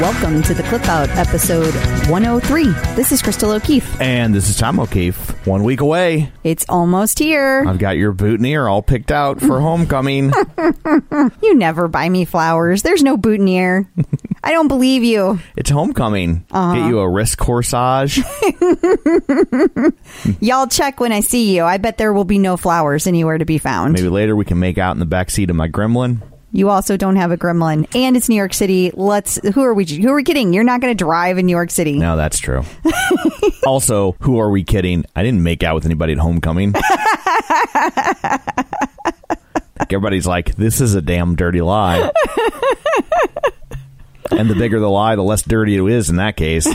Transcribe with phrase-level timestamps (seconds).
[0.00, 1.74] Welcome to the Clip Out episode
[2.08, 2.64] 103.
[2.94, 4.00] This is Crystal O'Keefe.
[4.00, 5.46] And this is Tom O'Keefe.
[5.46, 6.32] One week away.
[6.42, 7.64] It's almost here.
[7.68, 10.32] I've got your boutonniere all picked out for homecoming.
[11.42, 12.82] You never buy me flowers.
[12.82, 13.90] There's no boutonniere.
[14.44, 15.38] I don't believe you.
[15.56, 16.46] it's homecoming.
[16.50, 16.74] Uh-huh.
[16.76, 18.22] Get you a wrist corsage.
[20.40, 21.64] Y'all check when I see you.
[21.64, 23.94] I bet there will be no flowers anywhere to be found.
[23.94, 26.20] Maybe later we can make out in the back seat of my gremlin.
[26.52, 28.90] You also don't have a gremlin, and it's New York City.
[28.94, 29.36] Let's.
[29.54, 29.84] Who are we?
[29.84, 30.52] Who are we kidding?
[30.52, 31.96] You're not going to drive in New York City.
[31.96, 32.64] No, that's true.
[33.66, 35.04] also, who are we kidding?
[35.14, 36.74] I didn't make out with anybody at homecoming.
[39.80, 42.10] Everybody's like, this is a damn dirty lie.
[44.30, 46.66] and the bigger the lie, the less dirty it is in that case.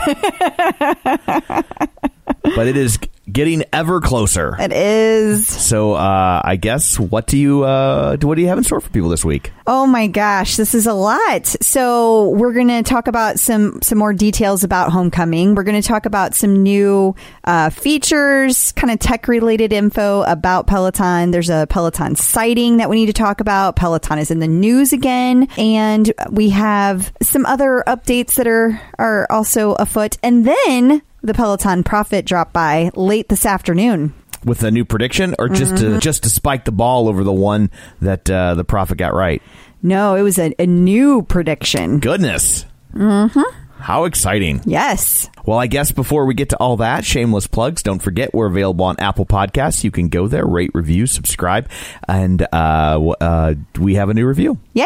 [2.56, 3.00] but it is
[3.32, 4.56] getting ever closer.
[4.60, 5.48] It is.
[5.48, 8.90] So, uh, I guess what do you uh, what do you have in store for
[8.90, 9.52] people this week?
[9.68, 11.46] Oh my gosh, this is a lot.
[11.48, 15.56] So we're going to talk about some some more details about homecoming.
[15.56, 20.68] We're going to talk about some new uh, features, kind of tech related info about
[20.68, 21.32] Peloton.
[21.32, 23.76] There's a Peloton sighting that we need to talk about.
[23.76, 29.28] Peloton is in the news again, and we have some other updates that are are
[29.30, 30.18] also afoot.
[30.22, 34.14] And then the Peloton Prophet dropped by late this afternoon
[34.46, 35.96] with a new prediction, or just mm-hmm.
[35.96, 37.72] to just to spike the ball over the one
[38.02, 39.42] that uh, the Prophet got right?
[39.82, 42.00] No, it was a, a new prediction.
[42.00, 42.66] Goodness.
[42.94, 43.42] Mm-hmm.
[43.78, 44.62] How exciting.
[44.66, 45.30] Yes.
[45.46, 47.84] Well, I guess before we get to all that, shameless plugs.
[47.84, 49.84] Don't forget, we're available on Apple Podcasts.
[49.84, 51.70] You can go there, rate, review, subscribe,
[52.08, 54.58] and uh, uh, we have a new review.
[54.74, 54.86] Yay.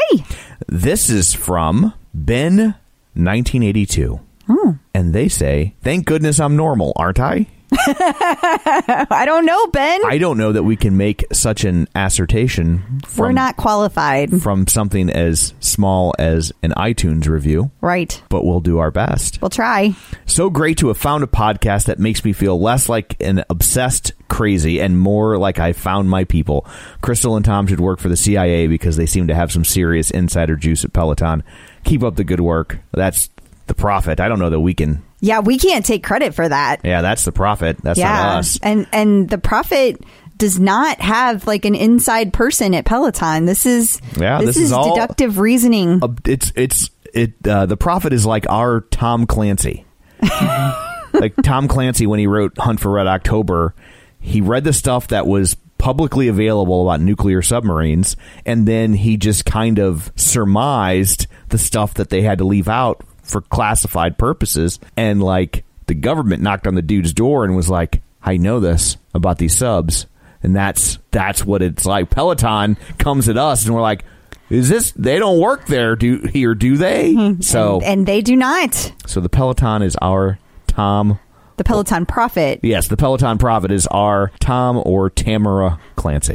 [0.68, 4.20] This is from Ben1982.
[4.50, 4.78] Oh.
[4.94, 7.48] And they say, thank goodness I'm normal, aren't I?
[7.72, 10.02] I don't know, Ben.
[10.06, 13.02] I don't know that we can make such an assertion.
[13.06, 18.22] From, We're not qualified from something as small as an iTunes review, right?
[18.30, 19.40] But we'll do our best.
[19.42, 19.94] We'll try.
[20.26, 24.14] So great to have found a podcast that makes me feel less like an obsessed
[24.30, 26.66] crazy and more like I found my people.
[27.02, 30.10] Crystal and Tom should work for the CIA because they seem to have some serious
[30.10, 31.44] insider juice at Peloton.
[31.84, 32.80] Keep up the good work.
[32.92, 33.30] That's
[33.70, 34.20] the prophet.
[34.20, 35.02] I don't know that we can.
[35.22, 36.82] Yeah, we can't take credit for that.
[36.84, 37.78] Yeah, that's the prophet.
[37.82, 38.12] That's yeah.
[38.12, 38.60] not us.
[38.62, 40.02] And and the prophet
[40.38, 43.46] does not have like an inside person at Peloton.
[43.46, 46.04] This is Yeah, this, this is all- deductive reasoning.
[46.04, 47.34] Uh, It's it's it.
[47.48, 49.86] Uh, the prophet is like our Tom Clancy.
[51.14, 53.74] like Tom Clancy when he wrote Hunt for Red October,
[54.20, 59.46] he read the stuff that was publicly available about nuclear submarines, and then he just
[59.46, 65.22] kind of surmised the stuff that they had to leave out for classified purposes, and
[65.22, 69.38] like the government knocked on the dude's door and was like, "I know this about
[69.38, 70.06] these subs."
[70.42, 72.10] And that's that's what it's like.
[72.10, 74.06] Peloton comes at us, and we're like,
[74.50, 74.92] "Is this?
[74.92, 77.42] They don't work there, do here, do they?" Hmm.
[77.42, 78.94] So, and they do not.
[79.06, 81.20] so the Peloton is our Tom
[81.60, 82.62] The Peloton Prophet.
[82.64, 86.34] Yes, the Peloton Prophet is our Tom or Tamara Clancy.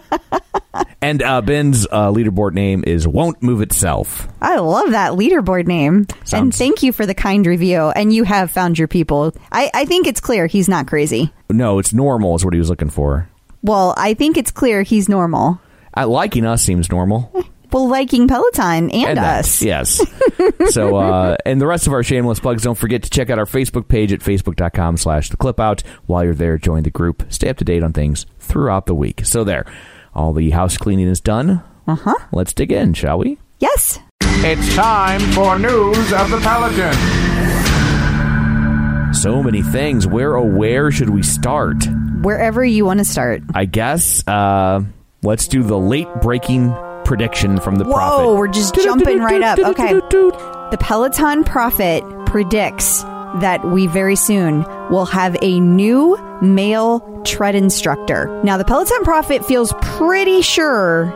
[1.00, 4.28] and uh, Ben's uh, leaderboard name is Won't Move Itself.
[4.42, 6.06] I love that leaderboard name.
[6.34, 7.92] and thank you for the kind review.
[7.96, 9.32] And you have found your people.
[9.50, 11.32] I, I think it's clear he's not crazy.
[11.48, 13.30] No, it's normal, is what he was looking for.
[13.62, 15.62] Well, I think it's clear he's normal.
[15.96, 17.32] Uh, liking us seems normal.
[17.74, 19.60] Well, liking Peloton and, that, us.
[19.60, 20.00] Yes.
[20.70, 23.46] so, uh, and the rest of our shameless plugs, don't forget to check out our
[23.46, 25.82] Facebook page at facebook.com slash the clip out.
[26.06, 27.26] While you're there, join the group.
[27.30, 29.24] Stay up to date on things throughout the week.
[29.24, 29.66] So there,
[30.14, 31.64] all the house cleaning is done.
[31.88, 32.14] Uh huh.
[32.30, 33.38] Let's dig in, shall we?
[33.58, 33.98] Yes.
[34.22, 36.94] It's time for news of the Peloton.
[39.14, 40.06] So many things.
[40.06, 41.84] Where or where should we start?
[42.20, 43.42] Wherever you want to start.
[43.52, 44.84] I guess uh,
[45.24, 46.72] let's do the late breaking
[47.04, 48.34] prediction from the Whoa, prophet.
[48.36, 49.58] we're just jumping right up.
[49.58, 49.92] Okay.
[49.92, 53.02] The Peloton Prophet predicts
[53.40, 58.40] that we very soon will have a new male tread instructor.
[58.44, 61.06] Now, the Peloton Prophet feels pretty sure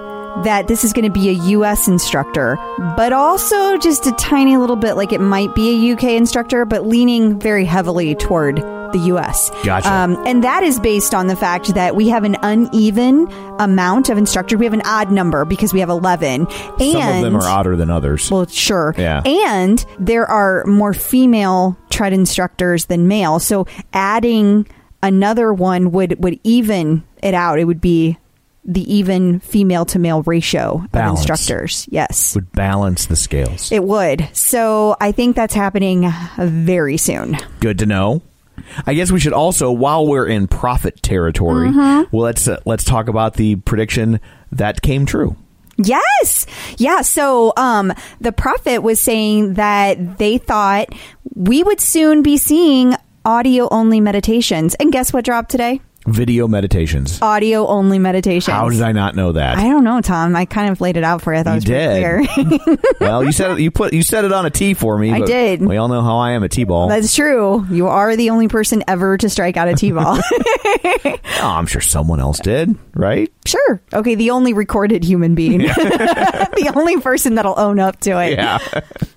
[0.45, 2.57] that this is going to be a US instructor,
[2.97, 6.87] but also just a tiny little bit like it might be a UK instructor, but
[6.87, 8.63] leaning very heavily toward
[8.93, 9.51] the US.
[9.65, 9.93] Gotcha.
[9.93, 13.27] Um, and that is based on the fact that we have an uneven
[13.59, 14.59] amount of instructors.
[14.59, 16.47] We have an odd number because we have 11.
[16.47, 18.31] And Some of them are odder than others.
[18.31, 18.95] well, sure.
[18.97, 19.23] Yeah.
[19.23, 23.39] And there are more female tread instructors than male.
[23.41, 24.67] So adding
[25.03, 27.59] another one would would even it out.
[27.59, 28.19] It would be
[28.65, 31.21] the even female to male ratio Balance.
[31.25, 31.89] of instructors.
[31.91, 32.35] Yes.
[32.35, 33.73] Would balance the scales.
[33.73, 34.29] It would.
[34.35, 37.39] So I think that's happening very soon.
[37.61, 38.21] Good to know.
[38.87, 42.15] I guess we should also, while we're in prophet territory, Mm-hmm.
[42.17, 44.21] well, let's uh, let's talk about the prediction
[44.53, 45.37] that came true.
[45.77, 46.47] Yes.
[46.77, 47.03] Yeah.
[47.03, 50.89] So um, the prophet was saying that they thought
[51.35, 52.95] we would soon be seeing
[53.25, 54.75] audio only meditations.
[54.75, 55.81] And guess what dropped today?
[56.09, 57.21] Video meditations.
[57.23, 58.53] Audio only meditations.
[58.55, 59.59] How did I not know that?
[59.59, 60.35] I don't know, Tom.
[60.35, 61.41] I kind of laid it out for you.
[61.41, 62.67] I thought You it was did.
[62.67, 62.77] clear.
[63.01, 65.13] well, you said you put you said it on a tee for me.
[65.13, 65.61] I did.
[65.61, 66.89] We all know how I am a tee ball.
[66.89, 67.67] That's true.
[67.71, 70.19] You are the only person ever to strike out a T-ball.
[71.05, 73.33] oh, I'm sure someone else did, right?
[73.47, 73.81] sure.
[73.95, 75.59] Okay, the only recorded human being.
[75.59, 78.33] the only person that'll own up to it.
[78.33, 78.59] Yeah.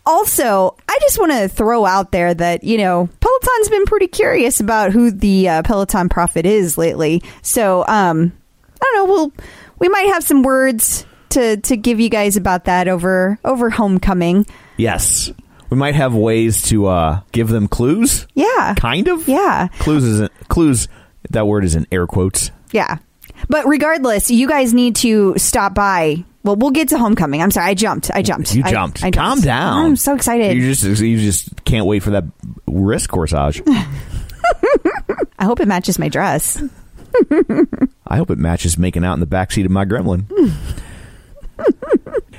[0.06, 4.60] Also, I just want to throw out there that, you know, Peloton's been pretty curious
[4.60, 7.22] about who the uh, Peloton prophet is lately.
[7.42, 8.34] So, um,
[8.82, 9.34] I don't know, we'll
[9.80, 14.46] we might have some words to to give you guys about that over over homecoming.
[14.78, 15.32] Yes.
[15.70, 18.28] We might have ways to uh, give them clues.
[18.34, 18.76] Yeah.
[18.78, 19.28] Kind of.
[19.28, 19.70] Yeah.
[19.80, 20.90] Clues isn't clues.
[21.30, 22.52] That word is in air quotes.
[22.72, 22.98] Yeah.
[23.48, 26.26] But regardless, you guys need to stop by.
[26.44, 27.42] Well, we'll get to homecoming.
[27.42, 28.10] I'm sorry, I jumped.
[28.14, 28.56] I jumped.
[28.56, 29.04] You I- jumped.
[29.04, 29.46] I, Calm jumped.
[29.46, 29.86] down.
[29.86, 30.56] I'm so excited.
[30.58, 32.24] You just you just can't wait for that
[32.68, 33.62] wrist corsage.
[35.40, 36.62] I hope it matches my dress.
[38.08, 40.26] I hope it matches making out in the backseat of my gremlin.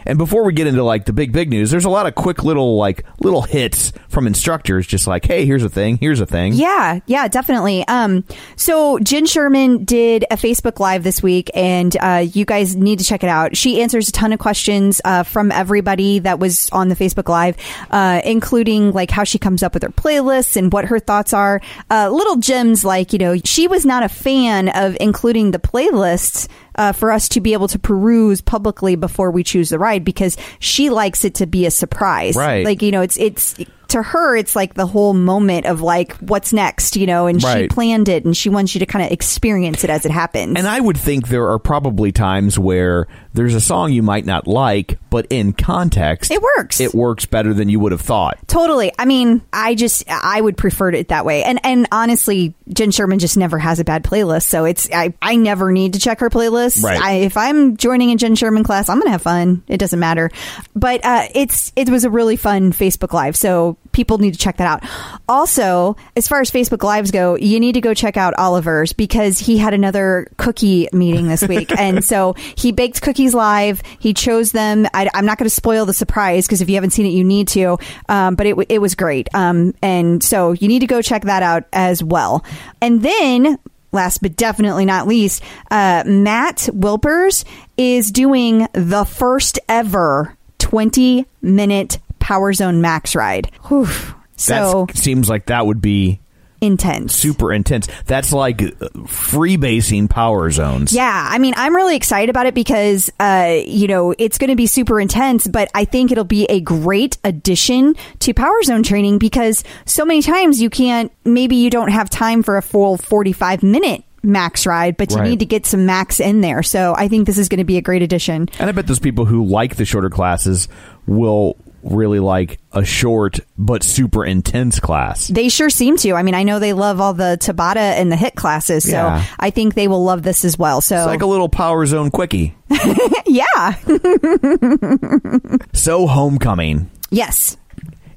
[0.07, 2.45] and before we get into like the big big news, there's a lot of quick
[2.45, 6.53] little like little hits from instructors, just like, hey, here's a thing, here's a thing.
[6.53, 7.87] Yeah, yeah, definitely.
[7.89, 8.25] Um,
[8.57, 13.05] so Jen Sherman did a Facebook Live this week, and uh, you guys need to
[13.05, 13.57] check it out.
[13.57, 17.57] She answers a ton of questions uh, from everybody that was on the Facebook Live,
[17.91, 21.61] uh, including like how she comes up with her playlists and what her thoughts are.
[21.91, 26.49] Uh, little gems like you know she was not a fan of including the playlists.
[26.74, 30.38] Uh, for us to be able to peruse publicly before we choose the ride because
[30.58, 32.34] she likes it to be a surprise.
[32.34, 32.64] Right.
[32.64, 33.56] Like, you know, it's, it's,
[33.88, 37.69] to her, it's like the whole moment of like, what's next, you know, and she
[37.69, 40.56] planned it and she wants you to kind of experience it as it happens.
[40.56, 44.46] And I would think there are probably times where there's a song you might not
[44.46, 46.81] like, but in context, It works.
[46.81, 48.39] It works better than you would have thought.
[48.46, 48.93] Totally.
[48.98, 51.43] I mean, I just I would prefer it that way.
[51.44, 55.36] And and honestly, Jen Sherman just never has a bad playlist, so it's I I
[55.36, 56.82] never need to check her playlist.
[56.82, 57.01] Right.
[57.01, 59.62] I, if I'm joining a Jen Sherman class, I'm gonna have fun.
[59.69, 60.31] It doesn't matter.
[60.74, 64.56] But uh, it's it was a really fun Facebook Live, so people need to check
[64.56, 64.89] that out.
[65.29, 69.39] Also, as far as Facebook Lives go, you need to go check out Oliver's because
[69.39, 73.82] he had another cookie meeting this week, and so he baked cookies live.
[73.98, 74.86] He chose them.
[74.93, 77.24] I, I'm not going to spoil the surprise because if you haven't seen it, you
[77.24, 77.79] need to.
[78.08, 81.43] Um, but it it was great, um, and so you need to go check that
[81.43, 82.44] out as well.
[82.81, 83.58] And then
[83.93, 87.44] last but definitely not least, uh, Matt Wilpers
[87.76, 93.50] is doing the first ever 20 minute Power Zone Max ride.
[93.69, 93.88] Whew.
[94.36, 96.19] So that seems like that would be
[96.63, 97.15] intense.
[97.15, 97.89] Super intense.
[98.07, 100.93] That's like uh, freebasing power zones.
[100.93, 104.57] Yeah, I mean, I'm really excited about it because, uh, you know, it's going to
[104.57, 109.19] be super intense, but I think it'll be a great addition to Power Zone training
[109.19, 113.63] because so many times you can't, maybe you don't have time for a full 45
[113.63, 115.31] minute max ride, but you Right.
[115.31, 116.63] need to get some max in there.
[116.63, 118.49] So I think this is going to be a great addition.
[118.61, 120.69] And I bet those people who like the shorter classes
[121.07, 125.29] will really like a short but super intense class.
[125.29, 126.12] They sure seem to.
[126.15, 129.24] I mean, I know they love all the Tabata and the HIIT classes, so Yeah.
[129.39, 130.81] I think they will love this as well.
[130.81, 132.55] So, It's like a little power zone quickie.
[133.27, 133.74] yeah.
[135.74, 136.91] So homecoming.
[137.10, 137.56] yes.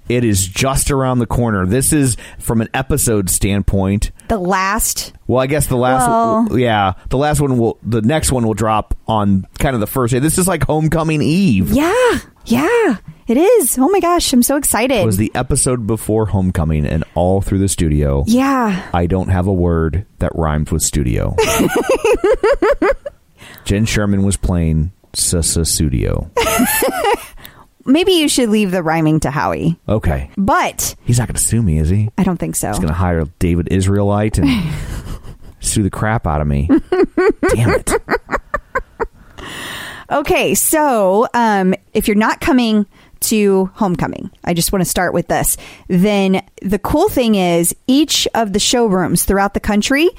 [0.07, 1.65] It is just around the corner.
[1.65, 4.11] This is from an episode standpoint.
[4.27, 8.31] The last Well, I guess the last, Well- yeah, the last one will, the next
[8.31, 10.19] one will drop on kind of the first day.
[10.19, 11.71] This is like homecoming eve.
[11.71, 12.97] Yeah, yeah,
[13.27, 13.77] it is.
[13.79, 14.97] Oh my gosh, I'm so excited.
[14.97, 19.47] It was the episode before homecoming, and all through the studio, yeah, I don't have
[19.47, 21.35] a word that rhymes with studio.
[23.65, 26.29] Jen Sherman was playing Sussudio.
[27.85, 31.61] maybe you should leave the rhyming to Howie, Okay, but he's not going to sue
[31.61, 32.09] me, is he?
[32.17, 32.69] I don't think so.
[32.69, 34.49] He's going to hire David Israelite and
[35.59, 36.69] sue the crap out of me.
[37.53, 37.91] Damn it!
[40.11, 42.85] Okay, so um, if you're not coming
[43.21, 45.57] to homecoming, I just want to start with this.
[45.87, 50.09] Then the cool thing is each of the showrooms throughout the country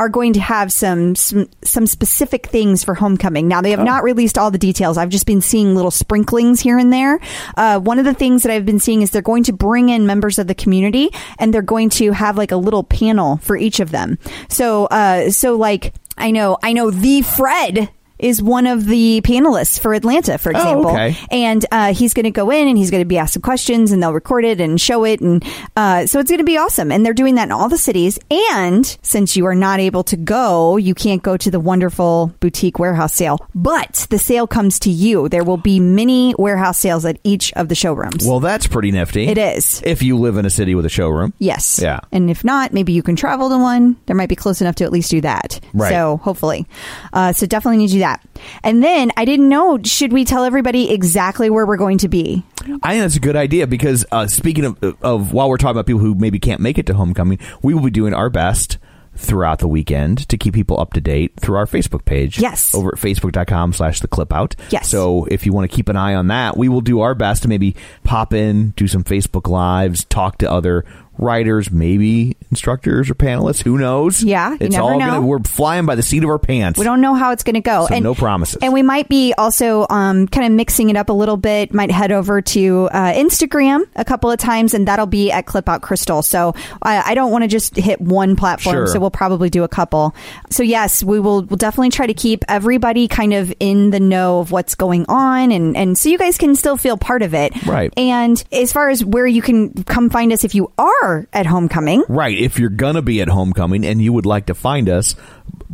[0.00, 3.46] are going to have some some, some specific things for homecoming.
[3.46, 4.96] Now they have not released all the details.
[4.96, 7.20] I've just been seeing little sprinklings here and there.
[7.54, 10.06] Uh, one of the things that I've been seeing is they're going to bring in
[10.06, 13.78] members of the community and they're going to have like a little panel for each
[13.78, 14.18] of them.
[14.48, 17.90] So uh, so like I know I know the Fred
[18.20, 20.90] is one of the panelists for Atlanta, for example.
[20.90, 21.16] okay.
[21.30, 23.92] And uh, he's going to go in and he's going to be asked some questions
[23.92, 25.20] and they'll record it and show it.
[25.20, 25.44] And
[25.76, 26.92] uh, so it's going to be awesome.
[26.92, 28.18] And they're doing that in all the cities.
[28.30, 32.78] And since you are not able to go, you can't go to the wonderful boutique
[32.78, 35.28] warehouse sale, but the sale comes to you.
[35.28, 38.26] There will be mini warehouse sales at each of the showrooms.
[38.26, 39.26] Well, that's pretty nifty.
[39.26, 39.82] it is.
[39.84, 41.32] If you live in a city with a showroom.
[41.38, 41.80] Yes.
[41.82, 42.00] Yeah.
[42.12, 43.96] And if not, maybe you can travel to one.
[44.06, 45.60] There might be close enough to at least do that.
[45.72, 45.90] Right.
[45.90, 46.66] So hopefully.
[47.12, 48.26] Uh, so definitely need to do that.
[48.62, 52.44] And then I didn't know, should we tell everybody exactly where we're going to be?
[52.82, 55.86] I think that's a good idea because uh, speaking of, of while we're talking about
[55.86, 58.78] people who maybe can't make it to homecoming, we will be doing our best
[59.16, 62.38] throughout the weekend to keep people up to date through our Facebook page.
[62.38, 62.74] Yes.
[62.74, 64.54] Over at facebook.com slash the clip out.
[64.70, 64.88] Yes.
[64.88, 67.42] So if you want to keep an eye on that, we will do our best
[67.42, 70.84] to maybe pop in, do some Facebook lives, talk to other
[71.20, 73.62] writers, maybe instructors or panelists.
[73.62, 74.22] Who knows?
[74.22, 75.06] Yeah, It's all know.
[75.06, 76.78] gonna we're flying by the seat of our pants.
[76.78, 77.86] We don't know how it's going to go.
[77.88, 78.58] So no promises.
[78.62, 81.72] And we might be also um, kind of mixing it up a little bit.
[81.74, 85.68] Might head over to uh, Instagram a couple of times, and that'll be at Clip
[85.68, 86.22] Out Crystal.
[86.22, 88.74] So I, I don't want to just hit one platform.
[88.74, 88.86] Sure.
[88.86, 90.14] So we'll probably do a couple.
[90.50, 91.42] So yes, we will.
[91.42, 95.52] We'll definitely try to keep everybody kind of in the know of what's going on,
[95.52, 97.52] and and so you guys can still feel part of it.
[97.66, 97.92] Right.
[97.96, 102.04] And as far as where you can come find us if you are at homecoming.
[102.08, 102.38] Right.
[102.38, 105.14] If you're going to be at homecoming and you would like to find us,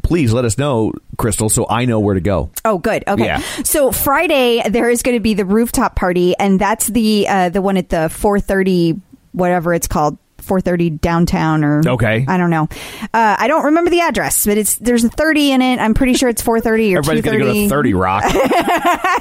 [0.02, 2.50] please let us know, Crystal, so I know where to go.
[2.64, 3.04] Oh, good.
[3.06, 3.24] Okay.
[3.24, 3.38] Yeah.
[3.64, 7.62] So Friday there is going to be the rooftop party, and that's the uh, the
[7.62, 9.00] one at the four thirty
[9.32, 10.18] whatever it's called.
[10.46, 12.24] 430 downtown or Okay.
[12.26, 12.68] I don't know.
[13.12, 15.78] Uh, I don't remember the address, but it's there's a 30 in it.
[15.78, 18.24] I'm pretty sure it's 430 or Everybody's going to go to 30 Rock.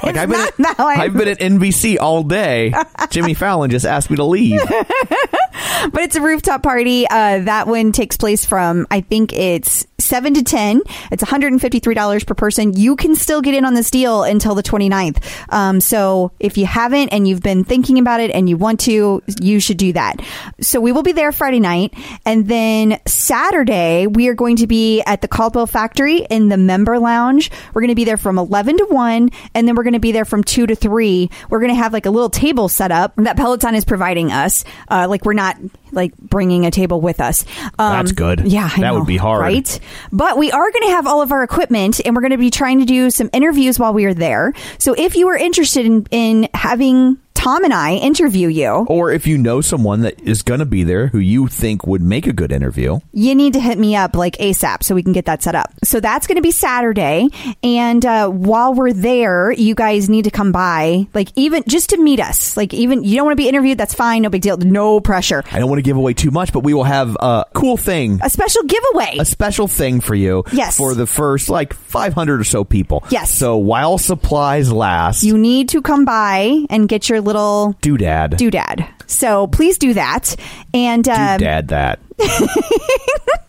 [0.02, 2.72] like I've been, at, not how I- I've been at NBC all day.
[3.10, 4.60] Jimmy Fallon just asked me to leave.
[4.68, 7.06] but it's a rooftop party.
[7.08, 10.82] Uh, that one takes place from I think it's seven to ten.
[11.10, 12.74] It's one hundred and fifty three dollars per person.
[12.74, 15.22] You can still get in on this deal until the 29th.
[15.52, 19.22] Um, so if you haven't and you've been thinking about it and you want to,
[19.40, 20.20] you should do that.
[20.60, 25.02] So we will be there Friday night, and then Saturday we are going to be
[25.02, 27.50] at the Caldwell Factory in the member lounge.
[27.74, 30.12] We're going to be there from eleven to one, and then we're going to be
[30.12, 31.30] there from two to three.
[31.50, 34.64] We're going to have like a little table set up that Peloton is providing us.
[34.88, 35.56] Uh, like we're not
[35.96, 37.44] like bringing a table with us.
[37.78, 38.46] Um, That's good.
[38.46, 39.40] Yeah, I That would be hard.
[39.42, 39.80] right?
[40.12, 42.50] But we are going to have all of our equipment, and we're going to be
[42.50, 44.52] trying to do some interviews while we are there.
[44.78, 49.26] So if you are interested in in having Tom and I interview you, Or if
[49.26, 52.32] you know someone that is going to be there who you think would make a
[52.32, 55.42] good interview, you need to hit me up like ASAP so we can get that
[55.42, 55.70] set up.
[55.84, 57.28] So that's going to be Saturday.
[57.62, 61.98] And uh, while we're there, you guys need to come by, like even just to
[61.98, 62.56] meet us.
[62.56, 65.44] Like even you don't want to be interviewed, that's fine, no big deal, no pressure.
[65.52, 68.18] I don't want to give away too much, but we will have a cool thing.
[68.22, 69.16] A special giveaway.
[69.20, 70.76] A special thing for you Yes.
[70.78, 73.04] for the first like 500 or so people.
[73.10, 73.30] Yes.
[73.30, 78.30] So while supplies last, you need to come by and get your little doodad.
[78.34, 78.88] doodad.
[79.06, 80.36] So please do that.
[80.72, 82.00] And Do um, dad that.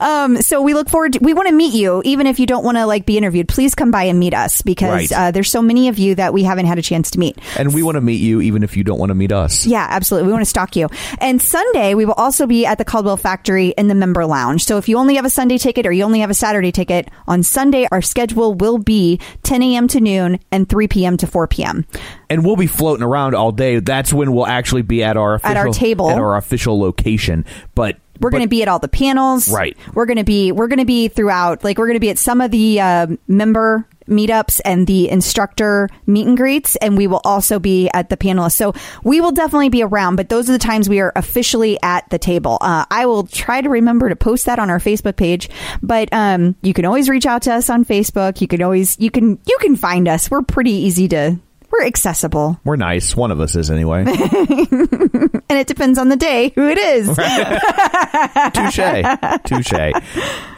[0.00, 1.14] um, so we look forward.
[1.14, 3.48] To, we want to meet you, even if you don't want to like be interviewed.
[3.48, 5.12] Please come by and meet us because Right.
[5.12, 7.38] uh, there's so many of you that we haven't had a chance to meet.
[7.58, 9.66] And we want to meet you even if you don't want to meet us.
[9.66, 10.26] Yeah, absolutely.
[10.28, 10.88] We want to stalk you.
[11.20, 14.64] And Sunday, we will also be at the Caldwell Factory in the member lounge.
[14.64, 17.08] So if you only have a Sunday ticket or you only have a Saturday ticket,
[17.26, 19.88] on Sunday, our schedule will be 10 a.m.
[19.88, 21.16] to noon and 3 p.m.
[21.18, 21.86] to 4 p.m.
[22.30, 23.80] And we'll be floating around all day.
[23.80, 26.10] That's when we'll actually be at our official, At our table.
[26.10, 27.44] at our official location.
[27.74, 29.50] But We're going to be at all the panels.
[29.50, 29.76] Right.
[29.94, 31.64] We're going to be we're going to be throughout.
[31.64, 35.88] Like we're going to be at some of the uh, member meetups and the instructor
[36.06, 38.54] meet and greets, and we will also be at the panelists.
[38.54, 40.16] So we will definitely be around.
[40.16, 42.58] But those are the times we are officially at the table.
[42.60, 45.48] Uh, I will try to remember to post that on our Facebook page.
[45.82, 48.40] But um, you can always reach out to us on Facebook.
[48.40, 50.30] You can always you can you can find us.
[50.30, 51.38] We're pretty easy to.
[51.70, 53.14] We're accessible, We're nice.
[53.14, 54.00] One of us is anyway.
[54.06, 57.06] and it depends on the day who it is.
[58.54, 59.42] Touche.
[59.44, 59.92] Touche.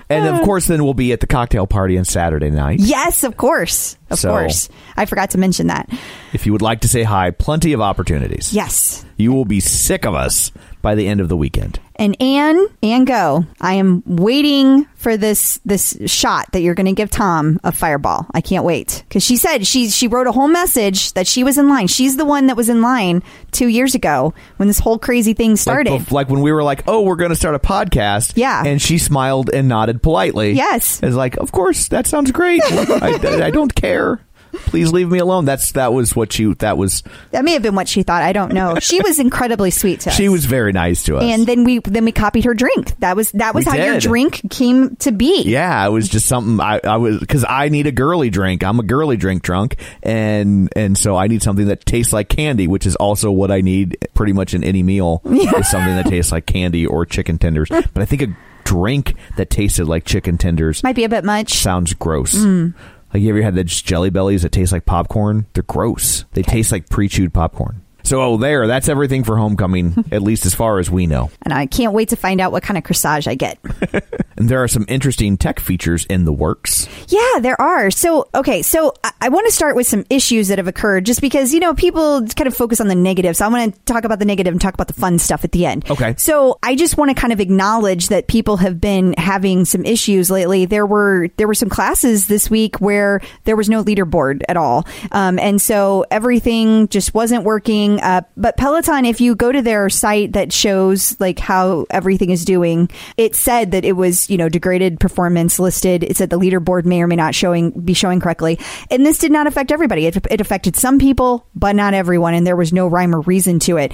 [0.09, 0.45] And of uh.
[0.45, 2.81] course, then we'll be at the cocktail party on Saturday night.
[2.81, 4.69] Yes, of course, of So- course.
[4.97, 5.89] I forgot to mention that.
[6.33, 8.53] If you would like to say hi, plenty of opportunities.
[8.53, 9.05] Yes.
[9.17, 10.53] You will be sick of us
[10.83, 11.81] by the end of the weekend.
[11.97, 13.45] And Anne, Anne, go.
[13.61, 18.27] I am waiting for this this shot that you're going to give Tom of Fireball.
[18.33, 21.59] I can't wait because she said she she wrote a whole message that she was
[21.59, 21.89] in line.
[21.89, 23.23] She's the one that was in line
[23.53, 25.91] two years ago when this whole crazy thing started.
[25.93, 28.63] Like, like when we were like, "Oh, we're going to start a podcast." Yeah.
[28.65, 30.53] and she smiled and nodded politely.
[30.53, 31.01] Yes.
[31.03, 32.63] it's like, "Of course, that sounds great.
[32.71, 34.21] I, I don't care.
[34.53, 36.55] Please leave me alone." That's that was what you.
[36.57, 38.23] That was that may have been what she thought.
[38.23, 38.79] I don't know.
[38.81, 40.17] She was incredibly sweet to us.
[40.17, 41.25] she was very nice to us.
[41.25, 42.99] And then we then we copied her drink.
[43.01, 45.43] That was that was We how your drink came to be.
[45.43, 48.63] yeah, it was just something I, I was because I need a girly drink.
[48.65, 52.67] I'm a girly drink drunk, and and so I need something that tastes like candy,
[52.67, 55.23] which is also what I need pretty much in any meal.
[55.61, 57.69] Is something that tastes like candy or chicken tenders.
[57.69, 61.55] But I think a drink that tasted like chicken tenders Might be a bit much.
[61.55, 62.35] sounds gross.
[62.35, 62.75] Mm.
[63.13, 65.47] Like you ever had the just jelly bellies that taste like popcorn?
[65.55, 66.25] They're gross.
[66.33, 67.83] They taste like pre-chewed popcorn.
[68.03, 71.31] So oh, there, that's everything for homecoming, at least as far as we know.
[71.43, 73.59] And I can't wait to find out what kind of corsage I get.
[74.41, 76.89] And there are some interesting tech features in the works.
[77.09, 77.91] Yeah, there are.
[77.91, 81.21] So, okay, so I, I want to start with some issues that have occurred just
[81.21, 83.37] because, you know, people kind of focus on the negative.
[83.37, 85.53] So I want to talk about the negative and talk about the fun stuff at
[85.53, 85.91] the end.
[85.91, 86.15] Okay.
[86.17, 90.31] So I just want to kind of acknowledge that people have been having some issues
[90.31, 90.65] lately.
[90.65, 94.87] There were, there were some classes this week where there was no leaderboard at all.
[95.13, 98.01] Um, and so everything just wasn't working.
[98.01, 102.47] Uh, but Peloton, if you go to their site that shows like how everything is
[102.47, 102.89] doing,
[103.19, 106.05] it said that it was, you know, degraded performance listed.
[106.05, 108.59] It said the leaderboard may or may not showing be showing correctly.
[108.91, 110.07] And this did not affect everybody.
[110.07, 112.35] It, it affected some people, but not everyone.
[112.35, 113.93] And there was no rhyme or reason to it.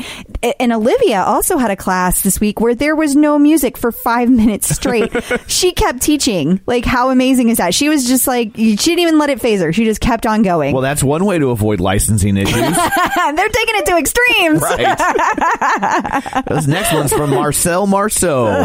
[0.60, 4.28] And Olivia also had a class this week where there was no music for five
[4.28, 5.12] minutes straight.
[5.46, 6.60] she kept teaching.
[6.66, 7.74] Like, how amazing is that?
[7.74, 9.72] She was just like, she didn't even let it faze her.
[9.72, 10.72] She just kept on going.
[10.72, 12.54] Well, that's one way to avoid licensing issues.
[12.56, 14.60] They're taking it to extremes.
[14.60, 16.44] right.
[16.46, 18.64] This next one's from Marcel Marceau.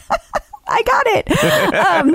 [0.66, 1.30] I got it.
[1.74, 2.14] Um,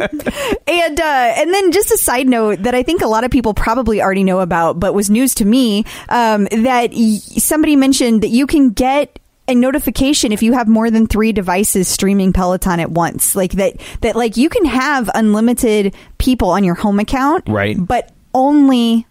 [0.68, 3.54] and uh, and then just a side note that I think a lot of people
[3.54, 5.86] probably already know about, but was news to me.
[6.10, 10.90] Um, that y- somebody mentioned that you can get a notification if you have more
[10.90, 13.36] than three devices streaming Peloton at once.
[13.36, 13.76] Like that.
[14.02, 17.78] That like you can have unlimited people on your home account, Right.
[17.80, 19.06] But only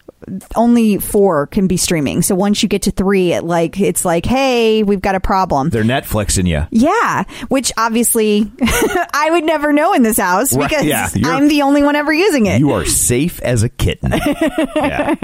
[0.55, 2.22] only four can be streaming.
[2.22, 5.70] So once you get to three, it like it's like, hey, we've got a problem.
[5.70, 6.66] They're Netflixing you.
[6.70, 11.62] Yeah, which obviously I would never know in this house Right, because yeah, I'm the
[11.62, 12.59] only one ever using it.
[12.59, 14.12] You are safe as a kitten.
[14.76, 15.14] yeah.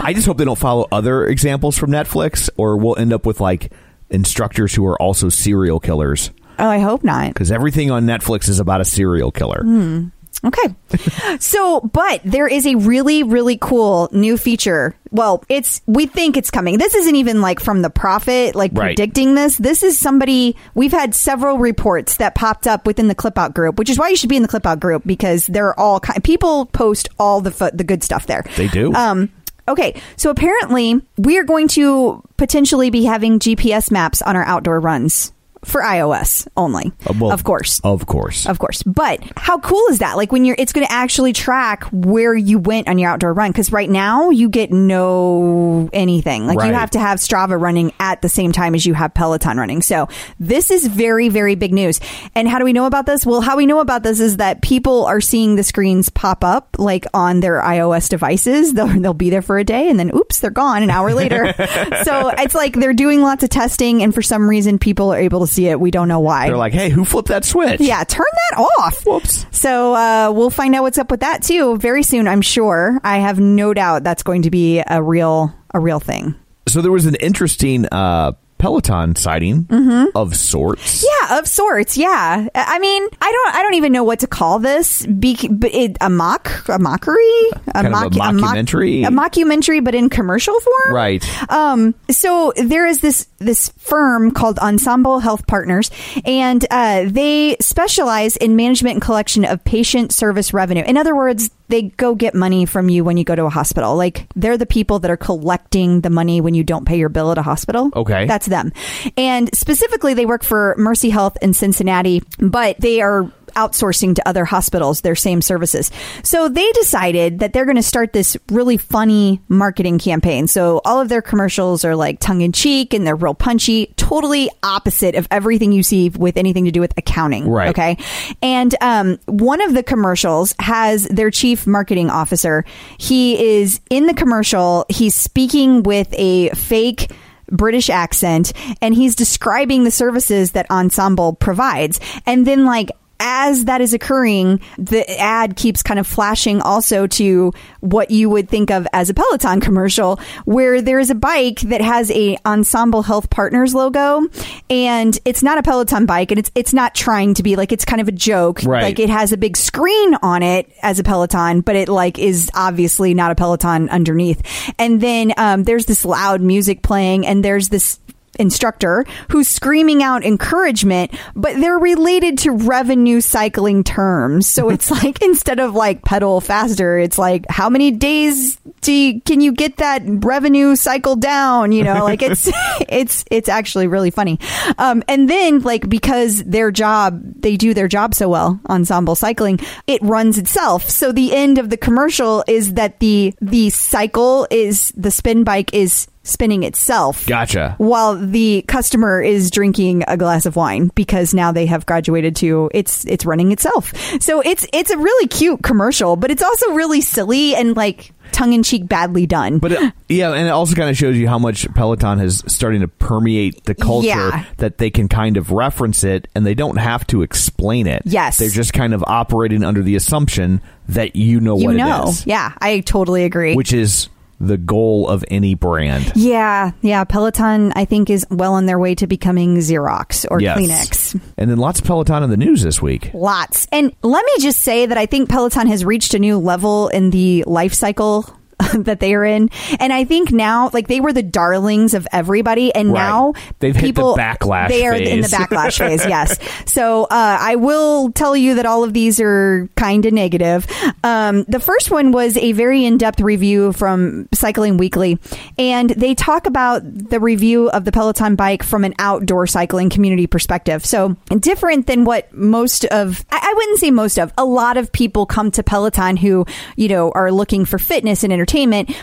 [0.00, 3.40] I just hope they don't follow other examples from Netflix, or we'll end up with
[3.40, 3.72] like
[4.10, 6.30] instructors who are also serial killers.
[6.58, 7.28] oh, I hope not.
[7.28, 9.62] Because everything on Netflix is about a serial killer.
[9.62, 10.06] Hmm.
[10.44, 10.74] Okay.
[11.38, 14.94] so, but there is a really, really cool new feature.
[15.10, 16.78] Well, it's, we think it's coming.
[16.78, 18.96] This isn't even like from the prophet, like Right.
[18.96, 19.56] predicting this.
[19.56, 23.78] This is somebody, we've had several reports that popped up within the Clip Out group,
[23.78, 26.66] which is why you should be in the Clip Out group because they're all, people
[26.66, 28.44] post all the, fo- the good stuff there.
[28.56, 28.92] They do.
[28.94, 29.30] Um,
[29.68, 30.00] okay.
[30.16, 35.32] So apparently we are going to potentially be having GPS maps on our outdoor runs.
[35.64, 37.80] For iOS only, Uh, well, of course.
[37.84, 38.46] Of course.
[38.46, 38.82] Of course.
[38.82, 40.16] But how cool is that?
[40.16, 43.52] Like when you're, it's going to actually track where you went on your outdoor run.
[43.52, 46.46] Cause right now you get no anything.
[46.46, 46.68] Like Right.
[46.68, 49.82] you have to have Strava running at the same time as you have Peloton running.
[49.82, 50.08] So
[50.40, 52.00] this is very, very big news.
[52.34, 53.24] And how do we know about this?
[53.24, 56.76] Well, how we know about this is that people are seeing the screens pop up
[56.78, 58.72] like on their iOS devices.
[58.82, 61.52] They'll, they'll be there for a day and then oops, they're gone an hour later.
[62.04, 65.40] so it's like they're doing lots of testing and for some reason people are able
[65.40, 65.78] to see it.
[65.78, 66.46] We don't know why.
[66.48, 67.80] They're like, hey, who flipped that switch?
[67.80, 69.04] Yeah, turn that off.
[69.06, 69.46] Whoops.
[69.50, 72.26] So uh, we'll find out what's up with that too very soon.
[72.26, 73.00] I'm sure.
[73.04, 76.34] I have no doubt that's going to be a real a real thing.
[76.68, 80.16] So there was an interesting uh, Peloton sighting Mm-hmm.
[80.16, 81.02] of sorts.
[81.04, 81.96] Yeah, of sorts.
[81.98, 82.48] Yeah.
[82.54, 83.54] I mean, I don't.
[83.56, 85.04] I don't even know what to call this.
[85.04, 87.18] Be, it, a mock, a mockery,
[87.66, 89.04] a, Kind of a mockumentary?
[89.04, 90.94] a, mockumentary, but in commercial form.
[90.94, 91.50] Right.
[91.50, 91.94] Um.
[92.10, 95.90] So there is this this firm called Ensemble Health Partners,
[96.24, 100.84] and uh, they specialize in management and collection of patient service revenue.
[100.86, 103.96] In other words, they go get money from you when you go to a hospital.
[103.96, 107.32] Like they're the people that are collecting the money when you don't pay your bill
[107.32, 107.90] at a hospital.
[107.96, 108.26] Okay.
[108.26, 108.72] That's them.
[109.16, 114.44] And specifically, they work for Mercy Health in Cincinnati, but they are outsourcing to other
[114.44, 115.90] hospitals their same services.
[116.22, 120.46] So they decided that they're going to start this really funny marketing campaign.
[120.46, 124.50] So all of their commercials are like tongue in cheek and they're real punchy, totally
[124.62, 127.48] opposite of everything you see with anything to do with accounting.
[127.48, 127.68] Right.
[127.70, 127.96] Okay.
[128.42, 132.64] And um, one of the commercials has their chief marketing officer.
[132.98, 137.10] He is in the commercial, he's speaking with a fake
[137.50, 142.00] British accent and he's describing the services that Ensemble provides.
[142.26, 142.90] And then, like,
[143.22, 148.48] as that is occurring, the ad keeps kind of flashing also to what you would
[148.48, 153.02] think of as a Peloton commercial, where there is a bike that has a Ensemble
[153.02, 154.22] Health Partners logo,
[154.68, 157.84] and it's not a Peloton bike, and it's it's not trying to be like it's
[157.84, 158.60] kind of a joke.
[158.64, 158.82] Right.
[158.82, 162.50] Like it has a big screen on it as a Peloton, but it like is
[162.54, 164.42] obviously not a Peloton underneath.
[164.78, 168.00] And then um, there's this loud music playing, and there's this
[168.38, 174.46] instructor who's screaming out encouragement, but they're related to revenue cycling terms.
[174.46, 179.20] So it's like instead of like pedal faster, it's like how many days do you,
[179.20, 181.72] can you get that revenue cycle down?
[181.72, 182.50] You know, like it's
[182.88, 184.38] it's it's actually really funny.
[184.78, 189.60] Um, and then like because their job they do their job so well, ensemble cycling,
[189.86, 190.88] it runs itself.
[190.88, 195.72] So the end of the commercial is that the the cycle is the spin bike
[195.72, 197.74] is spinning itself Gotcha.
[197.78, 202.70] while the customer is drinking a glass of wine because now they have graduated to
[202.72, 203.92] it's it's running itself.
[204.22, 208.52] So it's it's a really cute commercial, but it's also really silly and like tongue
[208.52, 209.58] in cheek badly done.
[209.58, 212.42] But it, uh, yeah, and it also kind of shows you how much Peloton is
[212.46, 214.44] starting to permeate the culture Yeah.
[214.58, 218.02] that they can kind of reference it and they don't have to explain it.
[218.06, 218.38] Yes.
[218.38, 222.04] They're just kind of operating under the assumption that you know you what know.
[222.04, 222.26] it is.
[222.26, 223.54] Yeah, I totally agree.
[223.54, 224.08] Which is
[224.42, 226.12] the goal of any brand.
[226.16, 230.58] yeah, yeah, Peloton I think is well on their way to becoming Xerox or Yes.
[230.58, 231.20] Kleenex.
[231.38, 233.10] And then lots of Peloton in the news this week.
[233.14, 233.66] Lots.
[233.72, 237.10] And let me just say that I think Peloton has reached a new level in
[237.10, 238.28] the life cycle
[238.78, 239.50] that they are in.
[239.80, 242.98] And I think now, like they were the darlings of everybody, and Right.
[243.00, 244.68] now they've hit the backlash.
[244.68, 246.04] They are in the backlash phase.
[246.06, 246.38] Yes.
[246.66, 247.08] So uh,
[247.40, 250.66] I will tell you that all of these are kind of negative.
[251.04, 255.18] Um, the first one was a very in-depth review from Cycling Weekly,
[255.58, 260.26] and they talk about the review of the Peloton bike from an outdoor cycling community
[260.26, 260.84] perspective.
[260.84, 264.92] So different than what most of I, I wouldn't say most of a lot of
[264.92, 266.46] people come to Peloton who
[266.76, 268.51] you know are looking for fitness and entertainment.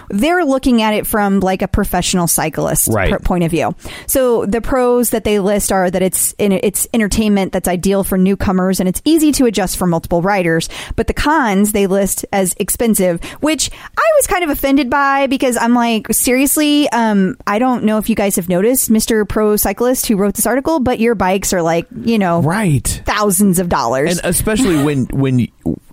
[0.09, 3.11] They're looking at it from like a professional cyclist Right.
[3.11, 3.75] per- point of view.
[4.07, 8.17] So the pros that they list are that it's in, it's entertainment that's ideal for
[8.17, 10.69] newcomers and it's easy to adjust for multiple riders.
[10.95, 15.57] But the cons they list as expensive, which I was kind of offended by because
[15.57, 19.27] I'm like, seriously, um, I don't know if you guys have noticed, Mr.
[19.27, 23.01] Pro Cyclist who wrote this article, but your bikes are like, you know, Right.
[23.05, 24.17] thousands of dollars.
[24.19, 25.39] And especially when when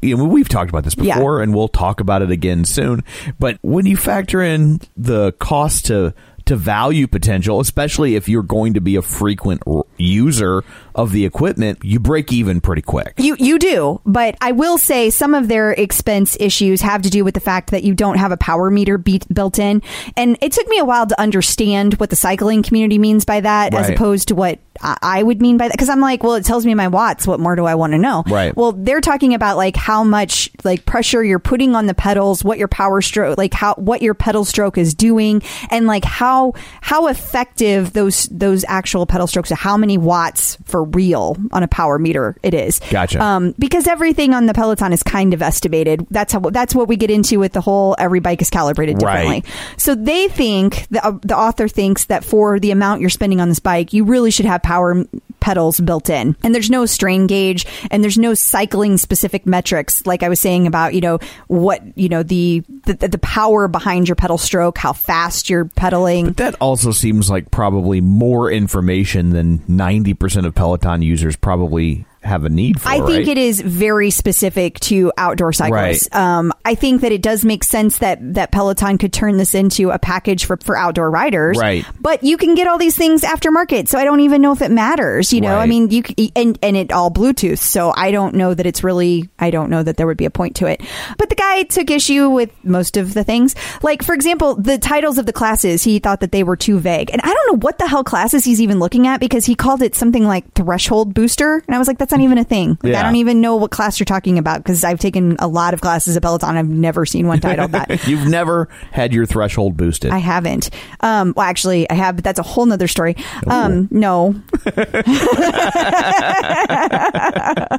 [0.03, 1.15] you, know, we've talked about this Yeah.
[1.15, 3.03] before, and we'll talk about it again soon.
[3.39, 6.15] But when you factor in the cost to
[6.47, 10.63] to value potential, especially if you're going to be a frequent r- user
[10.95, 13.15] of the equipment, you break even pretty quick.
[13.19, 17.25] You you do, but I will say some of their expense issues have to do
[17.25, 19.83] with the fact that you don't have a power meter beat, built in,
[20.17, 23.75] and it took me a while to understand what the cycling community means by that,
[23.75, 26.45] as opposed to what I I would mean by that because I'm like, well, it
[26.45, 27.27] tells me my watts.
[27.27, 28.23] What more do I want to know?
[28.27, 28.55] Right.
[28.57, 32.59] Well, they're talking about like how much like pressure you're putting on the pedals, what
[32.59, 37.07] your power stroke, like how what your pedal stroke is doing, and like how how
[37.09, 39.57] effective those those actual pedal strokes are.
[39.57, 42.81] How many watts for real on a power meter it is.
[42.91, 43.23] Gotcha.
[43.23, 46.07] Um, because everything on the Peloton is kind of estimated.
[46.11, 49.43] That's how that's what we get into with the whole every bike is calibrated differently.
[49.45, 49.47] Right.
[49.77, 53.49] So they think the uh, the author thinks that for the amount you're spending on
[53.49, 55.05] this bike, you really should have power
[55.39, 60.25] pedals built in, and there's no strain gauge, and there's no cycling specific metrics like
[60.25, 64.17] I was saying about you know what you know the the, the power behind your
[64.17, 66.27] pedal stroke, how fast you're pedaling.
[66.27, 72.45] But that also seems like probably more information than 90% of Peloton users probably have
[72.45, 72.89] a need for.
[72.89, 73.29] I think right?
[73.29, 76.09] it is very specific to outdoor cyclists.
[76.13, 76.21] Right.
[76.21, 79.91] Um, I think that it does make sense that that Peloton could turn this into
[79.91, 81.59] a package for, for outdoor riders.
[81.59, 81.85] Right.
[82.01, 84.71] But you can get all these things aftermarket, so I don't even know if it
[84.71, 85.33] matters.
[85.33, 86.03] You know, I mean, you
[86.35, 89.29] and and it all Bluetooth, so I don't know that it's really.
[89.39, 90.83] I don't know that there would be a point to it.
[91.19, 93.55] But the guy took issue with most of the things.
[93.83, 97.11] Like for example, the titles of the classes, he thought that they were too vague,
[97.13, 99.83] and I don't know what the hell classes he's even looking at because he called
[99.83, 102.79] it something like threshold booster, and I was like, that's not even a thing.
[102.83, 103.01] Like, Yeah.
[103.01, 105.81] I don't even know what class you're talking about because I've taken a lot of
[105.81, 106.57] classes at Peloton.
[106.57, 107.87] I've never seen one titled that.
[108.09, 110.11] You've never had your threshold boosted.
[110.11, 110.71] I haven't.
[111.01, 113.17] Um, well, actually, I have, but that's a whole nother story.
[113.47, 114.35] Um, no.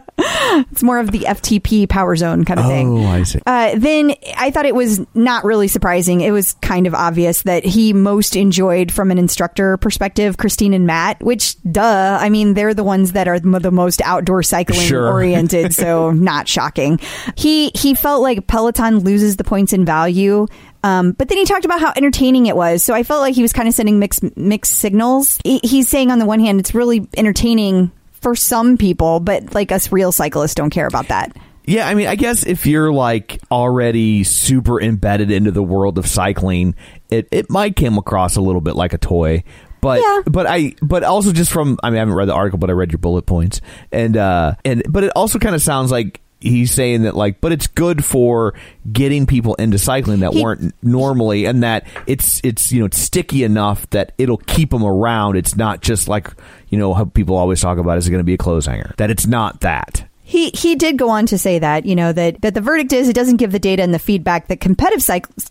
[0.87, 3.05] more of the FTP power zone kind of thing.
[3.05, 3.39] oh, I see.
[3.45, 6.21] Uh, then I thought it was not really surprising.
[6.21, 10.87] It was kind of obvious that he most enjoyed, from an instructor perspective, Christine and
[10.87, 11.21] Matt.
[11.21, 15.07] Which, duh, I mean, they're the ones that are the the most outdoor cycling Sure.
[15.13, 16.99] oriented, so not shocking.
[17.35, 20.47] He he felt like Peloton loses the points in value.
[20.83, 22.81] Um, but then he talked about how entertaining it was.
[22.83, 25.37] So I felt like he was kind of sending mixed mixed signals.
[25.43, 27.91] He, he's saying on the one hand, it's really entertaining
[28.21, 31.35] for some people, but like us real cyclists don't care about that.
[31.65, 36.07] Yeah, I mean, I guess if you're like already super embedded into the world of
[36.07, 36.75] cycling,
[37.09, 39.43] it, it might come across a little bit like a toy.
[39.81, 40.21] But Yeah.
[40.25, 42.73] but I but also just from I mean I haven't read the article but I
[42.73, 46.71] read your bullet points and uh and but it also kind of sounds like he's
[46.71, 48.53] saying that like but it's good for
[48.91, 52.97] getting people into cycling that He- weren't normally and that it's it's you know it's
[52.99, 55.35] sticky enough that it'll keep them around.
[55.35, 56.29] It's not just like
[56.69, 58.93] you know how people always talk about is it going to be a clothes hanger?
[58.97, 62.41] That it's not that He he did go on to say that you know that
[62.41, 65.01] that the verdict is it doesn't give the data and the feedback that competitive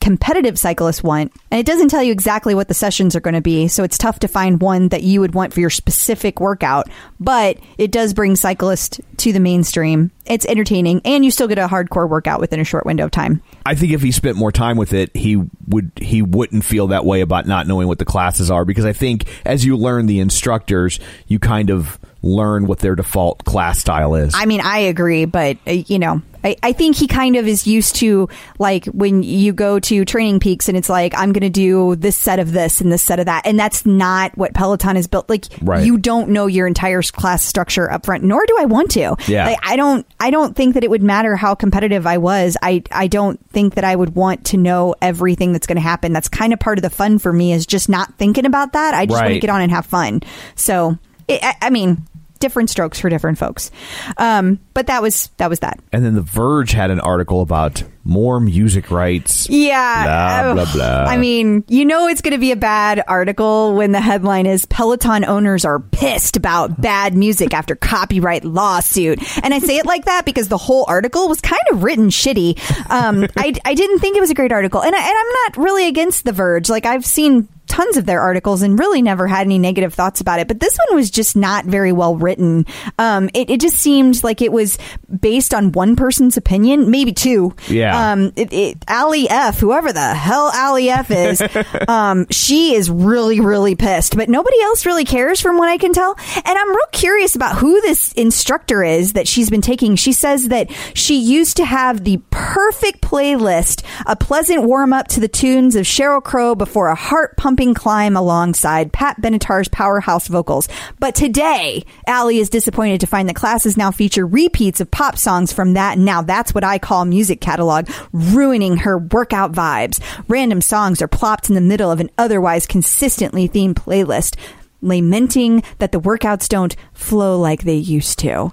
[0.00, 3.40] competitive cyclists want, and it doesn't tell you exactly what the sessions are going to
[3.40, 3.68] be.
[3.68, 6.90] So it's tough to find one that you would want for your specific workout.
[7.18, 10.10] But it does bring cyclists to the mainstream.
[10.26, 13.40] It's entertaining, and you still get a hardcore workout within a short window of time.
[13.64, 17.06] I think if he spent more time with it, he would he wouldn't feel that
[17.06, 20.20] way about not knowing what the classes are because I think as you learn the
[20.20, 24.34] instructors, you kind of learn what their default class style is.
[24.34, 27.66] I mean, I agree, but uh, you know, I, I think he kind of is
[27.66, 31.50] used to like when you go to Training Peaks and it's like I'm going to
[31.50, 34.96] do this set of this and this set of that, and that's not what Peloton
[34.96, 35.28] is built.
[35.28, 35.84] Like Right.
[35.84, 39.16] you don't know your entire class structure up front, nor do I want to.
[39.26, 39.46] Yeah.
[39.46, 40.06] like, I don't.
[40.20, 42.56] I don't think that it would matter how competitive I was.
[42.62, 46.12] I I don't think that I would want to know everything that's going to happen.
[46.12, 48.94] That's kind of part of the fun for me is just not thinking about that.
[48.94, 50.20] I just want to get on and have fun.
[50.54, 52.06] So it, I, I mean.
[52.38, 53.70] Different strokes for different folks,
[54.18, 55.78] um, but that was that was that.
[55.92, 59.48] and then The Verge had an article about more music rights.
[59.50, 60.52] Yeah.
[60.54, 61.04] Blah, blah, blah.
[61.10, 64.64] I mean, you know it's going to be a bad article when the headline is
[64.66, 69.18] Peloton owners are pissed about bad music after copyright lawsuit.
[69.44, 72.58] And I say it like that because the whole article was kind of written shitty.
[72.90, 74.82] Um, I, I didn't think it was a great article.
[74.82, 76.70] And, I, and I'm not really against The Verge.
[76.70, 80.40] Like, I've seen tons of their articles and really never had any negative thoughts about
[80.40, 80.48] it.
[80.48, 82.66] But this one was just not very well written.
[82.98, 84.78] Um, it, it just seemed like it was
[85.20, 87.54] based on one person's opinion, maybe two.
[87.68, 87.95] Yeah.
[87.96, 91.42] Um, it, it, Ali F, whoever the hell Ali F is,
[91.88, 95.92] um, she is really, really pissed, but nobody else really cares from what I can
[95.92, 96.16] tell.
[96.36, 99.96] And I'm real curious about who this instructor is that she's been taking.
[99.96, 105.20] She says that she used to have the perfect playlist, a pleasant warm up to
[105.20, 110.68] the tunes of Sheryl Crow before a heart pumping climb alongside Pat Benatar's powerhouse vocals.
[110.98, 115.52] But today, Ali is disappointed to find that classes now feature repeats of pop songs
[115.52, 115.98] from that.
[115.98, 120.00] Now that's what I call music catalog, ruining her workout vibes.
[120.28, 124.36] Random songs are plopped in the middle of an otherwise consistently themed playlist,
[124.82, 128.52] lamenting that the workouts don't flow like they used to.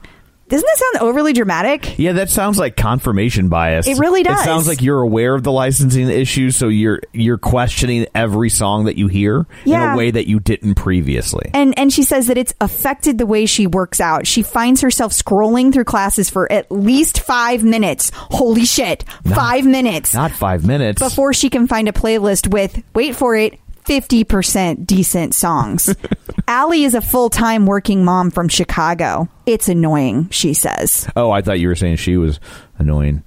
[0.49, 1.97] Doesn't that sound overly dramatic?
[1.97, 3.88] Yeah, that sounds like confirmation bias.
[3.88, 4.41] It really does.
[4.41, 8.86] It sounds like you're aware of the licensing issues, so you're you're questioning every song
[8.86, 11.49] that you hear in a way that you didn't previously.
[11.53, 14.27] And and she says that it's affected the way she works out.
[14.27, 18.12] She finds herself scrolling through classes for at least five minutes.
[18.13, 21.01] Holy shit, five minutes Not five minutes.
[21.01, 23.60] before she can find a playlist with wait for it.
[23.85, 25.95] 50% decent songs.
[26.47, 29.27] Allie is a full time working mom from Chicago.
[29.45, 31.07] It's annoying, she says.
[31.15, 32.39] oh, I thought you were saying she was
[32.77, 33.23] annoying.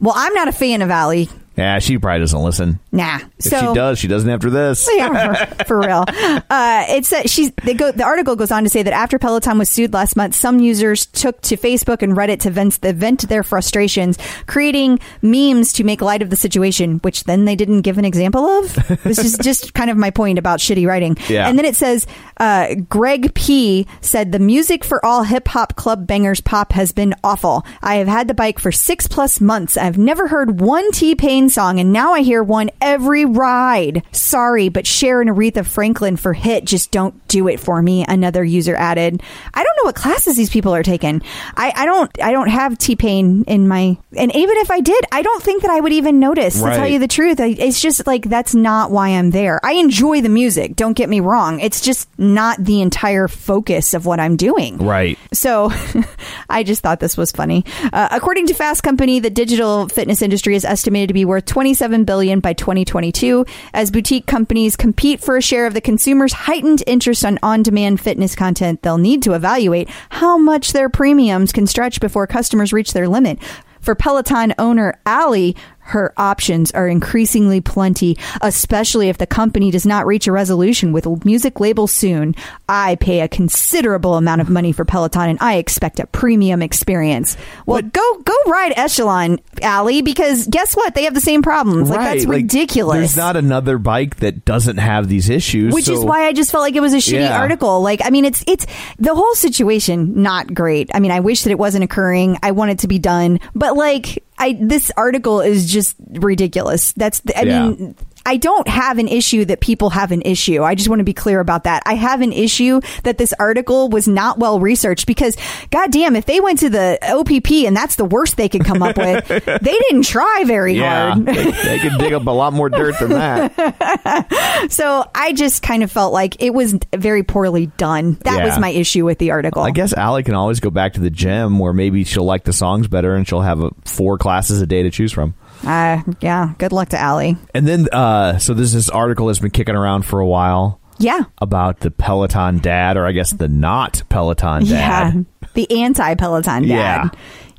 [0.00, 1.28] Well, I'm not a fan of Allie.
[1.58, 2.78] Yeah, she probably doesn't listen.
[2.92, 3.18] Nah.
[3.38, 4.88] If so she does, she doesn't after this.
[4.94, 6.04] yeah, for, for real.
[6.06, 7.90] Uh, it's uh, she's they go.
[7.90, 11.06] The article goes on to say that after Peloton was sued last month, some users
[11.06, 16.00] took to Facebook and Reddit to vent, to vent their frustrations, creating memes to make
[16.00, 18.74] light of the situation, which then they didn't give an example of.
[19.02, 21.16] This is just kind of my point about shitty writing.
[21.28, 21.48] Yeah.
[21.48, 26.06] And then it says uh, Greg P said the music for all hip hop club
[26.06, 27.66] bangers pop has been awful.
[27.82, 29.76] I have had the bike for six plus months.
[29.76, 34.02] I've never heard one T Pain song, and now I hear one every ride.
[34.12, 38.04] Sorry, but Cher and Aretha Franklin for hit just don't do it for me.
[38.08, 39.22] Another user added.
[39.54, 41.22] I don't know what classes these people are taking.
[41.56, 42.10] I, I don't.
[42.22, 43.96] I don't have T Pain in my.
[44.16, 46.58] And even if I did, I don't think that I would even notice.
[46.58, 49.64] To tell you the truth, I, it's just like that's not why I'm there.
[49.64, 50.76] I enjoy the music.
[50.76, 51.60] Don't get me wrong.
[51.60, 54.78] It's just not the entire focus of what I'm doing.
[54.78, 55.18] Right.
[55.32, 55.70] So
[56.48, 57.64] I just thought this was funny.
[57.92, 62.04] Uh, according to Fast Company, the digital fitness industry is estimated to be worth 27
[62.04, 67.24] billion by 2022 as boutique companies compete for a share of the consumer's heightened interest
[67.24, 68.82] on on-demand fitness content.
[68.82, 73.38] They'll need to evaluate how much their premiums can stretch before customers reach their limit.
[73.80, 75.56] For Peloton owner Ali,
[75.88, 81.06] her options are increasingly plenty, especially if the company does not reach a resolution with
[81.06, 82.34] a music label soon.
[82.68, 87.36] I pay a considerable amount of money for Peloton and I expect a premium experience.
[87.66, 90.94] Well, go go ride Echelon, Ali, because guess what?
[90.94, 91.90] They have the same problems.
[91.90, 92.98] Like that's Like, ridiculous.
[92.98, 95.72] There's not another bike that doesn't have these issues.
[95.74, 97.38] which is why I just felt like it was a shitty Yeah.
[97.38, 97.80] article.
[97.82, 98.66] Like, I mean, it's it's
[98.98, 100.90] the whole situation not great.
[100.94, 102.38] I mean, I wish that it wasn't occurring.
[102.42, 106.92] I want it to be done, but like, I this article is just ridiculous.
[106.92, 107.68] That's the, I Yeah.
[107.70, 107.94] mean.
[108.28, 110.62] I don't have an issue that people have an issue.
[110.62, 111.82] I just want to be clear about that.
[111.86, 115.34] I have an issue that this article was not well researched because,
[115.70, 118.98] goddamn, if they went to the OPP and that's the worst they could come up
[118.98, 121.24] with, they didn't try very Yeah, hard.
[121.24, 124.68] they, they could dig up a lot more dirt than that.
[124.70, 128.14] So I just kind of felt like it was very poorly done.
[128.24, 128.46] That Yeah.
[128.46, 129.62] was my issue with the article.
[129.62, 132.52] I guess Allie can always go back to the gym where maybe she'll like the
[132.52, 135.34] songs better and she'll have a, four classes a day to choose from.
[135.66, 136.54] Uh, yeah.
[136.58, 137.36] Good luck to Allie.
[137.54, 141.24] And then, uh, so there's this article that's been kicking around for a while Yeah.
[141.42, 145.14] about the Peloton dad, or I guess the not Peloton dad.
[145.14, 145.22] Yeah.
[145.54, 146.68] The anti Peloton dad.
[146.68, 147.08] Yeah.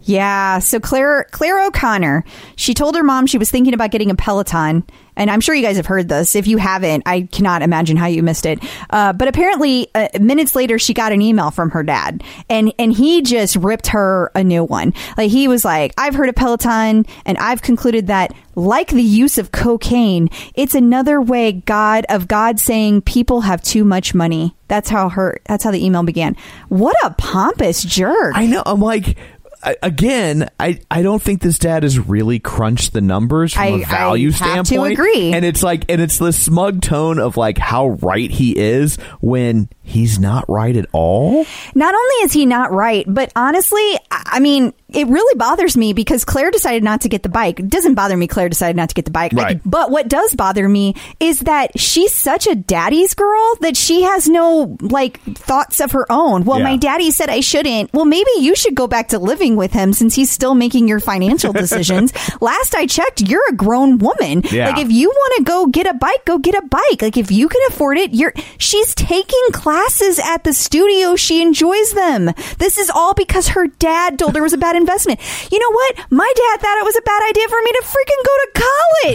[0.02, 0.60] Yeah.
[0.60, 2.24] So Claire Claire O'Connor,
[2.56, 4.84] she told her mom she was thinking about getting a Peloton,
[5.16, 6.36] and I'm sure you guys have heard this.
[6.36, 8.60] If you haven't, I cannot imagine how you missed it.
[8.90, 12.94] Uh, but apparently, uh, minutes later, she got an email from her dad, and and
[12.94, 14.94] he just ripped her a new one.
[15.18, 19.38] Like he was like, "I've heard of Peloton, and I've concluded that." Like the use
[19.38, 24.54] of cocaine, it's another way God of God saying people have too much money.
[24.68, 25.40] That's how her.
[25.46, 26.36] That's how the email began.
[26.68, 28.36] What a pompous jerk!
[28.36, 28.62] I know.
[28.66, 29.18] I'm like,
[29.62, 33.68] I, again, I, I don't think this dad has really crunched the numbers from I-
[33.68, 34.94] a value I have to standpoint.
[34.94, 35.34] agree.
[35.34, 39.68] And it's like, and it's the smug tone of like how right he is when
[39.90, 41.46] he's not right at all.
[41.76, 46.26] Not only is he not right, but honestly, I mean, it really bothers me because
[46.26, 47.60] Claire decided not to get the bike.
[47.60, 49.34] It doesn't bother me Claire decided not to get the bike.
[49.34, 49.62] Right.
[49.64, 54.28] But what does bother me is that she's such a daddy's girl that she has
[54.28, 56.44] no like thoughts of her own.
[56.46, 56.64] Well, Yeah.
[56.66, 57.94] my daddy said I shouldn't.
[57.94, 61.00] Well, maybe you should go back to living with him since he's still making your
[61.00, 62.12] financial decisions.
[62.42, 64.42] Last I checked, you're a grown woman.
[64.52, 64.70] Yeah.
[64.70, 67.02] Like if you want to go get a bike, go get a bike.
[67.02, 69.40] Like if you can afford it, you're she's taking
[69.80, 71.16] classes at the studio.
[71.16, 72.32] She enjoys them.
[72.58, 75.20] This is all because her dad told her it was a bad investment.
[75.52, 76.12] You know what?
[76.12, 78.64] My dad thought it was a bad idea for me to freaking go to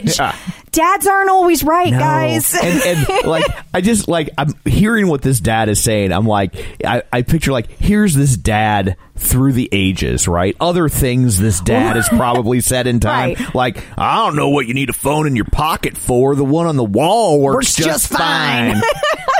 [0.08, 0.18] college.
[0.18, 0.36] Yeah.
[0.72, 1.98] Dads aren't always right, No.
[2.00, 2.52] guys.
[2.54, 6.12] and, and like I just like I'm hearing what this dad is saying.
[6.12, 10.56] I'm like I, I picture like here's this dad through the ages, right?
[10.58, 13.54] Other things this dad has probably said in time, Right.
[13.54, 16.34] like I don't know what you need a phone in your pocket for.
[16.34, 18.80] The one on the wall works, Works just fine.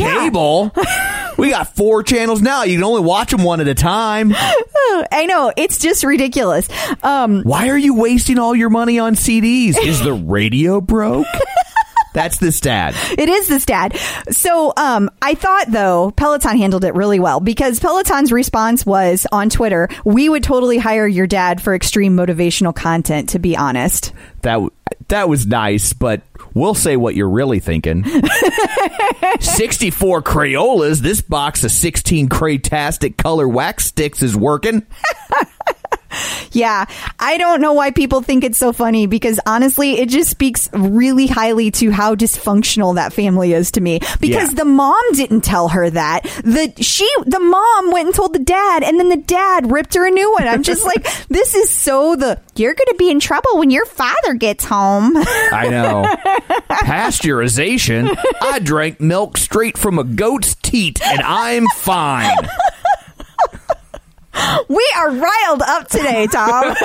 [0.00, 0.72] Cable.
[1.38, 2.64] we got four channels now.
[2.64, 4.32] You can only watch them one at a time.
[4.34, 6.68] I know it's just ridiculous.
[7.02, 9.76] Um, Why are you wasting all your money on CDs?
[9.82, 11.26] Is the radio broke?
[12.12, 12.94] That's the stat.
[13.16, 13.96] It is the stat.
[14.30, 19.48] So um, I thought though Peloton handled it really well because Peloton's response was on
[19.48, 24.54] Twitter, "We would totally hire your dad for extreme motivational content." To be honest, That
[24.54, 24.72] w-
[25.06, 26.22] that was nice, but
[26.54, 28.04] we'll say what you're really thinking.
[29.40, 30.98] 64 Crayolas.
[30.98, 34.86] This box of 16 Craytastic color wax sticks is working.
[36.52, 36.86] yeah,
[37.18, 41.26] I don't know why people think it's so funny because honestly, it just speaks really
[41.26, 44.00] highly to how dysfunctional that family is to me.
[44.20, 44.58] Because Yeah.
[44.58, 46.22] the mom didn't tell her that.
[46.44, 50.06] The she, the mom went and told the dad, and then the dad ripped her
[50.06, 50.46] a new one.
[50.46, 53.86] I'm just like, this is so the you're going to be in trouble when your
[53.86, 55.12] father gets home.
[55.16, 56.04] I know.
[56.70, 58.14] Pasteurization.
[58.42, 62.36] I drank milk straight from a goat's teat and I'm fine.
[64.68, 66.74] We are riled up today, Tom.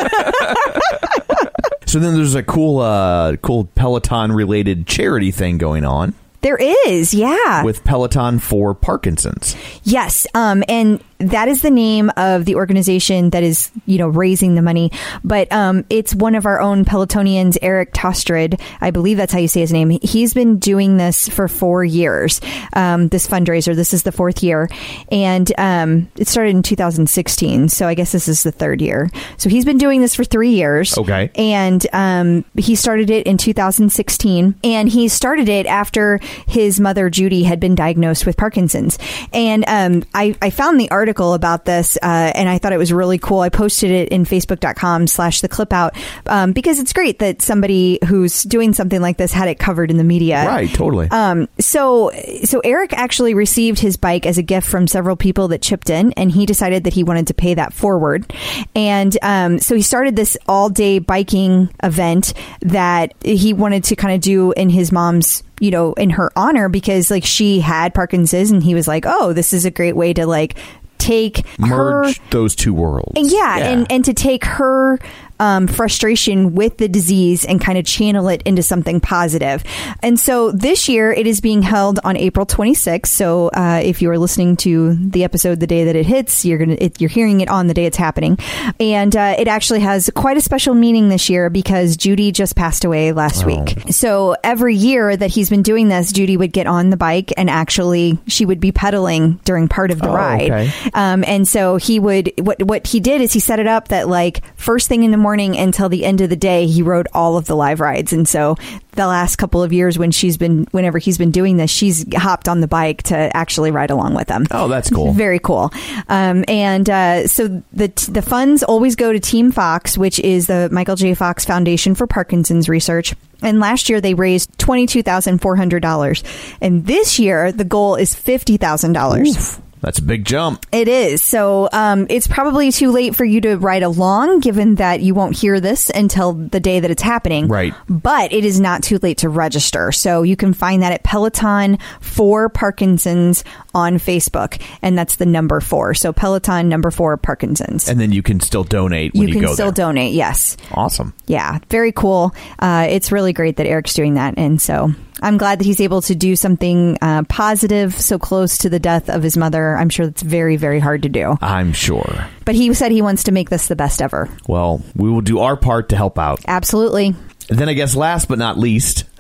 [1.87, 6.13] So then there's a cool uh cool Peloton related charity thing going on
[6.45, 7.63] there is, yeah.
[7.63, 9.55] with Peloton for Parkinson's.
[9.83, 14.55] Yes, um, and that is the name of the organization that is, you know, raising
[14.55, 14.91] the money.
[15.23, 18.59] But um, it's one of our own Pelotonians, Eric Tostrid.
[18.81, 19.97] I believe that's how you say his name.
[20.01, 22.41] He's been doing this for four years.
[22.73, 23.75] Um, this fundraiser.
[23.75, 24.69] This is the fourth year,
[25.11, 27.69] and um, it started in 2016.
[27.69, 29.09] So I guess this is the third year.
[29.37, 30.97] So he's been doing this for three years.
[30.97, 31.31] Okay.
[31.35, 37.43] and um, he started it in 2016 and he started it after his mother judy
[37.43, 38.97] had been diagnosed with parkinson's
[39.33, 42.91] and um, I, I found the article about this uh, and i thought it was
[42.91, 45.95] really cool i posted it in facebook.com slash the clip out
[46.27, 49.97] um, because it's great that somebody who's doing something like this had it covered in
[49.97, 51.07] the media Right, totally.
[51.11, 52.11] um, so,
[52.43, 56.11] so Eric actually received his bike as a gift from several people that chipped in,
[56.13, 58.33] and he decided that he wanted to pay that forward.
[58.75, 64.13] And um, so he started this all day biking event that he wanted to kind
[64.15, 68.51] of do in his mom's you know in her honor because like she had parkinson's
[68.51, 70.57] and he was like oh this is a great way to like
[70.97, 73.31] take her Merge those two worlds.
[73.33, 74.99] yeah, and and to take her
[75.39, 79.63] um, frustration with the disease and kind of channel it into something positive.
[80.01, 83.07] And so this year it is being held on April 26th.
[83.07, 86.57] So uh, if you are listening to the episode the day that it hits, you're
[86.57, 88.37] gonna it, you're hearing it on the day it's happening,
[88.79, 92.85] and uh, it actually has quite a special meaning this year because Judy just passed
[92.85, 93.77] away last week.
[93.91, 97.49] So every year that he's been doing this, Judy would get on the bike and
[97.49, 100.51] actually she would be pedaling during part of the Oh, ride.
[100.51, 100.71] okay.
[100.93, 104.07] Um, and so he would what what he did is he set it up that
[104.07, 107.35] like first thing in the morning until the end of the day he rode all
[107.35, 108.13] of the live rides.
[108.13, 108.57] And so
[108.91, 112.47] the last couple of years when she's been whenever he's been doing this, she's hopped
[112.47, 114.45] on the bike to actually ride along with him.
[114.51, 115.13] Oh, that's cool.
[115.25, 115.71] Very cool.
[116.09, 120.69] Um, and uh, so the the funds always go to Team Fox, which is the
[120.71, 121.15] Michael J.
[121.15, 123.15] Fox Foundation for Parkinson's Research.
[123.41, 126.23] And last year they raised twenty two thousand four hundred dollars,
[126.61, 129.35] and this year the goal is fifty thousand dollars.
[129.35, 130.65] Oof, that's a big jump.
[130.71, 131.21] It is.
[131.21, 135.37] So um, it's probably too late for you to ride along, given that you won't
[135.37, 137.47] hear this until the day that it's happening.
[137.47, 137.71] Right.
[137.87, 139.91] But it is not too late to register.
[139.91, 143.43] So you can find that at Peloton for Parkinson's
[143.75, 144.59] on Facebook.
[144.81, 145.93] And that's the number four.
[145.93, 147.87] So Peloton number four Parkinson's.
[147.87, 149.85] And then you can still donate when you you, can go still there.
[149.85, 150.13] donate.
[150.13, 150.57] Yes.
[150.71, 151.13] Awesome.
[151.27, 152.33] Yeah, very cool.
[152.57, 156.01] Uh, it's really great that Eric's doing that, and so I'm glad that he's able
[156.03, 159.74] to do something uh, positive so close to the death of his mother.
[159.75, 161.37] I'm sure that's very, very hard to do.
[161.41, 162.27] I'm sure.
[162.45, 164.29] But he said he wants to make this the best ever.
[164.47, 166.39] Well, we will do our part to help out.
[166.47, 167.15] Absolutely.
[167.47, 169.03] Then I guess last but not least,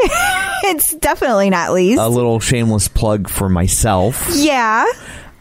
[0.67, 1.99] It's definitely not least.
[2.01, 4.27] a little shameless plug for myself.
[4.33, 4.85] yeah.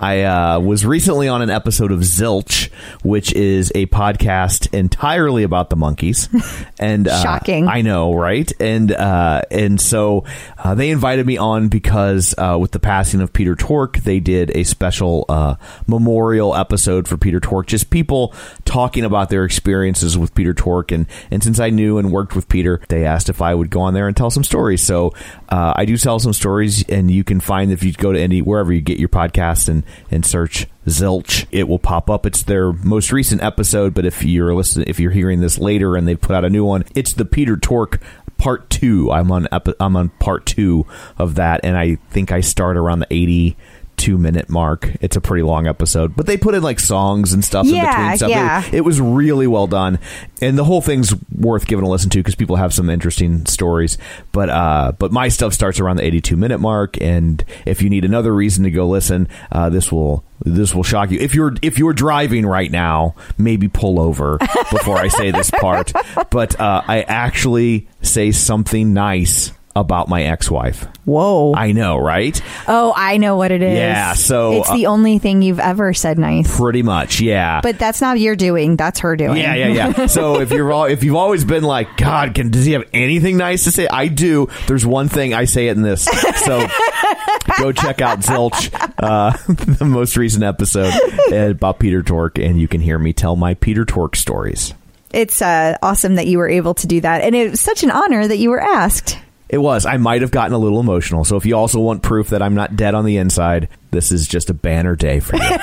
[0.05, 2.70] I uh, was recently on an episode of Zilch,
[3.02, 6.28] which is a podcast entirely about the Monkees.
[6.78, 7.68] And uh, Shocking.
[7.68, 8.50] I know, right?
[8.61, 10.24] And uh, and so
[10.59, 14.50] uh, they invited me on because uh, with the passing of Peter Tork, they did
[14.55, 15.55] a special uh,
[15.86, 17.68] memorial episode for Peter Tork.
[17.68, 18.34] Just people
[18.64, 22.48] talking about their experiences with Peter Tork, and and since I knew and worked with
[22.48, 24.82] Peter, they asked if I would go on there and tell some stories.
[24.82, 25.14] So
[25.55, 28.42] uh, I do sell some stories, and you can find if you go to any
[28.42, 32.26] wherever you get your podcast and and search Zilch, it will pop up.
[32.26, 36.09] It's their most recent episode, but if you're listening, if you're hearing this later and
[36.09, 38.00] they've put out a new one, it's the Peter Tork
[38.36, 39.12] part two.
[39.12, 39.46] I'm on
[39.78, 40.86] I'm on part two
[41.18, 43.57] of that, and I think I start around the eighty
[44.05, 44.90] two minute mark.
[45.00, 47.96] It's a pretty long episode, but they put in like songs and stuff in Yeah,
[47.96, 48.30] between stuff.
[48.30, 48.64] yeah.
[48.66, 49.98] It, it was really well done,
[50.42, 53.96] and the whole thing's worth giving a listen to because people have some interesting stories.
[54.32, 57.88] But uh, but my stuff starts around the eighty two minute mark, and if you
[57.88, 61.18] need another reason to go listen, uh, this will this will shock you.
[61.18, 64.36] If you're if you're driving right now, maybe pull over
[64.70, 65.92] before I say this part.
[66.30, 70.86] But uh, I actually say something nice about my ex-wife.
[71.04, 71.54] Whoa.
[71.54, 72.40] I know, right?
[72.68, 73.76] oh, I know what it is.
[73.76, 76.56] Yeah, so, it's the only thing you've ever said nice.
[76.56, 77.60] Pretty much, yeah.
[77.60, 78.76] But that's not your doing.
[78.76, 79.36] That's her doing.
[79.36, 80.06] Yeah, yeah, yeah.
[80.06, 83.36] so if you're all, if you've always been like, God, can does he have anything
[83.36, 83.88] nice to say?
[83.88, 84.48] I do.
[84.66, 86.04] There's one thing I say it in this.
[86.04, 86.66] So
[87.58, 89.36] go check out Zilch, uh,
[89.78, 90.92] the most recent episode
[91.32, 94.74] about Peter Tork, and you can hear me tell my Peter Tork stories.
[95.12, 97.22] It's uh, awesome that you were able to do that.
[97.22, 99.16] And it was such an honor that you were asked.
[99.49, 99.86] It was.
[99.86, 101.24] I might have gotten a little emotional.
[101.24, 104.26] So if you also want proof that I'm not dead on the inside, this is
[104.26, 105.42] just a banner day for you.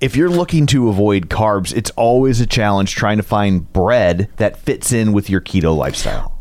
[0.00, 4.58] if you're looking to avoid carbs, it's always a challenge trying to find bread that
[4.58, 6.33] fits in with your keto lifestyle.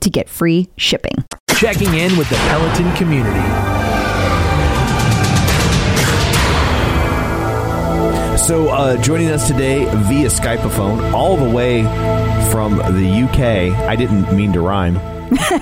[0.00, 1.14] to get free shipping.
[1.56, 3.40] Checking in with the Peloton community.
[8.38, 11.82] So, uh, joining us today via Skypeophone, all the way
[12.50, 13.76] from the UK.
[13.86, 14.94] I didn't mean to rhyme,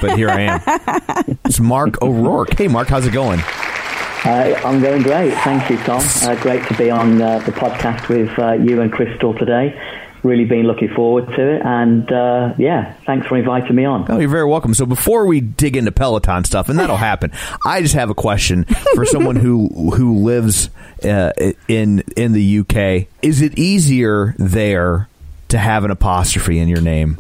[0.00, 1.36] but here I am.
[1.44, 2.56] It's Mark O'Rorke.
[2.56, 3.40] Hey, Mark, how's it going?
[3.40, 5.32] Uh, I'm going great.
[5.38, 6.02] Thank you, Tom.
[6.22, 9.74] Uh, great to be on uh, the podcast with uh, you and Crystal today.
[10.22, 11.62] Really been looking forward to it.
[11.62, 14.06] And uh, yeah, thanks for inviting me on.
[14.10, 14.74] Oh, you're very welcome.
[14.74, 17.32] So, before we dig into Peloton stuff, and that'll happen,
[17.64, 18.64] I just have a question
[18.94, 20.70] for someone who who lives
[21.04, 21.32] uh,
[21.68, 23.08] in in the UK.
[23.22, 25.08] Is it easier there
[25.48, 27.18] to have an apostrophe in your name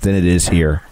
[0.00, 0.82] than it is here?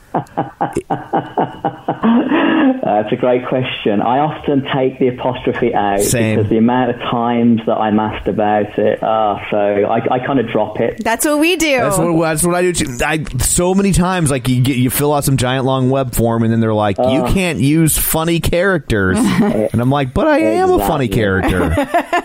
[2.84, 4.02] Uh, it's a great question.
[4.02, 6.36] I often take the apostrophe out Same.
[6.36, 10.38] because the amount of times that I'm asked about it, uh, so I, I kind
[10.38, 11.02] of drop it.
[11.02, 11.78] That's what we do.
[11.78, 12.72] That's what that's what I do.
[12.72, 12.98] Too.
[13.04, 16.42] I so many times like you get you fill out some giant long web form
[16.42, 20.70] and then they're like you can't use funny characters and I'm like but I am
[20.70, 21.70] a funny character.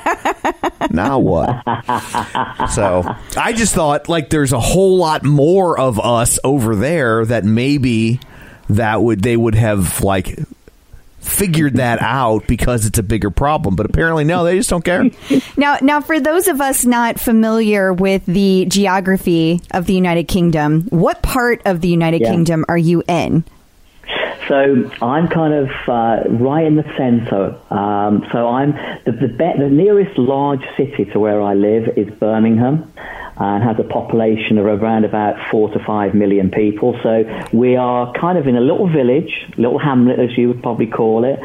[0.91, 1.63] now what?
[2.72, 3.03] So
[3.38, 8.20] I just thought like there's a whole lot more of us over there that maybe
[8.70, 10.38] that would they would have like
[11.20, 15.03] figured that out because it's a bigger problem but apparently no they just don't care
[15.57, 20.84] Now, now, for those of us not familiar with the geography of the United Kingdom,
[20.89, 22.32] what part of the United Yeah.
[22.32, 23.43] Kingdom are you in?
[24.50, 27.56] So I'm kind of uh, right in the centre.
[27.70, 28.72] Um, so I'm
[29.06, 32.91] the the, be- the nearest large city to where I live is Birmingham,
[33.38, 37.00] and has a population of around about four to five million people.
[37.04, 40.88] So we are kind of in a little village, little hamlet as you would probably
[40.88, 41.39] call it.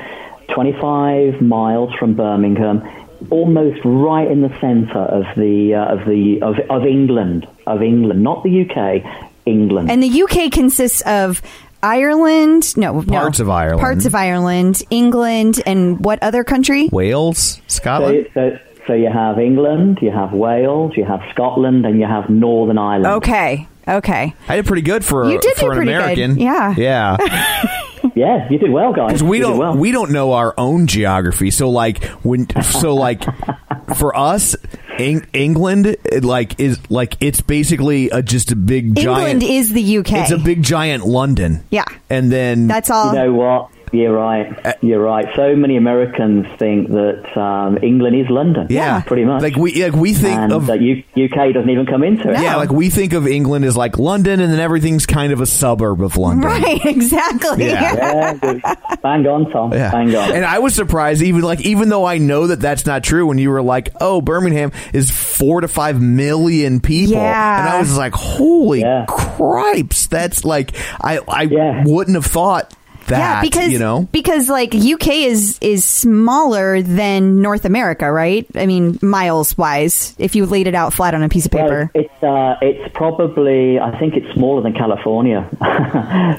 [0.54, 2.88] 25 miles from Birmingham,
[3.28, 8.22] almost right in the centre of the uh, of the of, of England, of England,
[8.22, 9.04] not the UK,
[9.44, 9.90] England.
[9.90, 11.42] And the UK consists of
[11.84, 13.02] Ireland, no, no.
[13.20, 13.80] Parts of Ireland.
[13.80, 16.88] parts of Ireland, England, and what other country?
[16.90, 18.26] Wales, Scotland.
[18.34, 22.78] so, so you have England, you have Wales, you have Scotland, and you have Northern
[22.78, 23.14] Ireland.
[23.16, 24.34] Okay, okay.
[24.48, 25.96] I did pretty good for You did for an pretty good.
[25.98, 26.38] American.
[26.38, 26.74] Yeah.
[26.76, 27.70] yeah.
[28.14, 29.08] Yeah, you did well, guys.
[29.08, 29.76] Because we You don't well.
[29.76, 31.50] we don't know our own geography.
[31.50, 33.24] So like when so like
[33.96, 34.54] for us,
[34.98, 39.42] Eng- England like is like it's basically a, just a big giant.
[39.42, 40.12] England is the UK.
[40.12, 41.64] It's a big giant London.
[41.70, 41.84] Yeah.
[42.10, 43.08] and then That's all.
[43.08, 43.70] You know what?
[43.94, 44.76] You're right.
[44.82, 45.26] You're right.
[45.36, 48.66] So many Americans think that um, England is London.
[48.70, 49.40] yeah, pretty much.
[49.42, 52.40] Like we like we think and of that U- UK doesn't even come into it.
[52.40, 55.46] yeah, like we think of England as like London, and then everything's kind of a
[55.46, 56.48] suburb of London.
[56.50, 57.66] right, exactly.
[57.66, 57.94] Yeah.
[57.94, 59.72] Yeah, bang on, Tom.
[59.72, 59.90] Yeah.
[59.90, 60.32] Bang on.
[60.32, 63.38] And I was surprised, even like, even though I know that that's not true, when
[63.38, 67.60] you were like, "Oh, Birmingham is four to five million people," Yeah.
[67.60, 69.04] and I was like, "Holy Yeah.
[69.08, 71.84] cripes!" That's like, I I Yeah.
[71.86, 72.74] wouldn't have thought
[73.06, 73.18] that.
[73.18, 78.46] yeah, because you know, because like UK is is smaller than North America, right?
[78.54, 81.64] I mean, miles wise, if you laid it out flat on a piece of Well,
[81.64, 81.90] paper.
[81.94, 85.48] it's uh, it's probably I think it's smaller than California.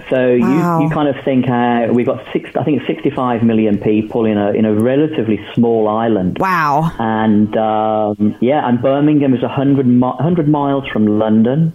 [0.09, 0.79] so Wow.
[0.79, 4.25] you, you kind of think uh, we've got six I think it's 65 million people
[4.25, 6.37] in a in a relatively small island.
[6.39, 6.91] wow.
[6.99, 11.73] And um, yeah, and Birmingham is 100, mi- 100 miles from London.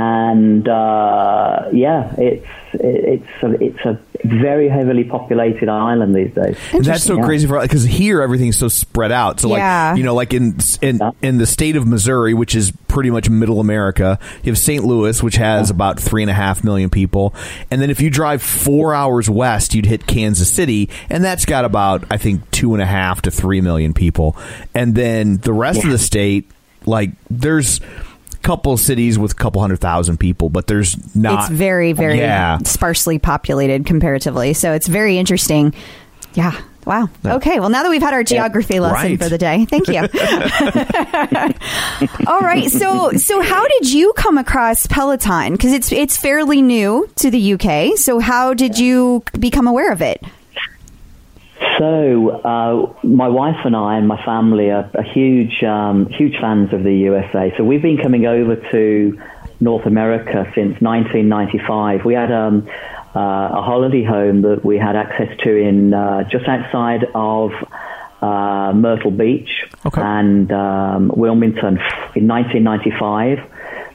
[0.00, 6.56] And uh, yeah, it's it's a, it's a very heavily populated island these days.
[6.80, 7.24] That's so Yeah.
[7.24, 9.40] crazy for because here everything's so spread out.
[9.40, 9.88] So Yeah.
[9.90, 11.10] like you know, like in in Yeah.
[11.20, 14.84] in the state of Missouri, which is pretty much middle America, you have St.
[14.84, 17.34] Louis, which has about three and a half million people,
[17.68, 21.64] and then if you drive four hours west, you'd hit Kansas City, and that's got
[21.64, 24.36] about I think two and a half to three million people,
[24.76, 26.48] and then the rest of the state,
[26.86, 27.80] like there's.
[28.48, 31.40] Couple cities with a couple hundred thousand people, but there's not.
[31.40, 32.56] it's very very Yeah.
[32.64, 35.74] sparsely populated comparatively so it's very interesting.
[36.32, 36.58] Yeah.
[36.86, 37.10] Wow.
[37.26, 39.22] Okay well now that we've had our geography lesson Right.
[39.22, 40.00] for the day thank you.
[42.26, 45.52] All right so so how did you come across peloton?
[45.52, 50.00] Because it's it's fairly new to the uk so how did you become aware of
[50.00, 50.22] it
[51.78, 56.72] So, uh, my wife and I and my family are, are huge, um, huge fans
[56.72, 57.54] of the USA.
[57.56, 59.20] So we've been coming over to
[59.60, 62.04] North America since 1995.
[62.04, 62.68] We had um,
[63.14, 67.52] uh, a holiday home that we had access to in uh, just outside of
[68.22, 70.00] uh, Myrtle Beach Okay.
[70.02, 71.78] and um, Wilmington
[72.16, 73.38] in 1995.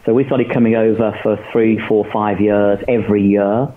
[0.05, 3.73] So we started coming over for three, four, five years every year.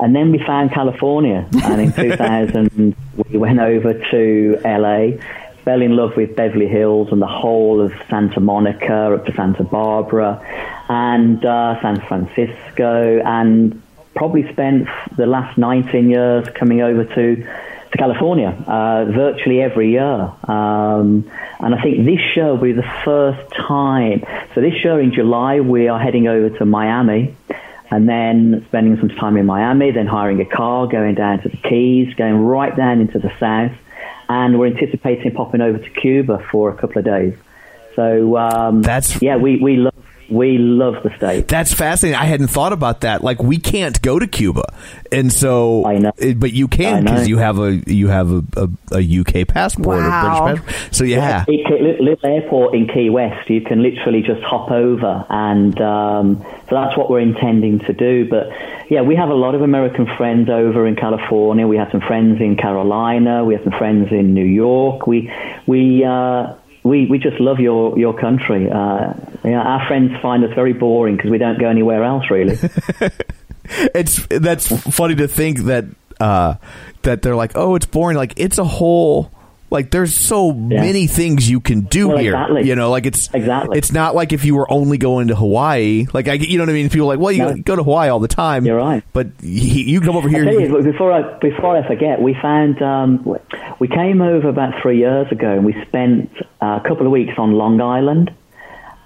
[0.00, 1.48] And then we found California.
[1.64, 2.94] And in 2000,
[3.30, 5.22] we went over to LA,
[5.64, 9.64] fell in love with Beverly Hills and the whole of Santa Monica up to Santa
[9.64, 10.40] Barbara
[10.90, 13.80] and uh, San Francisco, and
[14.14, 17.46] probably spent the last 19 years coming over to,
[17.92, 20.32] to California uh, virtually every year.
[20.48, 24.24] Um, and I think this year will be the first time.
[24.54, 27.34] So this year in July, we are heading over to Miami
[27.90, 31.56] and then spending some time in Miami, then hiring a car, going down to the
[31.56, 33.76] Keys, going right down into the south,
[34.28, 37.34] and we're anticipating popping over to Cuba for a couple of days.
[37.96, 39.89] So um, That's- yeah, we, we love
[40.30, 41.48] we love the state.
[41.48, 42.18] That's fascinating.
[42.20, 43.22] I hadn't thought about that.
[43.24, 44.64] Like we can't go to Cuba,
[45.10, 46.12] and so I know.
[46.36, 48.68] but you can because you have a you have a, a,
[48.98, 50.46] a UK passport Wow.
[50.46, 50.94] or British passport.
[50.94, 54.70] So yeah, Key- Key- Little little airport in Key West, you can literally just hop
[54.70, 56.36] over, and um,
[56.68, 58.28] so that's what we're intending to do.
[58.28, 58.50] But
[58.90, 61.66] yeah, we have a lot of American friends over in California.
[61.66, 63.44] We have some friends in Carolina.
[63.44, 65.06] We have some friends in New York.
[65.06, 65.32] We
[65.66, 68.70] we uh, we we just love your your country.
[68.70, 69.12] Uh,
[69.44, 72.58] our friends find us very boring because we don't go anywhere else really.
[73.94, 75.84] it's that's funny to think that
[76.20, 76.54] uh,
[77.02, 78.16] that they're like, oh, it's boring.
[78.16, 79.30] Like it's a whole.
[79.70, 82.32] Like there's so many things you can do Well, here.
[82.34, 82.66] exactly.
[82.68, 83.78] You know, like it's Exactly.
[83.78, 86.06] It's not like if you were only going to Hawaii.
[86.12, 86.88] Like I, you know what I mean.
[86.90, 87.54] People are like, well, you No.
[87.56, 88.66] go to Hawaii all the time.
[88.66, 89.04] You're right.
[89.12, 90.44] But you, you come over here.
[90.44, 93.24] tell you, before I before I forget, we found um,
[93.78, 97.32] we came over about three years ago, and we spent uh, a couple of weeks
[97.38, 98.34] on Long Island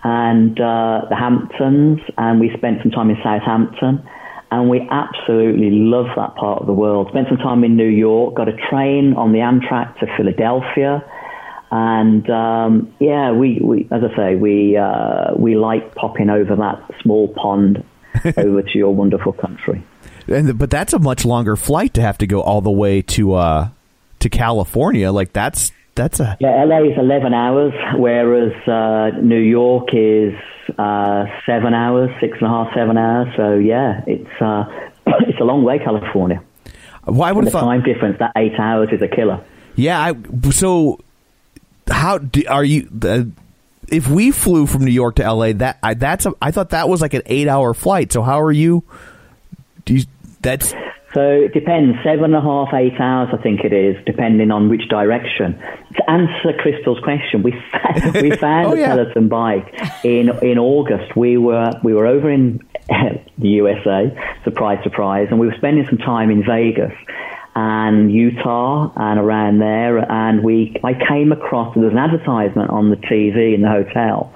[0.02, 4.06] and uh, the Hamptons, and we spent some time in Southampton,
[4.54, 7.08] and we absolutely love that part of the world.
[7.10, 11.04] Spent some time in New York, got a train on the Amtrak to Philadelphia.
[11.72, 16.88] And um, yeah, we, we, as I say, we uh, we like popping over that
[17.02, 17.84] small pond
[18.36, 19.82] over to your wonderful country.
[20.28, 23.34] and but that's a much longer flight to have to go all the way to
[23.34, 23.68] uh
[24.20, 25.10] to California.
[25.10, 30.34] Like that's that's a Yeah, LA is 11 hours, whereas uh, New York is
[30.78, 33.28] uh, seven hours, six and a half, seven hours.
[33.36, 34.64] So yeah, it's uh,
[35.28, 36.42] it's a long way, California.
[37.04, 39.44] why would The thought time difference, that eight hours, is a killer.
[39.76, 41.00] Yeah, I, so
[41.88, 42.88] how do, are you?
[43.02, 43.24] Uh,
[43.88, 46.88] if we flew from New York to LA, that I, that's a, I thought that
[46.88, 48.12] was like an eight hour flight.
[48.12, 48.84] So how are you?
[49.84, 50.04] Do you
[50.40, 50.74] that's
[51.14, 54.68] So it depends, seven and a half, eight hours, I think it is, depending on
[54.68, 55.56] which direction.
[55.96, 58.88] To answer Crystal's question, we found, we found Oh, the yeah.
[58.96, 59.72] Peloton bike
[60.04, 61.14] in in August.
[61.16, 62.58] We were we were over in
[63.38, 64.10] the USA,
[64.42, 66.92] surprise, surprise, and we were spending some time in Vegas
[67.54, 69.98] and Utah and around there.
[70.10, 74.34] And we I came across there was an advertisement on the TV in the hotel,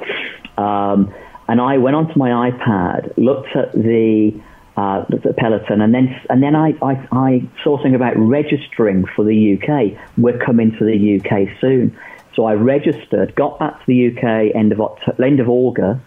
[0.57, 1.13] um,
[1.49, 4.41] and I went onto my iPad, looked at the
[4.79, 9.25] uh, the Peloton, and then and then I, I, I saw something about registering for
[9.25, 9.99] the UK.
[10.17, 11.99] We're coming to the UK soon,
[12.37, 16.01] so I registered, got back to the UK end of Oct- end of August,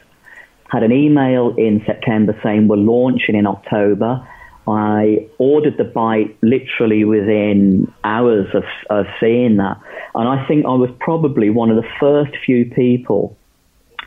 [0.69, 4.25] had an email in September saying we're launching in October.
[4.65, 9.81] I ordered the bike literally within hours of, of seeing that,
[10.15, 13.35] and I think I was probably one of the first few people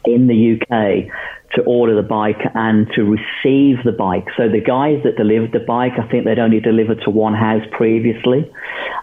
[0.06, 1.12] in the UK
[1.54, 4.26] to order the bike and to receive the bike.
[4.36, 7.64] So the guys that delivered the bike, I think they'd only delivered to one house
[7.72, 8.50] previously,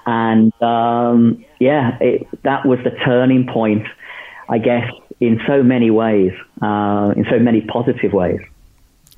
[0.05, 3.85] and um, yeah, it, that was the turning point,
[4.49, 4.89] I guess,
[5.19, 8.39] in so many ways, uh, in so many positive ways.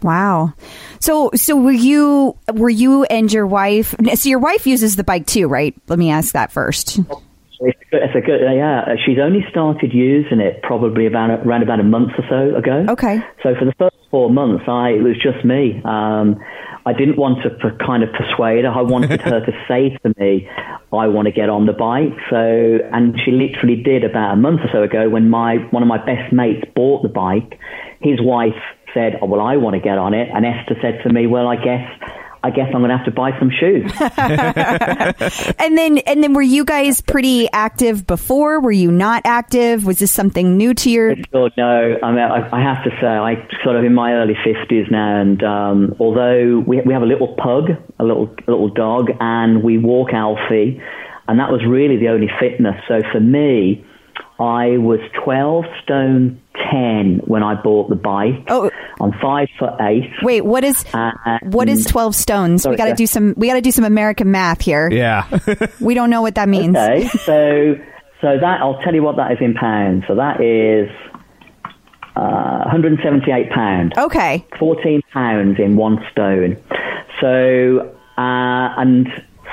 [0.03, 0.53] Wow.
[0.99, 5.25] So so were you were you and your wife so your wife uses the bike
[5.25, 5.73] too, right?
[5.87, 6.99] Let me ask that first.
[7.63, 8.95] It's it's a good yeah.
[9.05, 12.85] She's only started using it probably about around about a month or so ago.
[12.89, 13.19] Okay.
[13.41, 15.81] So for the first four months, I it was just me.
[15.83, 16.37] Um,
[16.85, 17.49] I didn't want to
[17.85, 18.71] kind of persuade her.
[18.71, 20.47] I wanted her to say to me,
[20.91, 24.61] "I want to get on the bike." So, and she literally did about a month
[24.61, 27.59] or so ago when my one of my best mates bought the bike.
[28.01, 28.59] His wife
[28.93, 31.47] said, oh, "Well, I want to get on it," and Esther said to me, "Well,
[31.47, 31.87] I guess."
[32.43, 33.91] I guess I'm going to have to buy some shoes.
[35.59, 38.59] And then and then were you guys pretty active before?
[38.59, 39.85] Were you not active?
[39.85, 41.97] Was this something new to your Sure, no.
[42.03, 45.21] I mean, I, I have to say, I sort of in my early fifties now,
[45.21, 47.69] and um, although we we have a little pug,
[47.99, 50.81] a little little dog, and we walk Alfie,
[51.27, 52.75] and that was really the only fitness.
[52.87, 53.85] So for me,
[54.39, 56.41] I was twelve stone
[56.71, 58.45] ten when I bought the bike.
[58.49, 58.69] Oh.
[59.03, 60.09] I'm five foot eight.
[60.21, 62.67] Wait, what is And- what is 12 stones?
[62.67, 62.95] we got to yeah.
[62.95, 64.89] do some we got to do some American math here.
[64.91, 65.27] yeah.
[65.81, 66.75] We don't know what that means.
[66.77, 67.75] Okay, so
[68.21, 70.05] so that I'll tell you what that is in pounds.
[70.07, 70.89] So that is
[72.15, 73.91] uh, 178 pounds.
[73.97, 74.45] Okay.
[74.59, 76.57] 14 pounds in one stone.
[77.19, 79.07] So, uh, and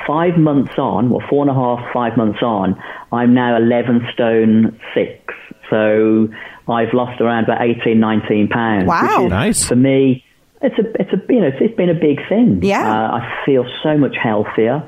[0.06, 2.80] five months on, well, four and a half, five months on,
[3.12, 5.34] I'm now 11 stone six.
[5.70, 6.28] So
[6.68, 8.86] I've lost around about 18, 19 pounds.
[8.86, 9.26] Wow.
[9.28, 9.64] Nice.
[9.64, 10.24] For me,
[10.62, 12.60] it's a, it's a, you know, it's, it's been a big thing.
[12.62, 12.86] Yeah.
[12.86, 14.82] Uh, I feel so much healthier.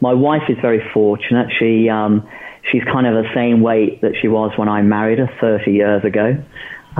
[0.00, 1.48] My wife is very fortunate.
[1.58, 2.28] She, um,
[2.70, 6.04] she's kind of the same weight that she was when I married her 30 years
[6.04, 6.42] ago.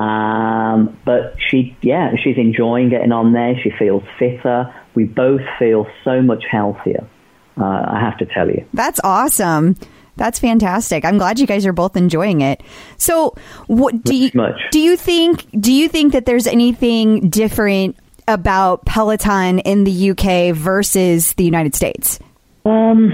[0.01, 3.55] Um, but she, yeah, she's enjoying getting on there.
[3.62, 4.72] She feels fitter.
[4.95, 7.09] We both feel so much healthier.
[7.57, 8.64] Uh, I have to tell you.
[8.72, 9.74] That's awesome.
[10.18, 11.04] That's fantastic.
[11.04, 12.62] I'm glad you guys are both enjoying it.
[12.96, 13.34] So,
[13.66, 14.60] what do you much.
[14.70, 17.96] do you think do you think that there's anything different
[18.26, 22.18] about Peloton in the UK versus the United States?
[22.64, 23.12] Um,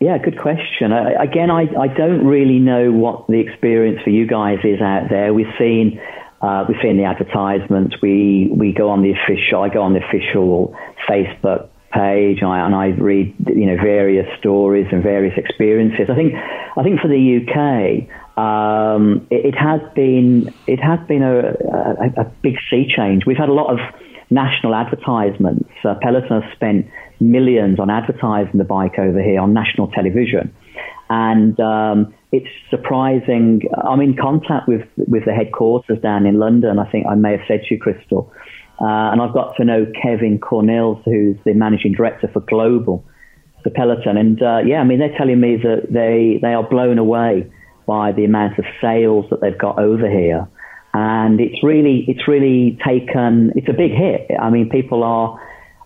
[0.00, 0.92] yeah, good question.
[0.92, 5.08] Uh, again, I, I don't really know what the experience for you guys is out
[5.10, 5.32] there.
[5.34, 6.00] We've seen
[6.40, 7.96] uh, we've seen the advertisements.
[8.02, 9.62] We we go on the official.
[9.62, 10.76] I go on the official
[11.08, 16.08] Facebook page I, and I read you know various stories and various experiences.
[16.08, 21.22] I think I think for the UK, um, it, it has been it has been
[21.22, 23.24] a, a, a big sea change.
[23.26, 23.78] We've had a lot of
[24.30, 25.70] national advertisements.
[25.84, 26.86] Uh, Peloton has spent
[27.20, 30.54] millions on advertising the bike over here on national television.
[31.10, 33.62] And um, it's surprising.
[33.84, 36.78] I'm in contact with, with the headquarters down in London.
[36.78, 38.32] I think I may have said to you, Crystal.
[38.80, 43.04] Uh, and I've got to know Kevin Cornils, who's the managing director for Global,
[43.64, 44.16] the Peloton.
[44.16, 47.50] And uh, yeah, I mean, they're telling me that they, they are blown away
[47.86, 50.48] by the amount of sales that they've got over here
[50.94, 54.30] and it's really it's really taken it's a big hit.
[54.38, 55.40] I mean, people are.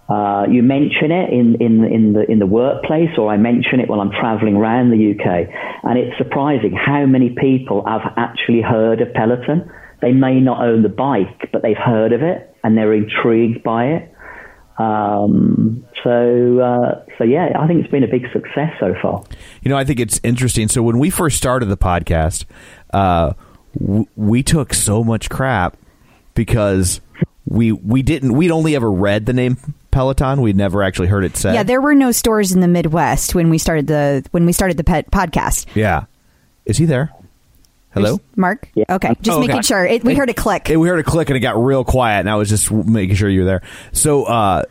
[0.09, 3.89] Uh, you mention it in, in in the in the workplace, or I mention it
[3.89, 5.49] while I'm travelling around the UK,
[5.83, 9.69] and it's surprising how many people have actually heard of Peloton.
[10.03, 13.85] They may not own the bike, but they've heard of it and they're intrigued by
[13.87, 14.13] it.
[14.79, 19.23] Um, so, uh, so yeah, I think it's been a big success so far.
[19.63, 20.67] You know, I think it's interesting.
[20.67, 22.45] So when we first started the podcast,
[22.93, 23.35] uh,
[23.79, 25.77] w- we took so much crap
[26.35, 27.01] because
[27.47, 29.57] we we didn't we'd only ever read the name
[29.93, 30.43] Peloton.
[30.43, 31.55] We'd never actually heard it said.
[31.55, 34.77] Yeah, there were no stores in the Midwest when we started the when we started
[34.77, 35.67] the pet podcast.
[35.75, 36.07] Yeah.
[36.67, 37.13] Is he there?
[37.97, 38.21] Hello.
[38.37, 38.69] Mark?
[38.75, 38.85] Yeah.
[38.91, 39.49] Okay, just Oh, okay.
[39.49, 39.85] making sure.
[39.85, 40.69] It, we heard a click.
[40.69, 43.17] Hey, we heard a click and it got real quiet, and I was just making
[43.17, 43.63] sure you were there.
[43.93, 44.63] So, uh,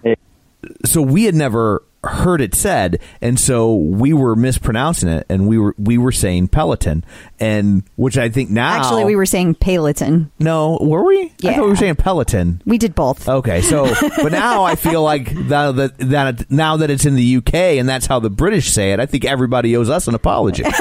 [0.85, 5.57] so we had never heard it said, and so we were mispronouncing it, and we
[5.57, 7.03] were we were saying Peloton,
[7.39, 10.31] and which I think now Actually, we were saying Peloton.
[10.37, 11.19] no, were we?
[11.23, 11.53] I Yeah.
[11.55, 12.61] thought we were saying Peloton.
[12.63, 13.27] We did both.
[13.27, 17.37] Okay, so but now I feel like that, that that now that it's in the
[17.37, 20.63] UK and that's how the British say it, I think everybody owes us an apology.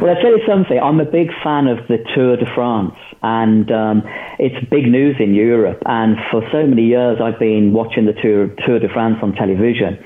[0.00, 0.78] Well, I tell you something.
[0.78, 4.02] I'm a big fan of the Tour de France, and um,
[4.38, 5.82] it's big news in Europe.
[5.84, 9.98] And for so many years, I've been watching the Tour, Tour de France on television,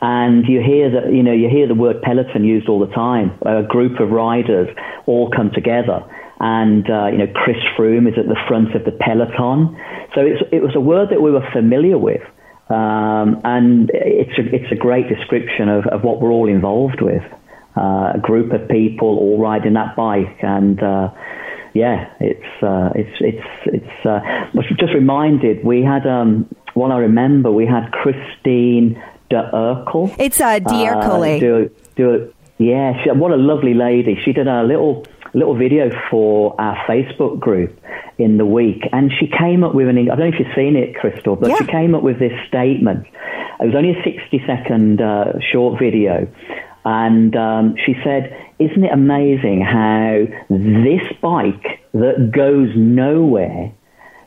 [0.00, 3.32] and you hear that you know you hear the word peloton used all the time.
[3.42, 4.68] A group of riders
[5.06, 6.04] all come together,
[6.38, 9.76] and uh, you know Chris Froome is at the front of the peloton.
[10.14, 12.22] So it was a word that we were familiar with.
[12.70, 17.22] Um, and it's a, it's a great description of, of what we're all involved with.
[17.76, 21.08] Uh, a group of people all riding that bike, and uh,
[21.72, 24.06] yeah, it's uh, it's it's it's.
[24.06, 24.20] Uh,
[24.78, 29.00] just reminded we had um, well, I remember we had Christine
[29.30, 30.14] D'Ercole.
[30.18, 31.40] It's uh, D'Ercole.
[31.40, 34.20] do, do, yeah, she, what a lovely lady.
[34.24, 37.78] She did a little little video for our Facebook group
[38.18, 39.98] in the week, and she came up with an.
[39.98, 43.06] I don't know if you've seen it, Crystal, but she came up with this statement.
[43.60, 46.28] It was only a sixty second uh, short video.
[46.84, 53.72] And um, she said, Isn't it amazing how this bike that goes nowhere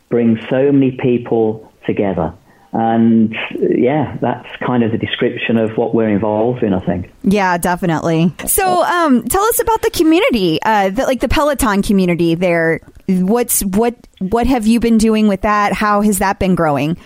[0.10, 2.34] brings so many people together?
[2.74, 7.12] And yeah, that's kind of the description of what we're involved in, I think.
[7.22, 8.34] Yeah, definitely.
[8.48, 12.34] So, um, tell us about the community, uh, the, like the Peloton community.
[12.34, 15.74] There, what's what what have you been doing with that?
[15.74, 16.98] How has that been growing?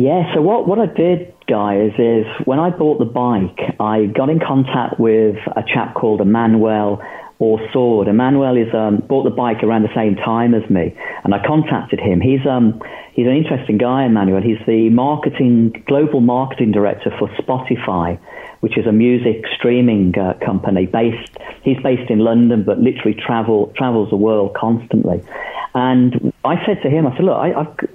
[0.00, 4.30] Yeah, so what, what I did, guys, is when I bought the bike, I got
[4.30, 7.02] in contact with a chap called Emmanuel
[7.40, 8.06] Orsord.
[8.06, 11.98] Emmanuel is um, bought the bike around the same time as me, and I contacted
[11.98, 12.20] him.
[12.20, 12.80] He's um,
[13.14, 14.42] he's an interesting guy, Emmanuel.
[14.42, 18.20] He's the marketing global marketing director for Spotify,
[18.60, 21.36] which is a music streaming uh, company based.
[21.62, 25.24] He's based in London, but literally travel travels the world constantly.
[25.74, 27.52] And I said to him, I said, look, I,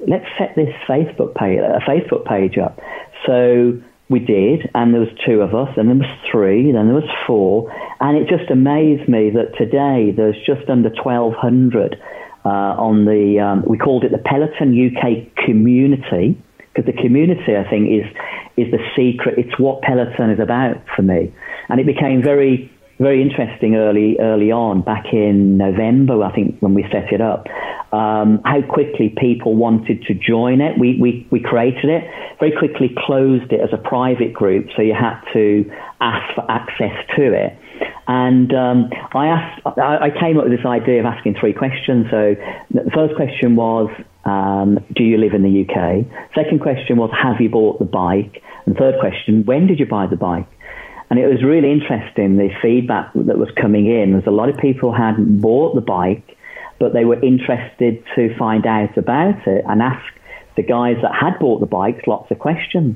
[0.07, 2.79] let's set this Facebook page, a Facebook page up.
[3.25, 3.79] So
[4.09, 7.09] we did, and there was two of us, and there was three, then there was
[7.25, 11.97] four, and it just amazed me that today there's just under 1,200
[12.45, 13.39] uh, on the.
[13.39, 18.05] Um, we called it the Peloton UK community because the community, I think, is
[18.57, 19.39] is the secret.
[19.39, 21.33] It's what Peloton is about for me,
[21.69, 26.75] and it became very very interesting early early on back in November, I think, when
[26.75, 27.47] we set it up.
[27.91, 30.77] Um, how quickly people wanted to join it.
[30.77, 32.03] We, we we created it
[32.39, 35.71] very quickly, closed it as a private group, so you had to
[36.01, 37.57] ask for access to it.
[38.07, 42.05] And um, I asked, I, I came up with this idea of asking three questions.
[42.11, 42.35] So
[42.71, 43.89] the first question was,
[44.25, 46.05] um, do you live in the UK?
[46.35, 48.43] Second question was, have you bought the bike?
[48.65, 50.47] And third question, when did you buy the bike?
[51.09, 54.13] And it was really interesting, the feedback that was coming in.
[54.13, 56.34] There's a lot of people hadn't bought the bike,
[56.79, 60.03] but they were interested to find out about it and ask
[60.55, 62.95] the guys that had bought the bikes lots of questions.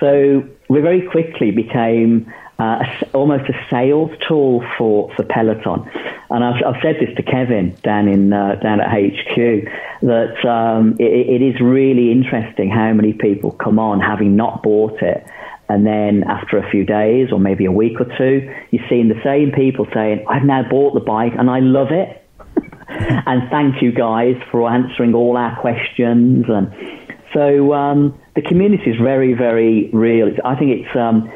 [0.00, 5.88] So we very quickly became uh, almost a sales tool for, for Peloton.
[6.30, 9.70] And I've, I've said this to Kevin down in uh, down at HQ
[10.02, 15.00] that um, it, it is really interesting how many people come on having not bought
[15.02, 15.26] it,
[15.68, 19.20] and then after a few days or maybe a week or two, you're seeing the
[19.24, 22.27] same people saying, "I've now bought the bike and I love it."
[22.88, 26.46] And thank you guys for answering all our questions.
[26.48, 26.72] And
[27.32, 30.28] so um, the community is very, very real.
[30.28, 31.30] It's, I think it's um,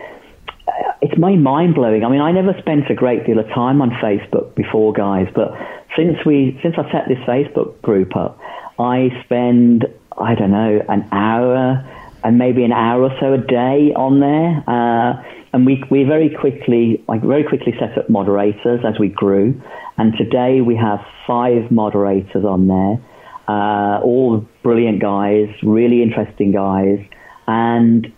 [1.00, 2.04] it's my mind blowing.
[2.04, 5.52] I mean, I never spent a great deal of time on Facebook before, guys, but
[5.96, 8.38] since we since I set this Facebook group up,
[8.78, 9.86] I spend
[10.16, 11.88] I don't know an hour
[12.24, 14.62] and maybe an hour or so a day on there.
[14.66, 15.22] Uh,
[15.52, 19.60] and we, we very quickly, like very quickly set up moderators as we grew.
[19.98, 22.98] And today we have five moderators on there,
[23.48, 27.04] uh, all brilliant guys, really interesting guys.
[27.46, 28.10] And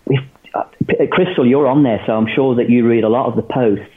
[0.54, 0.62] uh,
[1.10, 3.90] Crystal, you're on there, so I'm sure that you read a lot of the posts.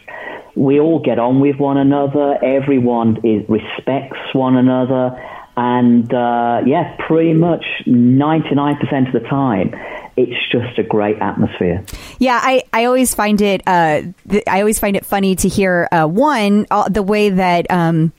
[0.56, 2.44] We all get on with one another.
[2.44, 5.16] Everyone is, respects one another.
[5.56, 9.76] and uh, yeah, pretty much 99% of the time,
[10.18, 11.86] it's just a great atmosphere.
[12.20, 15.88] Yeah, I, I always find it uh, th- I always find it funny to hear
[15.92, 18.12] uh, one the way that um,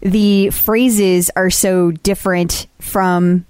[0.00, 3.45] the phrases are so different from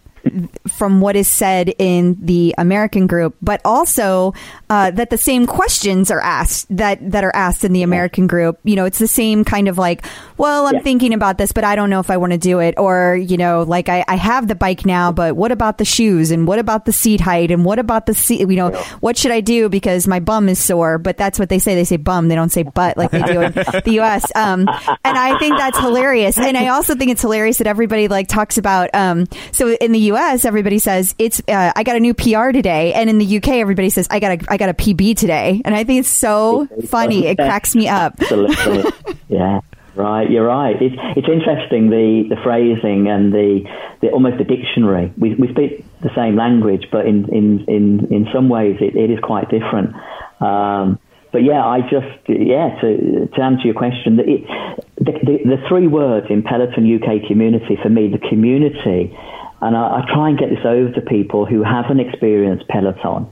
[0.69, 4.35] from what is said in the American group, but also
[4.71, 8.59] uh, that the same questions are asked that that are asked in the American group.
[8.65, 10.05] You know, it's the same kind of like,
[10.37, 10.83] well, I'm Yeah.
[10.83, 13.37] thinking about this, but I don't know if I want to do it, or you
[13.37, 16.59] know, like I, I have the bike now, but what about the shoes and what
[16.59, 18.41] about the seat height and what about the seat?
[18.41, 18.71] You know,
[19.01, 20.99] what should I do because my bum is sore?
[20.99, 21.75] But that's what they say.
[21.75, 22.29] They say bum.
[22.29, 23.53] They don't say butt like they do in
[23.85, 24.25] the U.S.
[24.35, 24.61] Um,
[25.05, 26.39] and I think that's hilarious.
[26.39, 28.91] And I also think it's hilarious that everybody like talks about.
[28.95, 32.93] Um, so in the U.S., everybody says it's uh, I got a new PR today,
[32.93, 35.63] and in the U.K., everybody says I got a I got a PB today.
[35.65, 37.27] And I think it's so funny.
[37.27, 38.15] It cracks me up.
[38.21, 38.93] Absolutely.
[39.29, 39.61] yeah.
[39.97, 40.77] Right, you're right.
[40.81, 43.65] It's it's interesting the, the phrasing and the,
[44.03, 45.11] the almost the dictionary.
[45.17, 49.11] We we speak the same language, but in in, in, in some ways it, it
[49.11, 49.95] is quite different.
[50.39, 50.99] Um,
[51.33, 54.45] but yeah, I just yeah to to answer your question, it,
[54.97, 59.17] the, the the three words in Peloton UK community for me, the community,
[59.61, 63.27] and I, I try and get this over to people who haven't experienced Peloton.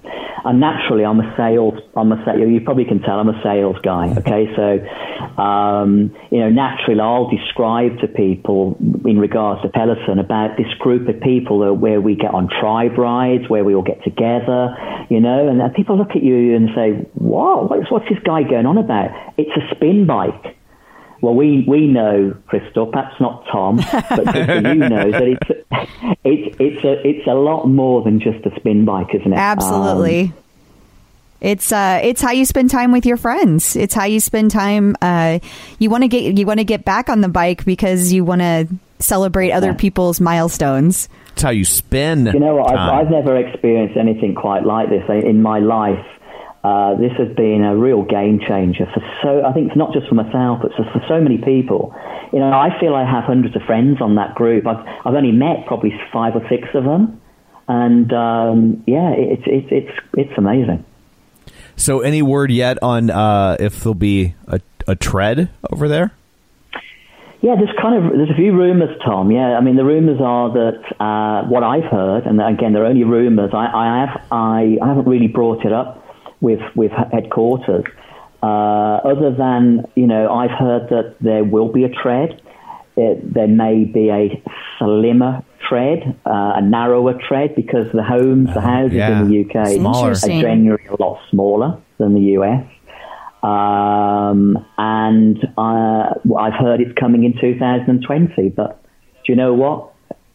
[0.44, 1.74] And naturally, I'm a sales.
[1.96, 2.40] I'm a sales.
[2.50, 4.14] You probably can tell I'm a sales guy.
[4.18, 10.56] Okay, so um, you know, naturally, I'll describe to people in regards to Peloton about
[10.56, 14.04] this group of people that, where we get on tribe rides, where we all get
[14.04, 14.76] together.
[15.08, 17.70] You know, and people look at you and say, "What?
[17.70, 19.10] What's, what's this guy going on about?
[19.38, 20.56] It's a spin bike."
[21.24, 25.66] Well, we, we know, Crystal, perhaps not Tom, but Crystal, you know that it's,
[26.22, 29.36] it's, it's, a, it's a lot more than just a spin bike, isn't it?
[29.36, 30.34] Um, Absolutely.
[31.40, 33.74] it's uh, it's how you spend time with your friends.
[33.74, 34.96] It's how you spend time.
[35.00, 35.38] Uh,
[35.78, 38.42] you want to get you want to get back on the bike because you want
[38.42, 38.68] to
[38.98, 39.74] celebrate other Yeah.
[39.74, 41.08] people's milestones.
[41.32, 42.26] It's how you spend.
[42.34, 42.68] You know what?
[42.68, 42.78] time.
[42.78, 46.04] I've, I've never experienced anything quite like this in my life.
[46.64, 49.44] Uh, this has been a real game changer for so.
[49.44, 51.94] I think it's not just for myself, but for, so many people.
[52.32, 54.66] You know, I feel I have hundreds of friends on that group.
[54.66, 57.20] I've I've only met probably five or six of them,
[57.68, 60.86] and um, yeah, it's it's it's it's amazing.
[61.76, 64.58] So, any word yet on uh, if there'll be a,
[64.88, 66.12] a tread over there?
[67.42, 69.30] Yeah, there's kind of there's a few rumours, Tom.
[69.30, 73.04] Yeah, I mean the rumours are that uh, what I've heard, and again they're only
[73.04, 73.50] rumours.
[73.52, 76.03] I, I have I, I haven't really brought it up
[76.44, 77.84] with with headquarters.
[78.42, 82.40] Uh, other than you know, I've heard that there will be a tread.
[82.96, 84.42] It, there may be a
[84.78, 89.22] slimmer tread, uh, a narrower tread, because the homes, the houses yeah.
[89.22, 90.10] in the UK Smaller.
[90.10, 92.64] are generally a lot smaller than the US.
[93.42, 98.82] Um, and uh, I've heard it's coming in 2020, but
[99.24, 99.93] do you know what?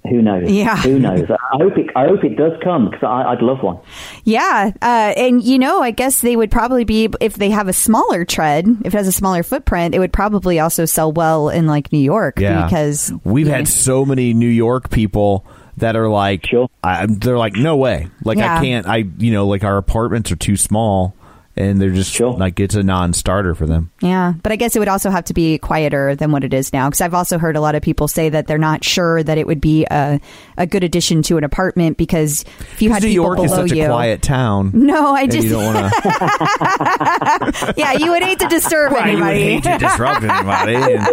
[0.09, 0.49] Who knows?
[0.51, 0.77] Yeah.
[0.77, 1.29] Who knows?
[1.29, 1.87] I hope it.
[1.95, 3.79] I hope it does come because I'd love one.
[4.23, 7.73] Yeah, uh, and you know, I guess they would probably be if they have a
[7.73, 11.67] smaller tread, if it has a smaller footprint, it would probably also sell well in
[11.67, 12.39] like New York.
[12.39, 13.57] Yeah, because we've yeah.
[13.57, 15.45] had so many New York people
[15.77, 16.69] that are like, Sure.
[16.83, 18.57] I, they're like, no way, like Yeah.
[18.57, 21.15] I can't, I you know, like our apartments are too small,
[21.59, 22.33] and they're just Sure.
[22.33, 23.91] like it's a non-starter for them.
[24.01, 26.71] Yeah, but I guess it would also have to be quieter than what it is
[26.73, 26.87] now.
[26.89, 29.45] Because I've also heard a lot of people say that they're not sure that it
[29.45, 30.19] would be a,
[30.57, 33.67] a good addition to an apartment because if you had New people York is below
[33.67, 34.71] such you, a quiet town.
[34.73, 37.73] no, I just you don't want to.
[37.77, 39.39] yeah, you would hate to disturb anybody.
[39.39, 40.75] you would hate to disrupt anybody.
[40.95, 41.07] and-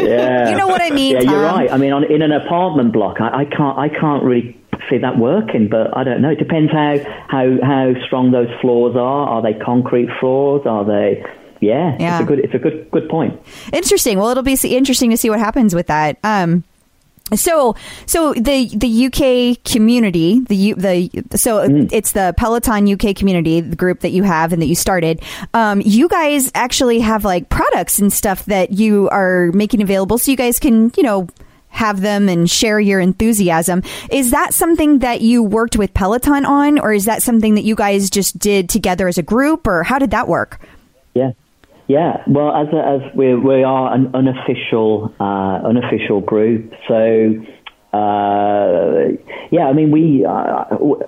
[0.00, 0.50] Yeah.
[0.50, 1.70] You know what I mean, Yeah, you're right.
[1.70, 3.78] I mean, on, in an apartment block, I, I can't.
[3.78, 5.68] I can't really see that working.
[5.68, 6.30] But I don't know.
[6.30, 6.96] It depends how
[7.28, 9.28] how how strong those floors are.
[9.28, 10.62] Are they concrete floors?
[10.66, 11.24] Are they?
[11.60, 12.14] Yeah, Yeah.
[12.18, 12.38] it's a good.
[12.40, 13.38] It's a good good point.
[13.72, 14.18] Interesting.
[14.18, 16.16] Well, it'll be interesting to see what happens with that.
[16.24, 16.64] Um,
[17.34, 17.76] so,
[18.06, 21.58] so the the UK community, the U- the so
[21.92, 25.20] it's the Peloton UK community, the group that you have and that you started.
[25.54, 30.30] Um, you guys actually have like products and stuff that you are making available, so
[30.30, 31.28] you guys can you know
[31.70, 33.82] have them and share your enthusiasm.
[34.10, 37.74] Is that something that you worked with Peloton on, or is that something that you
[37.74, 40.60] guys just did together as a group, or how did that work?
[41.14, 41.32] Yeah,
[41.88, 42.22] yeah.
[42.26, 47.34] Well, as a, as we we are an unofficial uh, unofficial group, so
[47.92, 49.10] uh,
[49.50, 49.66] yeah.
[49.66, 50.64] I mean, we uh,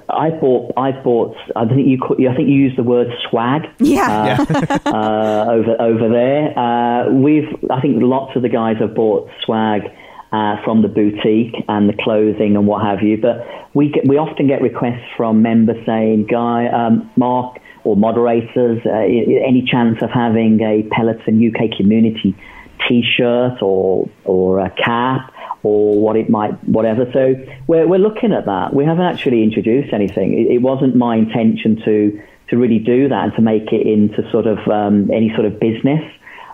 [0.08, 1.36] I bought I bought.
[1.54, 3.62] I think you call- I think you used the word swag.
[3.78, 4.44] Yeah.
[4.86, 6.58] uh, over over there.
[6.58, 9.82] Uh, we've I think lots of the guys have bought swag.
[10.32, 14.16] Uh, from the boutique and the clothing and what have you, but we get, we
[14.16, 20.10] often get requests from members saying, "Guy, um, Mark, or moderators, uh, any chance of
[20.10, 22.34] having a Peloton UK community
[22.88, 27.08] T-shirt or or a cap or what it might, whatever.
[27.12, 27.34] So
[27.66, 28.74] we're, we're looking at that.
[28.74, 30.34] We haven't actually introduced anything.
[30.34, 34.28] It, it wasn't my intention to, to really do that and to make it into
[34.30, 36.02] sort of um, any sort of business.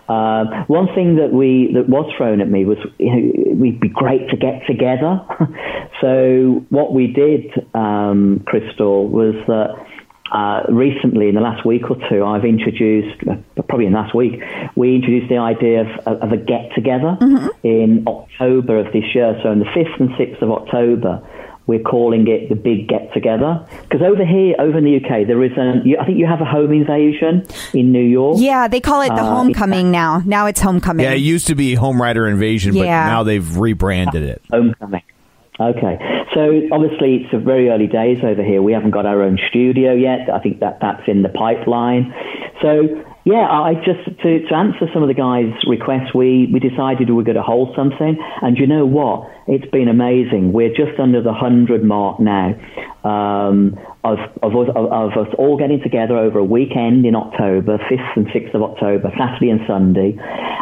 [0.09, 3.89] Uh, one thing that we that was thrown at me was you know, we'd be
[3.89, 5.21] great to get together.
[6.01, 7.45] so what we did,
[7.75, 9.85] um, Crystal, was that
[10.31, 14.41] uh, recently in the last week or two, I've introduced uh, probably in last week
[14.75, 17.17] we introduced the idea of, of a get together
[17.61, 19.39] in October of this year.
[19.43, 21.21] So on the fifth and sixth of October.
[21.69, 25.43] We're calling it the big get together because over here, over in the UK, there
[25.43, 25.83] is an.
[25.99, 27.45] I think you have a home invasion
[27.75, 28.37] in New York.
[28.39, 30.23] Yeah, they call it the Uh, homecoming now.
[30.25, 31.03] Now it's homecoming.
[31.05, 34.41] Yeah, it used to be Home Rider Invasion, but now they've rebranded it.
[34.49, 35.03] Homecoming.
[35.59, 35.99] Okay,
[36.33, 38.63] so obviously it's a very early days over here.
[38.63, 40.27] We haven't got our own studio yet.
[40.33, 42.11] I think that that's in the pipeline.
[42.63, 47.09] So yeah, I just to, to answer some of the guys' requests, we we decided
[47.09, 49.29] we were going to hold something, and you know what?
[49.47, 50.53] It's been amazing.
[50.53, 52.55] We're just under the hundred mark now
[53.03, 57.77] um, of, of, us, of, of us all getting together over a weekend in October,
[57.77, 60.17] 5th and 6th of October, Saturday and Sunday.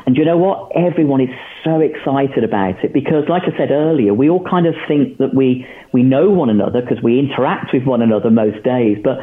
[0.05, 0.71] And you know what?
[0.75, 1.29] Everyone is
[1.63, 5.33] so excited about it because, like I said earlier, we all kind of think that
[5.33, 9.17] we, we know one another because we interact with one another most days, but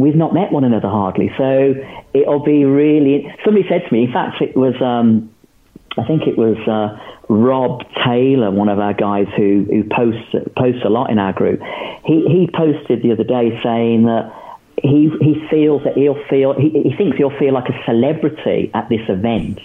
[0.00, 1.30] we've not met one another hardly.
[1.36, 1.74] So
[2.14, 3.32] it'll be really.
[3.44, 4.74] Somebody said to me, in fact, it was.
[4.80, 5.30] Um,
[5.98, 6.96] I think it was uh,
[7.28, 11.60] Rob Taylor, one of our guys who, who posts posts a lot in our group.
[12.04, 14.32] He he posted the other day saying that
[14.82, 18.88] he he feels that he'll feel he, he thinks he'll feel like a celebrity at
[18.88, 19.58] this event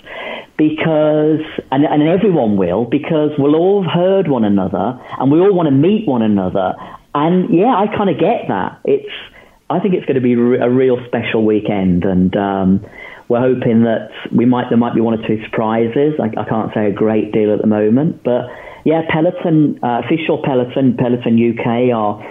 [0.58, 5.54] because and and everyone will because we'll all have heard one another and we all
[5.54, 6.74] want to meet one another
[7.14, 9.14] and yeah I kind of get that it's
[9.70, 12.86] I think it's going to be a real special weekend and um,
[13.28, 16.74] we're hoping that we might there might be one or two surprises I, I can't
[16.74, 18.48] say a great deal at the moment but
[18.84, 22.22] yeah Peloton uh, official Peloton Peloton UK are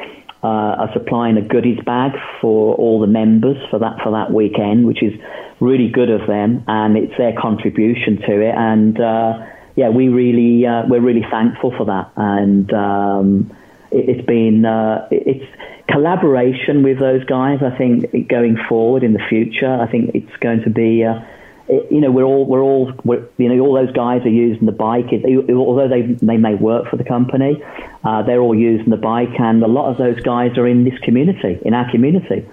[0.45, 0.47] uh,
[0.87, 5.03] are supplying a goodies bag for all the members for that for that weekend, which
[5.03, 5.15] is
[5.59, 8.55] really good of them, and it's their contribution to it.
[8.55, 13.57] And uh, yeah, we really uh, we're really thankful for that, and um,
[13.91, 15.47] it, it's been uh, it- it's
[15.89, 17.61] collaboration with those guys.
[17.63, 21.05] I think going forward in the future, I think it's going to be.
[21.05, 21.21] Uh,
[21.67, 24.67] it, you know, we're all we're all we're, you know all those guys are using
[24.67, 25.07] the bike.
[25.13, 27.63] It, although they they may work for the company,
[28.05, 30.99] uh, they're all using the bike, and a lot of those guys are in this
[31.03, 32.47] community, in our community.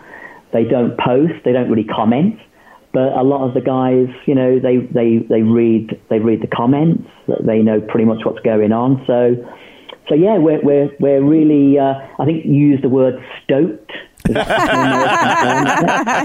[0.54, 2.40] They don't post, they don't really comment,
[2.94, 6.48] but a lot of the guys, you know, they they they read they read the
[6.48, 7.08] comments.
[7.28, 9.04] They know pretty much what's going on.
[9.08, 9.36] So,
[10.12, 11.80] so yeah, we're we're we're really.
[11.80, 13.94] Uh, I think you used the word stoked.
[14.26, 14.46] That-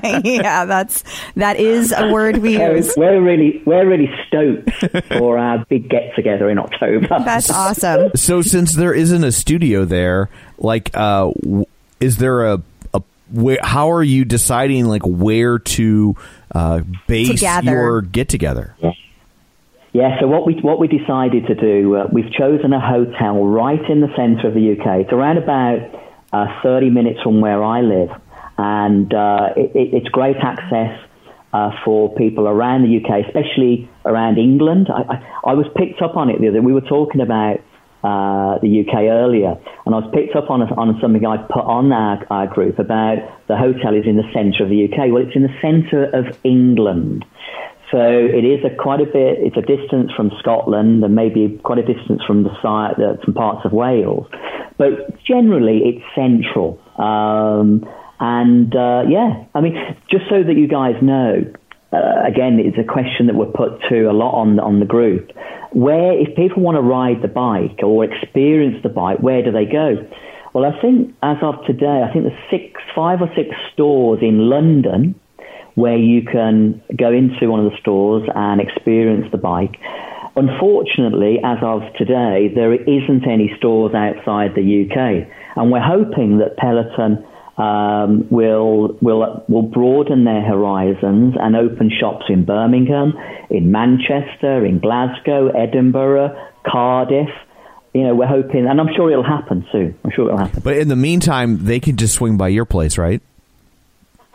[0.24, 1.04] yeah, that's
[1.36, 2.92] that is a word we use.
[2.96, 4.72] we're really we're really stoked
[5.16, 7.06] for our big get together in October.
[7.08, 8.10] That's awesome.
[8.16, 11.30] So since there isn't a studio there, like, uh,
[12.00, 12.62] is there a,
[12.92, 16.16] a where, how are you deciding like where to
[16.52, 18.74] uh, base To your get together?
[18.80, 18.90] Yeah,
[20.20, 24.00] so what we what we decided to do, uh, we've chosen a hotel right in
[24.00, 25.02] the centre of the UK.
[25.02, 25.78] It's around about
[26.32, 28.10] uh, 30 minutes from where I live,
[28.58, 30.98] and uh, it, it, it's great access
[31.52, 34.88] uh, for people around the UK, especially around England.
[34.92, 36.60] I, I, I was picked up on it the other.
[36.60, 37.60] We were talking about
[38.04, 41.92] uh, the UK earlier, and I was picked up on on something I put on
[41.92, 45.10] our, our group about the hotel is in the centre of the UK.
[45.12, 47.24] Well, it's in the centre of England.
[47.92, 49.38] So it is a quite a bit.
[49.38, 53.72] It's a distance from Scotland and maybe quite a distance from the some parts of
[53.72, 54.26] Wales,
[54.76, 56.80] but generally it's central.
[56.98, 59.76] Um, and uh, yeah, I mean,
[60.10, 61.44] just so that you guys know,
[61.92, 65.30] uh, again, it's a question that we're put to a lot on on the group.
[65.70, 69.66] Where if people want to ride the bike or experience the bike, where do they
[69.66, 69.94] go?
[70.54, 74.48] Well, I think as of today, I think there's six, five or six stores in
[74.48, 75.14] London
[75.76, 79.76] where you can go into one of the stores and experience the bike.
[80.34, 86.56] Unfortunately, as of today, there isn't any stores outside the UK, and we're hoping that
[86.56, 87.24] Peloton
[87.58, 93.14] um, will will will broaden their horizons and open shops in Birmingham,
[93.50, 97.30] in Manchester, in Glasgow, Edinburgh, Cardiff.
[97.94, 99.98] You know, we're hoping, and I'm sure it'll happen soon.
[100.04, 100.60] I'm sure it'll happen.
[100.62, 103.22] But in the meantime, they can just swing by your place, right?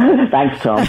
[0.30, 0.78] Thanks, Tom.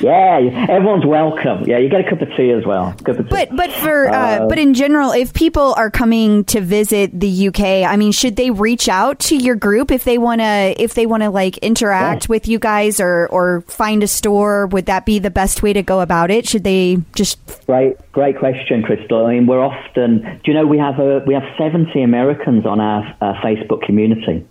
[0.00, 1.64] yeah, everyone's welcome.
[1.66, 2.92] Yeah, you get a cup of tea as well.
[3.04, 3.30] Cup of tea.
[3.30, 7.60] But but for uh, but in general, if people are coming to visit the UK,
[7.90, 11.06] I mean, should they reach out to your group if they want to if they
[11.06, 12.28] want to like interact Yeah.
[12.30, 14.66] with you guys or or find a store?
[14.68, 16.46] Would that be the best way to go about it?
[16.48, 19.26] Should they just Great, great question, Crystal.
[19.26, 20.22] I mean, we're often.
[20.22, 24.46] Do you know we have a we have seventy Americans on our uh, Facebook community.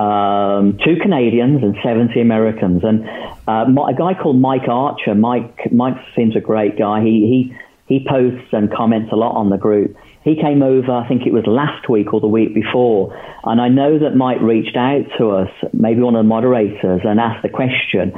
[0.00, 3.06] Um, two Canadians and seventy Americans, and
[3.46, 5.14] uh, a guy called Mike Archer.
[5.14, 7.02] Mike Mike seems a great guy.
[7.02, 7.52] He
[7.86, 9.96] he he posts and comments a lot on the group.
[10.22, 13.12] He came over, I think it was last week or the week before,
[13.44, 17.18] and I know that Mike reached out to us, maybe one of the moderators, and
[17.18, 18.12] asked the question,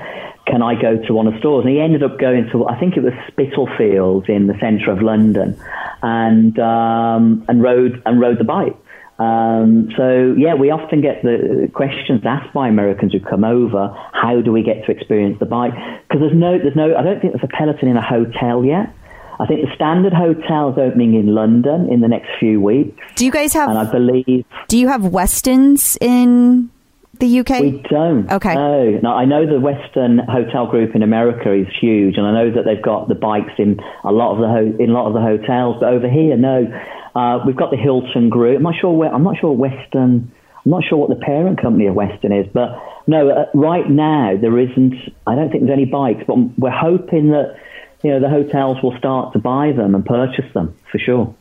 [0.47, 1.65] can I go to one of the stores?
[1.65, 5.01] And he ended up going to, I think it was Spitalfields in the centre of
[5.01, 5.57] London,
[6.03, 8.77] and um, and rode and rode the bike.
[9.19, 14.41] Um, so yeah, we often get the questions asked by Americans who come over: How
[14.41, 15.73] do we get to experience the bike?
[16.09, 18.93] Because there's no, there's no, I don't think there's a Peloton in a hotel yet.
[19.39, 23.33] I think the standard hotel's opening in London in the next few weeks, do you
[23.33, 23.69] guys have?
[23.69, 26.71] and I believe do you have Westins in
[27.19, 27.61] the UK?
[27.61, 28.31] We don't.
[28.31, 28.55] Okay.
[28.55, 29.01] No.
[29.03, 32.65] No, I know the Westin hotel group in America is huge, and I know that
[32.65, 35.21] they've got the bikes in a lot of the ho- in a lot of the
[35.21, 35.77] hotels.
[35.81, 36.67] But over here, no.
[37.15, 38.57] Uh, we've got the Hilton group.
[38.57, 39.13] I'm not sure where.
[39.13, 40.29] I'm not sure Westin.
[40.65, 43.29] I'm not sure what the parent company of Westin is, but no.
[43.29, 44.95] Uh, right now, there isn't.
[45.27, 47.57] I don't think there's any bikes, but we're hoping that
[48.03, 51.35] you know the hotels will start to buy them and purchase them for sure.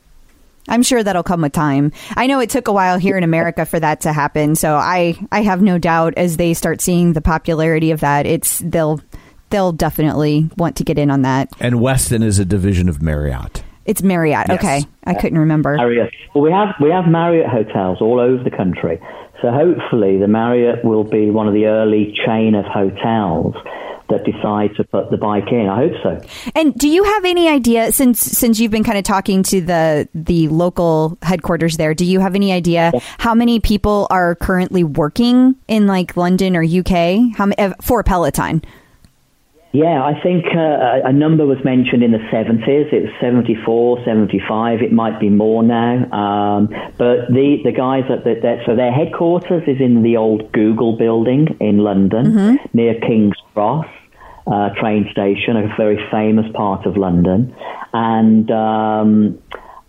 [0.68, 1.92] I'm sure that'll come with time.
[2.16, 5.18] I know it took a while here in America for that to happen, so I
[5.32, 9.02] I have no doubt as they start seeing the popularity of that, it's they'll
[9.50, 11.50] they'll definitely want to get in on that.
[11.60, 13.64] And Westin is a division of Marriott.
[13.86, 14.48] It's Marriott.
[14.50, 14.60] Yes.
[14.60, 15.76] Okay, I couldn't remember.
[15.76, 16.14] Marriott.
[16.34, 19.00] Well, we have we have Marriott hotels all over the country.
[19.42, 23.56] So hopefully, the Marriott will be one of the early chain of hotels
[24.12, 25.68] that decide to put the bike in.
[25.68, 26.52] I hope so.
[26.54, 30.08] And do you have any idea since since you've been kind of talking to the
[30.14, 31.94] the local headquarters there?
[31.96, 36.64] Do you have any idea how many people are currently working in like London or
[36.64, 37.36] UK?
[37.36, 38.62] How uh, for Peloton?
[39.74, 42.92] Yeah, I think uh, a- a number was mentioned in the 70s.
[42.92, 44.82] It was 74, 75.
[44.82, 46.12] It might be more now.
[46.12, 46.68] Um,
[46.98, 50.98] but the, the guys at the, that, so their headquarters is in the old Google
[50.98, 53.88] building in London near King's Cross.
[54.48, 57.56] Uh, train station, a very famous part of London,
[57.94, 59.38] and um,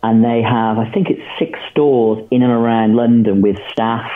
[0.03, 4.09] and they have, I think it's six stores in and around London with staff.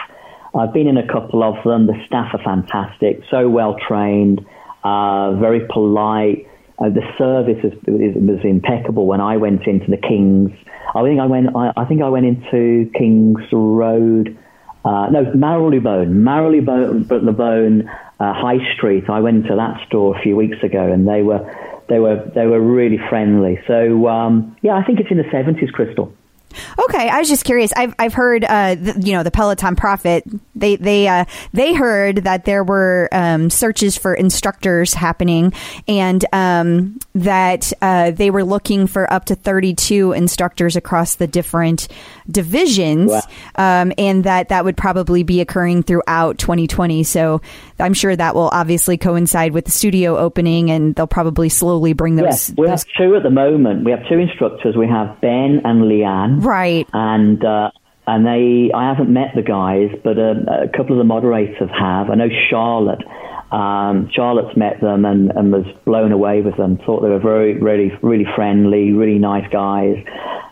[0.55, 1.86] I've been in a couple of them.
[1.86, 4.44] The staff are fantastic, so well trained,
[4.86, 6.46] uh, very polite.
[6.78, 10.50] Uh, the service is, was impeccable when I went into the Kings.
[10.94, 11.56] I think I went.
[11.56, 14.36] I, I think I went into Kings Road.
[14.84, 17.90] Uh, no, Marylebone, Marylebone, Bone
[18.20, 19.04] uh, High Street.
[19.08, 21.42] I went to that store a few weeks ago, and they were
[21.88, 23.58] they were they were really friendly.
[23.66, 26.12] So um, yeah, I think it's in the seventies, Crystal.
[26.89, 27.73] Okay, I was just curious.
[27.77, 30.24] I've I've heard, uh, th- you know, the Peloton Prophet.
[30.55, 35.53] They they uh, they heard that there were um, searches for instructors happening,
[35.89, 41.27] and um, that uh, they were looking for up to thirty two instructors across the
[41.27, 41.89] different
[42.31, 43.83] divisions, Wow.
[43.83, 47.03] um, and that that would probably be occurring throughout 2020.
[47.05, 47.41] So
[47.78, 52.16] I'm sure that will obviously coincide with the studio opening, and they'll probably slowly bring
[52.16, 52.24] those.
[52.24, 53.85] Yes, we have two at the moment.
[53.85, 54.77] We have two instructors.
[54.77, 56.45] We have Ben and Leanne.
[56.47, 56.89] Right.
[56.93, 57.70] And uh,
[58.06, 62.09] and they, I haven't met the guys, but uh, a couple of the moderators have.
[62.09, 63.02] I know Charlotte.
[63.51, 66.78] Um, Charlotte's met them and, and was blown away with them.
[66.78, 70.05] Thought they were very, really, really friendly, really nice guys.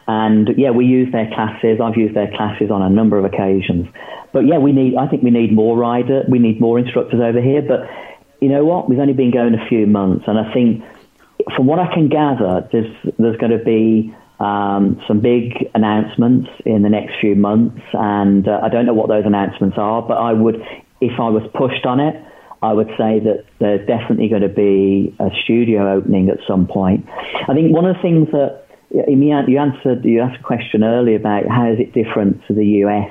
[0.07, 1.81] And yeah, we use their classes.
[1.83, 3.89] I've used their classes on a number of occasions.
[4.33, 4.97] But yeah, we need.
[4.97, 6.25] I think we need more rider.
[6.29, 7.63] We need more instructors over here.
[7.63, 7.89] But
[8.41, 8.89] you know what?
[8.89, 10.85] We've only been going a few months, and I think
[11.55, 16.83] from what I can gather, there's there's going to be um, some big announcements in
[16.83, 20.03] the next few months, and uh, I don't know what those announcements are.
[20.03, 20.57] But I would,
[21.01, 22.17] if I was pushed on it,
[22.63, 27.07] I would say that there's definitely going to be a studio opening at some point.
[27.49, 31.47] I think one of the things that you answered you asked a question earlier about
[31.49, 33.11] how is it different to the US.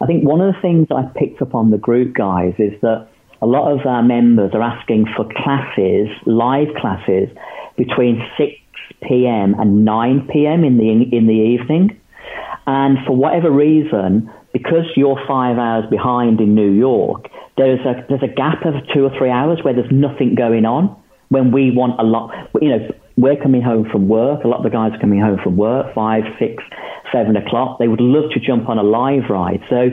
[0.00, 3.08] I think one of the things I picked up on the group guys is that
[3.40, 7.28] a lot of our members are asking for classes, live classes,
[7.76, 8.52] between 6
[9.02, 9.54] p.m.
[9.58, 10.64] and 9 p.m.
[10.64, 12.00] in the in the evening.
[12.66, 17.26] And for whatever reason, because you're five hours behind in New York,
[17.56, 20.96] there's a there's a gap of two or three hours where there's nothing going on.
[21.30, 24.44] When we want a lot, you know, we're coming home from work.
[24.44, 26.62] A lot of the guys are coming home from work, five, six,
[27.12, 27.78] seven o'clock.
[27.78, 29.60] They would love to jump on a live ride.
[29.68, 29.90] So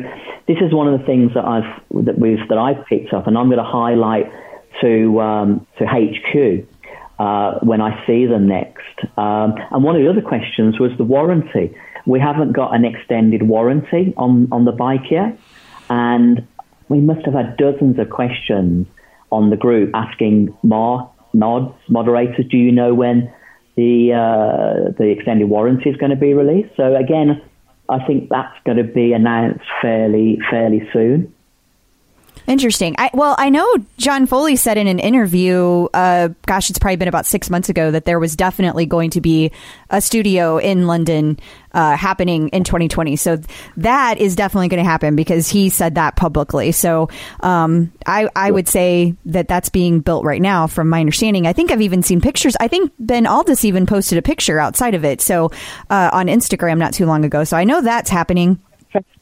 [0.47, 3.37] this is one of the things that I've that we've that I've picked up, and
[3.37, 4.31] I'm going to highlight
[4.81, 6.67] to um, to HQ
[7.19, 8.99] uh, when I see them next.
[9.17, 11.75] Um, and one of the other questions was the warranty.
[12.05, 15.37] We haven't got an extended warranty on on the bike yet,
[15.89, 16.47] and
[16.89, 18.87] we must have had dozens of questions
[19.31, 23.31] on the group asking Mark, mods, moderators, do you know when
[23.75, 26.75] the uh, the extended warranty is going to be released?
[26.77, 27.41] So again,
[27.89, 31.33] I think that's going to be announced fairly fairly soon.
[32.47, 32.95] Interesting.
[32.99, 33.67] I, well, I know
[33.97, 37.89] John Foley said in an interview, uh, gosh, it's probably been about six months ago,
[37.89, 39.51] that there was definitely going to be
[39.89, 41.39] a studio in London
[41.73, 43.15] uh, happening in 2020.
[43.15, 43.39] So
[43.77, 46.71] that is definitely going to happen because he said that publicly.
[46.71, 47.09] So
[47.39, 51.47] um, I, I would say that that's being built right now, from my understanding.
[51.47, 52.55] I think I've even seen pictures.
[52.59, 55.19] I think Ben Alldis even posted a picture outside of it.
[55.19, 55.51] So
[55.89, 57.43] uh, on Instagram not too long ago.
[57.43, 58.59] So I know that's happening.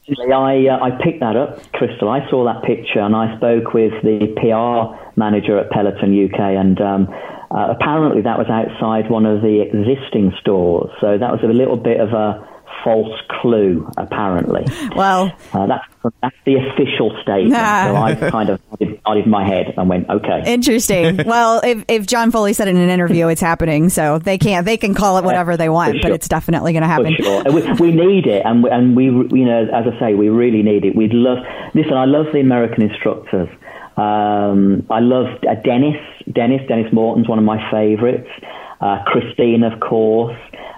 [0.08, 2.08] I uh, I picked that up, Crystal.
[2.08, 6.80] I saw that picture and I spoke with the PR manager at Peloton UK, and
[6.80, 7.08] um,
[7.50, 10.90] uh, apparently that was outside one of the existing stores.
[11.00, 12.46] So that was a little bit of a
[12.82, 14.64] false clue, apparently.
[14.94, 15.84] Well, uh, that's
[16.22, 17.54] that's the official statement.
[17.54, 18.60] so I kind of
[19.06, 20.42] nodded my head and went, okay.
[20.46, 21.16] Interesting.
[21.26, 24.76] well, if, if John Foley said in an interview, it's happening, so they can't they
[24.76, 26.02] can call it whatever they want, sure.
[26.02, 27.14] but it's definitely going to happen.
[27.16, 27.42] Sure.
[27.44, 30.62] We, we, need it, and we, and we you know as I say, we really
[30.62, 30.94] need it.
[30.94, 31.38] We'd love.
[31.74, 33.48] Listen, I love the American instructors.
[33.96, 35.96] Um, I love uh, Denis.
[36.30, 36.62] Denis.
[36.68, 38.28] Denis Morton's one of my favourites.
[38.80, 40.36] Uh, Christine, of course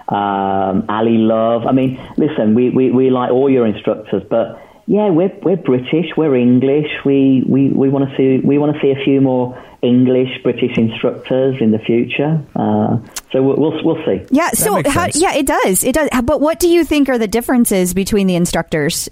[0.09, 1.65] um, Ally Love.
[1.65, 6.15] I mean, listen, we, we, we like all your instructors, but yeah, we're we're British,
[6.15, 6.87] we're English.
[7.03, 10.77] We we, we want to see we want to see a few more English British
[10.77, 12.41] instructors in the future.
[12.55, 12.99] Uh,
[13.33, 14.25] so we'll, we'll, we'll see.
[14.31, 14.51] Yeah.
[14.51, 15.83] So how, yeah, it does.
[15.83, 16.07] It does.
[16.23, 19.09] But what do you think are the differences between the instructors?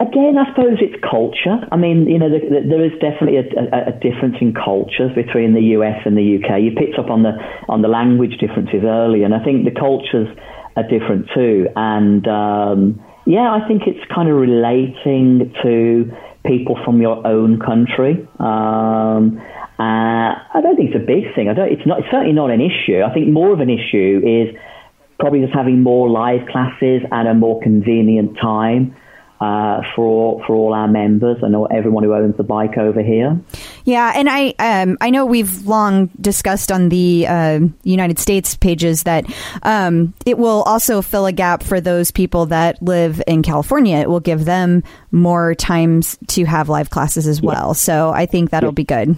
[0.00, 1.58] Again, I suppose it's culture.
[1.72, 5.10] I mean, you know, the, the, there is definitely a, a, a, difference in cultures
[5.12, 6.62] between the US and the UK.
[6.62, 7.34] You picked up on the
[7.68, 10.30] on the language differences earlier, and I think the cultures
[10.78, 11.66] are different too.
[11.74, 16.06] And um, yeah, I think it's kind of relating to
[16.46, 18.22] people from your own country.
[18.38, 19.42] Um,
[19.82, 21.50] uh, I don't think it's a big thing.
[21.50, 21.74] I don't.
[21.74, 22.06] It's not.
[22.06, 23.02] It's certainly not an issue.
[23.02, 24.54] I think more of an issue is
[25.18, 28.94] probably just having more live classes at a more convenient time
[29.40, 33.38] uh, for for all our members and everyone who owns the bike over here.
[33.84, 39.04] Yeah, and I um, I know we've long discussed on the uh, United States pages
[39.04, 39.24] that
[39.62, 43.98] um, it will also fill a gap for those people that live in California.
[43.98, 44.82] It will give them
[45.12, 47.68] more times to have live classes as well.
[47.68, 47.72] Yeah.
[47.74, 48.74] So I think that'll yeah.
[48.74, 49.16] be good.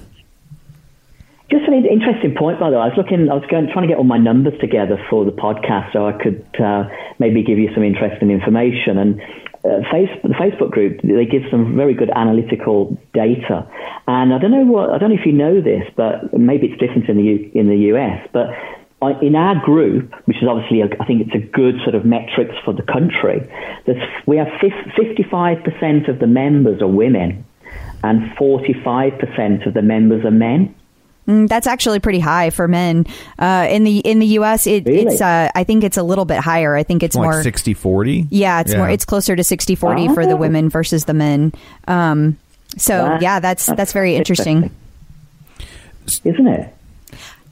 [1.51, 2.83] Just an interesting point, by the way.
[2.83, 5.33] I was looking, I was going, trying to get all my numbers together for the
[5.33, 6.85] podcast so I could uh,
[7.19, 8.99] maybe give you some interesting information.
[8.99, 9.21] And
[9.65, 13.69] uh, face, the Facebook group, they give some very good analytical data.
[14.07, 16.81] And I don't know what, I don't know if you know this, but maybe it's
[16.81, 18.49] different in the, U, in the US, but
[19.23, 22.55] in our group, which is obviously, a, I think it's a good sort of metrics
[22.65, 23.41] for the country,
[24.27, 27.45] we have 55% of the members are women
[28.03, 30.75] and 45% of the members are men.
[31.31, 33.07] Mm, that's actually pretty high for men.
[33.39, 35.07] Uh, in the in the U.S., it, really?
[35.07, 36.75] it's uh, I think it's a little bit higher.
[36.75, 38.27] I think it's like more 60-40?
[38.31, 38.79] Yeah, it's yeah.
[38.79, 38.91] more.
[38.91, 40.15] It's closer to 60-40 oh.
[40.15, 41.53] for the women versus the men.
[41.87, 42.39] Um,
[42.77, 44.75] so yeah, that's that's very interesting,
[46.25, 46.75] isn't it?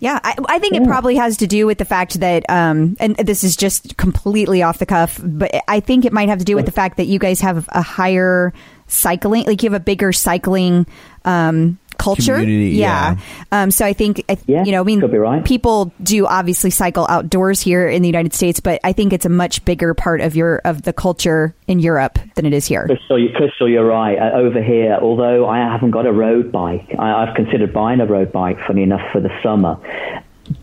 [0.00, 0.82] Yeah, I, I think yeah.
[0.82, 4.62] it probably has to do with the fact that, um, and this is just completely
[4.62, 7.06] off the cuff, but I think it might have to do with the fact that
[7.06, 8.52] you guys have a higher
[8.86, 10.86] cycling, like you have a bigger cycling
[11.24, 12.38] um, culture.
[12.38, 13.16] Community, yeah.
[13.52, 13.62] yeah.
[13.62, 15.44] Um, so I think, yeah, you know, I mean, right.
[15.44, 19.30] people do obviously cycle outdoors here in the United States, but I think it's a
[19.30, 22.86] much bigger part of your of the culture in Europe than it is here.
[22.86, 24.18] Crystal, you, Crystal you're right.
[24.18, 28.06] Uh, over here, although I haven't got a road bike, I, I've considered buying a
[28.06, 28.58] road bike.
[28.66, 29.78] Funny enough, for the summer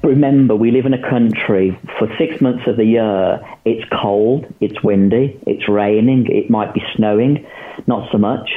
[0.03, 3.39] remember, we live in a country for six months of the year.
[3.65, 7.45] It's cold, it's windy, it's raining, it might be snowing,
[7.87, 8.49] not so much.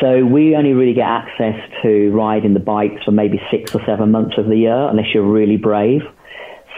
[0.00, 4.10] So we only really get access to riding the bikes for maybe six or seven
[4.10, 6.02] months of the year, unless you're really brave.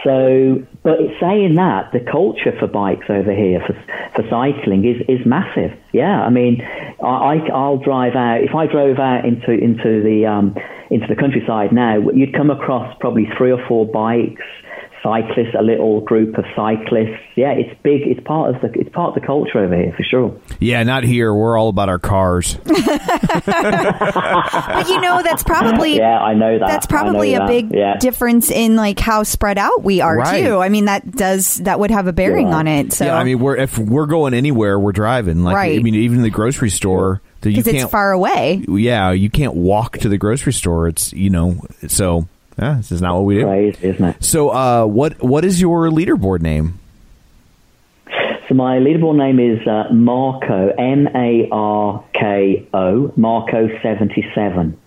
[0.03, 3.73] So, but saying that, the culture for bikes over here for
[4.15, 5.71] for cycling is is massive.
[5.93, 6.61] Yeah, I mean,
[7.03, 10.55] I I'll drive out if I drove out into into the um,
[10.91, 14.43] into the countryside now, you'd come across probably three or four bikes
[15.05, 17.19] cyclists, a little group of cyclists.
[17.35, 18.01] Yeah, it's big.
[18.07, 20.35] It's part of the it's part of the culture over here for sure.
[20.59, 21.33] Yeah, not here.
[21.33, 22.55] We're all about our cars.
[22.65, 22.75] but
[24.89, 26.67] you know, that's probably Yeah, I know that.
[26.67, 27.47] that's probably a that.
[27.47, 27.97] big Yeah.
[27.97, 30.43] difference in like how spread out we are Right.
[30.43, 30.59] too.
[30.59, 32.55] I mean, that does that would have a bearing Yeah.
[32.57, 32.93] on it.
[32.93, 35.43] So Yeah, I mean, we're if we're going anywhere, we're driving.
[35.43, 35.79] Like, Right.
[35.79, 38.63] I mean, even the grocery store, that you because it's far away.
[38.67, 40.87] yeah, you can't walk to the grocery store.
[40.87, 41.57] It's you know,
[41.87, 42.27] so
[42.57, 43.45] yeah, this is not what we do.
[43.45, 44.23] Crazy, isn't it?
[44.23, 46.79] So, uh, what what is your leaderboard name?
[48.47, 54.77] So my leaderboard name is uh, Marco M A R K O Marco seventy seven.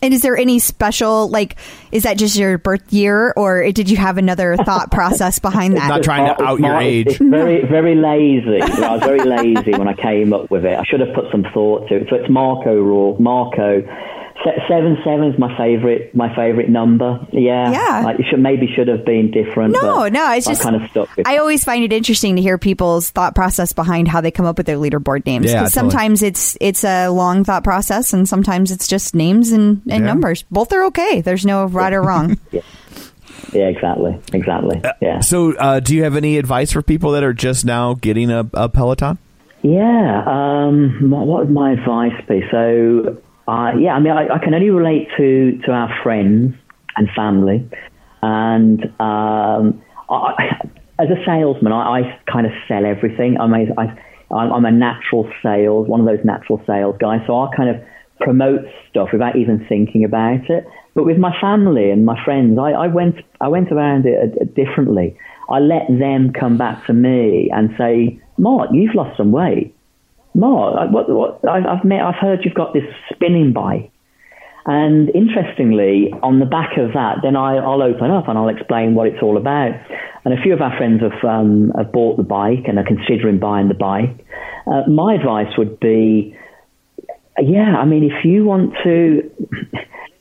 [0.00, 1.56] And is there any special like?
[1.92, 5.88] Is that just your birth year, or did you have another thought process behind that?
[5.88, 7.06] Not trying to out your age.
[7.08, 8.72] It's very, very lazy.
[8.72, 10.78] You know, I was very lazy when I came up with it.
[10.78, 12.06] I should have put some thought to it.
[12.10, 13.16] So it's Marco Raw.
[13.18, 13.82] Marco.
[14.44, 16.14] Se- Seven seven is my favorite.
[16.14, 17.26] My favorite number.
[17.32, 17.72] Yeah.
[17.72, 18.02] Yeah.
[18.04, 19.72] Like, it should maybe should have been different.
[19.72, 21.26] No, no, it's I just kind of stuck with.
[21.26, 24.56] I always find it interesting to hear people's thought process behind how they come up
[24.56, 25.46] with their leaderboard names.
[25.46, 25.90] Yeah, 'Cause totally.
[25.90, 30.06] sometimes it's it's a long thought process, and sometimes it's just names and, and Yeah.
[30.06, 30.42] numbers.
[30.50, 31.20] Both are okay.
[31.20, 32.38] There's no right or wrong.
[32.52, 34.80] yeah, exactly, exactly.
[35.00, 35.18] Yeah.
[35.20, 38.48] So, uh, do you have any advice for people that are just now getting a,
[38.54, 39.18] a Peloton?
[39.62, 40.22] Yeah.
[40.26, 42.42] Um, what what would my advice be?
[42.52, 43.16] So,
[43.48, 46.54] uh, yeah, I mean, I, I can only relate to, to our friends
[46.96, 47.66] and family.
[48.20, 50.60] And um, I,
[50.98, 53.38] as a salesman, I, I kind of sell everything.
[53.40, 57.20] I'm a, I, I'm a natural sales, one of those natural sales guys.
[57.26, 57.82] So I kind of
[58.20, 58.60] promote
[58.90, 60.66] stuff without even thinking about it.
[60.94, 64.44] But with my family and my friends, I, I went I went around it uh,
[64.56, 65.16] differently.
[65.48, 69.74] I let them come back to me and say, "Mark, you've lost some weight.
[70.34, 73.90] Mark, what, what, I've, met, I've heard you've got this spinning bike."
[74.66, 78.94] And interestingly, on the back of that, then I, I'll open up and I'll explain
[78.94, 79.72] what it's all about.
[80.26, 83.38] And a few of our friends have, um, have bought the bike and are considering
[83.38, 84.26] buying the bike.
[84.66, 86.36] Uh, my advice would be,
[87.40, 89.30] yeah, I mean, if you want to,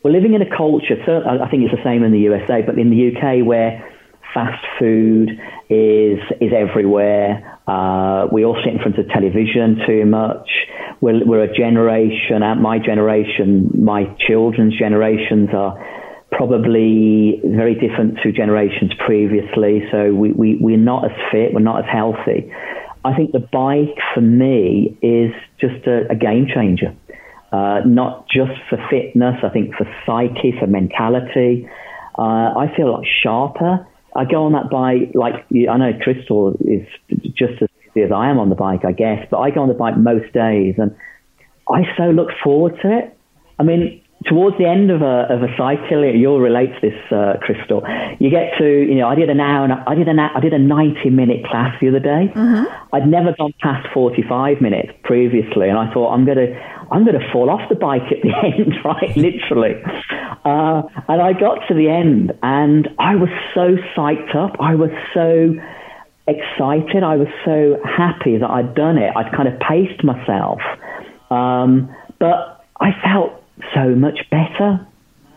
[0.04, 0.96] we're living in a culture.
[1.28, 3.84] I think it's the same in the USA, but in the UK where
[4.34, 5.32] fast food
[5.70, 7.57] is is everywhere.
[7.68, 10.50] Uh, we all sit in front of television too much.
[11.02, 15.78] We're, we're a generation, uh, my generation, my children's generations are
[16.32, 19.84] probably very different to generations previously.
[19.92, 22.52] So we, we, we're not as fit, we're not as healthy.
[23.04, 26.96] I think the bike for me is just a, a game changer.
[27.52, 31.70] Uh, not just for fitness, I think for psyche, for mentality.
[32.18, 33.88] Uh, I feel a lot sharper.
[34.18, 36.88] I go on that bike, like I know Crystal is
[37.36, 39.68] just as busy as I am on the bike, I guess, but I go on
[39.68, 40.96] the bike most days and
[41.72, 43.18] I so look forward to it.
[43.60, 47.38] I mean, towards the end of a of a cycle, you'll relate to this, uh,
[47.42, 47.84] Crystal.
[48.20, 50.54] You get to, you know, I did an hour, and I did an, I did
[50.54, 52.32] a ninety minute class the other day.
[52.94, 56.48] I'd never gone past forty five minutes previously, and I thought I'm gonna,
[56.92, 59.76] I'm gonna fall off the bike at the end, right, literally.
[60.44, 64.58] Uh, and I got to the end, and I was so psyched up.
[64.60, 65.54] I was so
[66.28, 67.04] excited.
[67.04, 69.14] I was so happy that I'd done it.
[69.16, 70.60] I'd kind of paced myself.
[71.30, 73.37] Um, but I felt
[73.74, 74.86] so much better.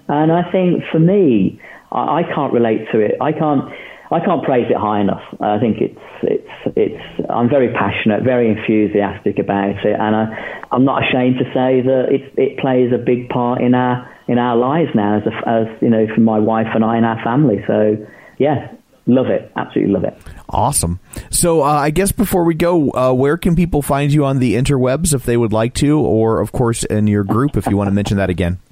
[0.09, 1.60] And I think for me,
[1.92, 3.16] I, I can't relate to it.
[3.20, 3.72] I can't,
[4.10, 5.22] I can't praise it high enough.
[5.40, 9.98] I think it's, it's, it's, I'm very passionate, very enthusiastic about it.
[9.98, 13.74] And I, I'm not ashamed to say that it, it plays a big part in
[13.74, 16.97] our, in our lives now as, a, as, you know, for my wife and I
[16.97, 17.62] and our family.
[17.66, 17.97] So
[18.38, 18.72] yeah,
[19.06, 19.51] love it.
[19.56, 20.16] Absolutely love it.
[20.48, 21.01] Awesome.
[21.31, 24.55] So, uh, I guess before we go, uh, where can people find you on the
[24.55, 27.89] interwebs if they would like to, or of course in your group if you want
[27.89, 28.59] to mention that again?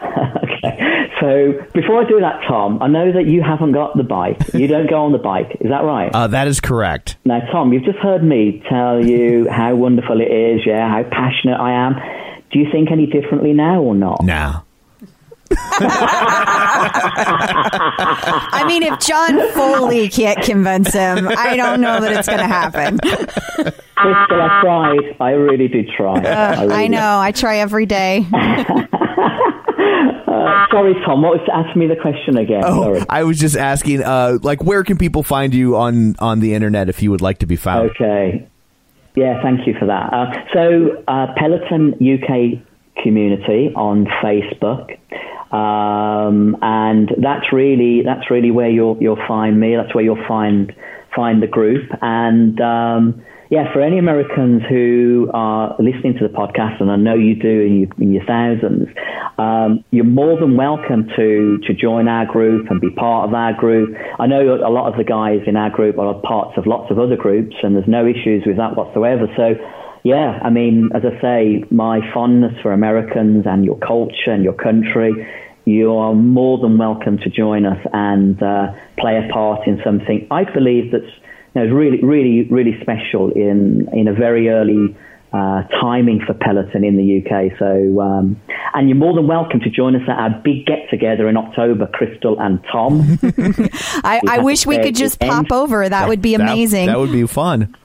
[0.02, 1.10] okay.
[1.20, 4.38] So before I do that, Tom, I know that you haven't got the bike.
[4.54, 5.58] You don't go on the bike.
[5.60, 6.10] Is that right?
[6.14, 7.16] Uh, that is correct.
[7.24, 11.58] now, Tom, you've just heard me tell you how wonderful it is, yeah, how passionate
[11.58, 11.94] I am.
[12.52, 14.24] Do you think any differently now or not?
[14.24, 14.62] Nah.
[18.50, 22.46] I mean, if John Foley can't convince him, I don't know that it's going to
[22.46, 22.98] happen.
[22.98, 25.16] Crystal, I tried.
[25.20, 26.20] I really did try.
[26.20, 27.18] I, really I know.
[27.18, 28.26] I try every day.
[30.28, 31.22] Uh, sorry, Tom.
[31.22, 32.62] What was ask me the question again?
[32.64, 33.02] Oh, Sorry.
[33.08, 36.88] I was just asking, uh, like, where can people find you on on the internet
[36.88, 37.90] if you would like to be found?
[37.90, 38.46] Okay.
[39.16, 40.12] Yeah, thank you for that.
[40.12, 42.62] Uh, so, uh, Peloton UK
[43.02, 44.96] community on Facebook,
[45.52, 49.76] um, and that's really that's really where you'll you'll find me.
[49.76, 50.74] That's where you'll find
[51.14, 51.90] find the group.
[52.02, 57.14] And um, yeah, for any Americans who are listening to the podcast, and I know
[57.14, 58.88] you do in your, in your thousands,
[59.38, 63.54] um, you're more than welcome to to join our group and be part of our
[63.54, 63.96] group.
[64.18, 66.98] I know a lot of the guys in our group are parts of lots of
[66.98, 69.26] other groups, and there's no issues with that whatsoever.
[69.36, 69.54] So.
[70.04, 74.54] Yeah, I mean, as I say, my fondness for Americans and your culture and your
[74.54, 75.26] country
[75.64, 80.26] you are more than welcome to join us and uh, play a part in something
[80.30, 81.12] I believe that's
[81.54, 84.96] you know, really, really, really special in in a very early
[85.32, 87.58] uh, timing for Peloton in the UK.
[87.58, 88.40] So, um,
[88.74, 91.86] and you're more than welcome to join us at our big get together in October,
[91.86, 93.18] Crystal and Tom.
[94.02, 95.86] I, I wish we could just pop over.
[95.86, 96.86] That would be amazing.
[96.86, 97.76] That, that would be fun.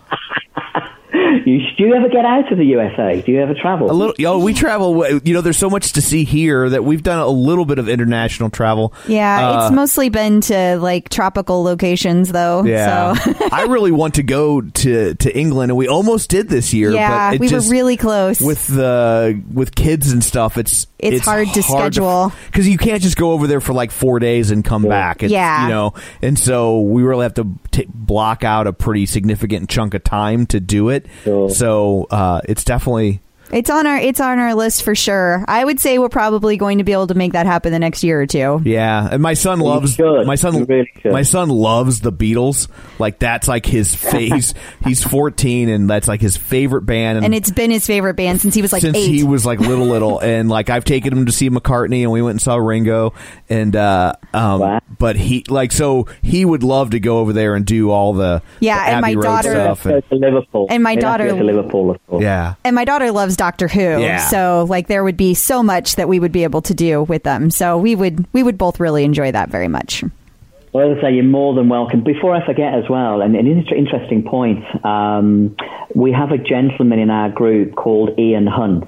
[1.45, 3.21] You, do you ever get out of the USA?
[3.21, 3.89] Do you ever travel?
[3.89, 4.15] A little.
[4.25, 5.05] Oh, we travel.
[5.23, 7.89] You know, there's so much to see here that we've done a little bit of
[7.89, 8.93] international travel.
[9.07, 12.63] Yeah, Uh, it's mostly been to like tropical locations, though.
[12.63, 13.33] Yeah, So.
[13.51, 16.91] I really want to go to to England, and we almost did this year.
[16.91, 18.39] Yeah, but it we were really close.
[18.39, 20.57] with the with kids and stuff.
[20.57, 22.31] It's It's hard to schedule.
[22.47, 25.23] because you can't just go over there for like four days and come back.
[25.23, 25.63] It's, Yeah.
[25.63, 29.93] you know, and so we really have to t- block out a pretty significant chunk
[29.93, 31.05] of time to do it.
[31.23, 31.49] Sure.
[31.49, 33.21] So uh, it's definitely
[33.51, 35.45] It's on our it's on our list for sure.
[35.47, 38.03] I would say we're probably going to be able to make that happen the next
[38.03, 38.61] year or two.
[38.63, 40.65] Yeah, and my son loves my son.
[40.65, 42.67] Really my son loves the Beatles.
[42.97, 44.53] Like that's like his face.
[44.83, 47.23] he's fourteen, and that's like his favorite band.
[47.23, 49.07] And it's been his favorite band since he was like since eight.
[49.09, 52.21] he was like little little, and like I've taken him to see McCartney, and we
[52.23, 53.13] went and saw Ringo,
[53.49, 54.79] and uh, um, Wow.
[54.97, 58.41] but he like so he would love to go over there and do all the
[58.61, 59.83] Yeah, the and my Road daughter- stuff.
[59.83, 60.67] Go And, to Liverpool.
[60.71, 62.23] And my We'd have to daughter- Liverpool, of course.
[62.23, 64.01] yeah, and my daughter loves Doctor Who.
[64.01, 64.27] Yeah.
[64.27, 67.23] So like there would be so much that we would be able to do with
[67.23, 67.49] them.
[67.49, 70.03] So we would we would both really enjoy that very much.
[70.73, 72.03] Well, as I say, you're more than welcome.
[72.03, 75.55] Before I forget as well, and an interesting point, um,
[75.93, 78.85] we have a gentleman in our group called Ian Hunt.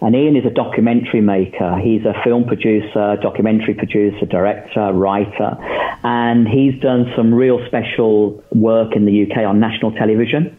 [0.00, 1.76] And Ian is a documentary maker.
[1.78, 5.56] He's a film producer, documentary producer, director, writer.
[6.04, 10.56] And he's done some real special work in the UK on national television.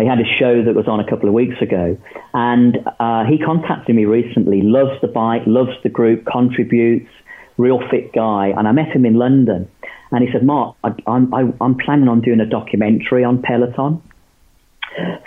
[0.00, 1.96] He had a show that was on a couple of weeks ago.
[2.34, 7.10] And uh, he contacted me recently, loves the bike, loves the group, contributes,
[7.56, 8.52] real fit guy.
[8.56, 9.68] And I met him in London.
[10.10, 14.02] And he said, Mark, I, I'm, I, I'm planning on doing a documentary on Peloton.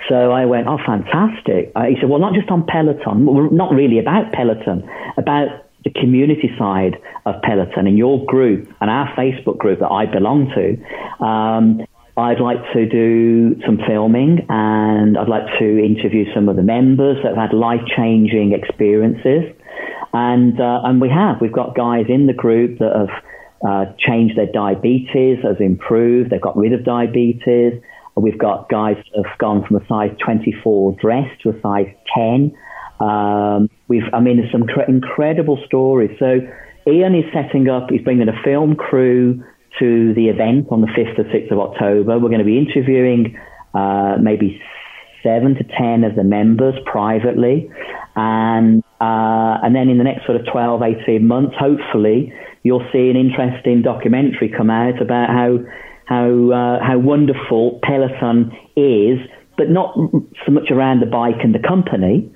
[0.10, 1.72] So I went, oh, fantastic.
[1.76, 3.26] Uh, he said, well, not just on Peloton,
[3.56, 5.48] not really about Peloton, about
[5.86, 10.52] the community side of Peloton and your group and our Facebook group that I belong
[10.56, 11.26] to.
[11.26, 11.82] Um,
[12.16, 17.18] I'd like to do some filming and I'd like to interview some of the members
[17.24, 19.52] that have had life changing experiences.
[20.14, 21.42] And, uh, and we have.
[21.42, 23.24] We've got guys in the group that have
[23.68, 27.82] uh, changed their diabetes, has improved, they've got rid of diabetes.
[28.16, 32.56] We've got guys that have gone from a size 24 dress to a size 10.
[33.00, 36.16] Um, we've, I mean, there's some cr- incredible stories.
[36.20, 36.42] So
[36.86, 39.44] Ian is setting up, he's bringing a film crew
[39.80, 42.20] to the event on the 5th or 6th of October.
[42.20, 43.38] We're going to be interviewing
[43.74, 44.62] uh, maybe
[45.24, 47.72] seven to 10 of the members privately.
[48.16, 52.34] And, uh, and then in the next sort of 12, 18 months, hopefully,
[52.64, 55.60] you'll see an interesting documentary come out about how
[56.06, 59.20] how uh, how wonderful Peloton is,
[59.58, 59.96] but not
[60.46, 62.30] so much around the bike and the company,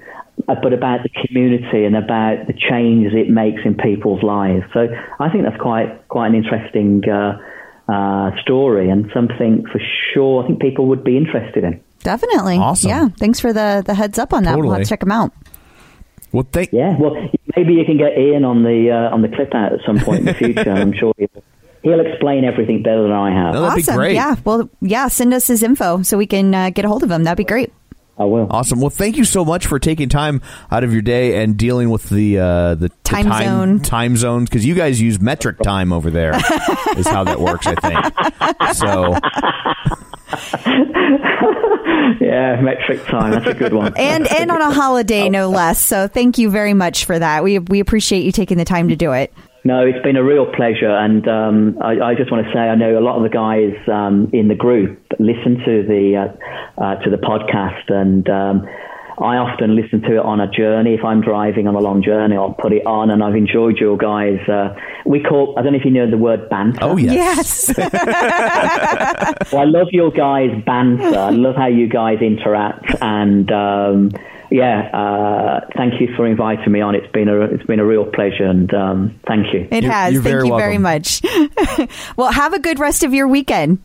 [0.45, 4.63] but about the community and about the changes it makes in people's lives.
[4.73, 4.87] So
[5.19, 7.39] I think that's quite quite an interesting uh,
[7.91, 9.81] uh, story and something for
[10.13, 11.81] sure I think people would be interested in.
[12.03, 12.57] Definitely.
[12.57, 12.89] Awesome.
[12.89, 13.09] Yeah.
[13.17, 14.55] Thanks for the the heads up on that.
[14.57, 14.85] We'll Totally.
[14.85, 15.33] check them out.
[16.31, 17.15] well, thank Yeah, well,
[17.55, 20.19] maybe you can get Ian on the uh, on the clip out at some point
[20.19, 20.71] in the future.
[20.71, 21.43] I'm sure he'll,
[21.81, 23.53] he'll explain everything better than I have.
[23.55, 24.13] No, that'd be great.
[24.13, 24.35] Yeah.
[24.45, 25.07] Well, yeah.
[25.07, 27.23] Send us his info so we can uh, get a hold of him.
[27.23, 27.73] That'd be great.
[28.19, 28.47] I will.
[28.49, 28.81] Awesome.
[28.81, 30.41] Well, thank you so much for taking time
[30.71, 33.79] out of your day and dealing with the uh, the the Time zone.
[33.79, 36.33] time zones because you guys use metric time over there.
[36.97, 38.75] is how that works, I think.
[38.75, 39.15] So
[42.19, 43.31] Yeah, metric time.
[43.31, 43.93] That's a good one.
[43.97, 45.79] And and on a holiday, no less.
[45.79, 47.43] So thank you very much for that.
[47.43, 49.33] We we appreciate you taking the time to do it.
[49.67, 52.75] No, it's been a real pleasure, and um, I, I just want to say I
[52.75, 56.95] know a lot of the guys um, in the group listen to the uh, uh,
[57.03, 58.65] to the podcast, and um,
[59.19, 60.93] I often listen to it on a journey.
[60.93, 63.97] If I'm driving on a long journey, I'll put it on, and I've enjoyed your
[63.97, 64.39] guys.
[64.47, 64.73] Uh,
[65.05, 66.79] we call I don't know if you know the word banter.
[66.83, 67.69] oh yes.
[67.77, 67.91] Yes.
[69.51, 71.17] Well, I love your guys' banter.
[71.17, 74.11] I love how you guys interact, and um,
[74.51, 76.95] yeah, uh, thank you for inviting me on.
[76.95, 79.67] It's been a it's been a real pleasure, and um, thank you.
[79.71, 80.13] It You're- has.
[80.13, 81.79] you're Thank very you very welcome.
[81.79, 81.89] much.
[82.17, 83.79] well, have a good rest of your weekend.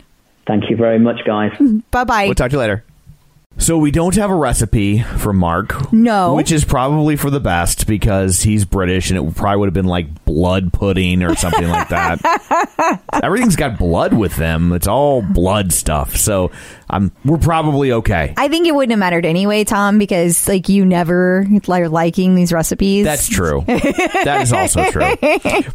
[0.46, 1.52] Thank you very much, guys.
[1.90, 2.24] Bye bye.
[2.26, 2.84] We'll talk to you later.
[3.58, 5.92] So we don't have a recipe for Mark.
[5.92, 6.34] No.
[6.34, 9.86] Which is probably for the best because he's British and it probably would have been
[9.86, 13.00] like blood pudding or something like that.
[13.22, 14.72] Everything's got blood with them.
[14.72, 16.16] It's all blood stuff.
[16.16, 16.50] So
[16.90, 18.34] I'm we're probably okay.
[18.36, 22.52] I think it wouldn't have mattered anyway, Tom, because like you never are liking these
[22.52, 23.04] recipes.
[23.04, 23.62] That's true.
[23.66, 25.14] that is also true.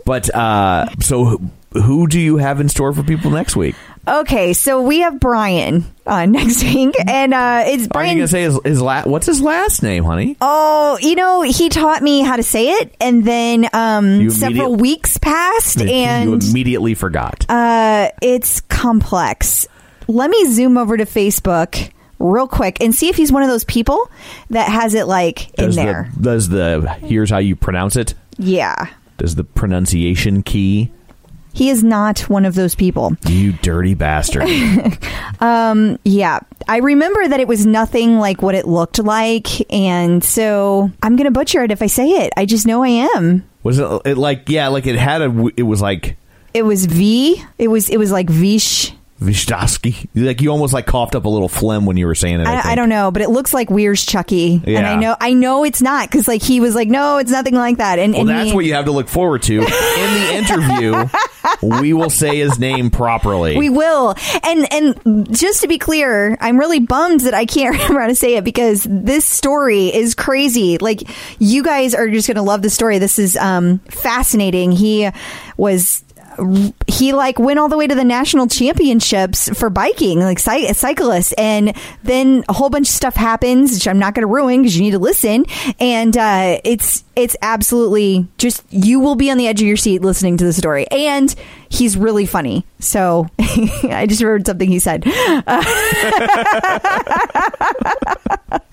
[0.05, 1.39] But uh so
[1.71, 3.75] who do you have in store for people next week?
[4.07, 4.53] Okay.
[4.53, 8.17] So we have Brian on next week, and uh, it's Are you Brian.
[8.17, 10.37] gonna say his, his la- what's his last name, honey?
[10.41, 15.17] Oh, you know, he taught me how to say it, and then um, several weeks
[15.17, 17.45] passed, you and you immediately forgot.
[17.49, 19.67] uh, it's complex.
[20.07, 23.63] Let me zoom over to Facebook real quick and see if he's one of those
[23.65, 24.09] people
[24.49, 26.09] that has it like in does there.
[26.15, 28.13] the does the here's how you pronounce it?
[28.39, 30.91] yeah, Does the pronunciation key?
[31.57, 33.17] He is not one of those people.
[33.25, 34.47] You dirty bastard.
[35.39, 40.91] um, Yeah, I remember that it was nothing like what it looked like, and so
[41.01, 42.31] I'm gonna butcher it if I say it.
[42.37, 43.43] I just know I am.
[43.63, 46.15] Was it, it like yeah, like it had a it was like
[46.53, 47.43] It was V.
[47.57, 48.93] It was it was like Vish.
[49.21, 50.07] Vishdowski.
[50.15, 52.47] Like you almost like coughed up a little phlegm when you were saying it.
[52.47, 55.33] I, I, I don't know, but it looks like Weir's Chucky, and I know I
[55.33, 57.99] know it's not because like he was like, no, it's nothing like that.
[57.99, 61.05] And, Well, and that's he- what you have to look forward to in the interview.
[61.81, 63.57] we will say his name properly.
[63.57, 64.15] We will.
[64.43, 68.15] And and just to be clear, I'm really bummed that I can't remember how to
[68.15, 70.77] say it because this story is crazy.
[70.77, 71.03] Like
[71.39, 72.99] you guys are just going to love the story.
[72.99, 74.71] This is um fascinating.
[74.71, 75.09] He
[75.57, 76.03] was
[76.87, 81.33] he like went all the way to the national championships for biking, like cy- cyclists,
[81.33, 84.75] and then a whole bunch of stuff happens, which I'm not going to ruin because
[84.75, 85.45] you need to listen.
[85.79, 90.01] And uh, it's it's absolutely just you will be on the edge of your seat
[90.01, 91.33] listening to the story, and
[91.69, 92.65] he's really funny.
[92.79, 95.03] So I just remembered something he said.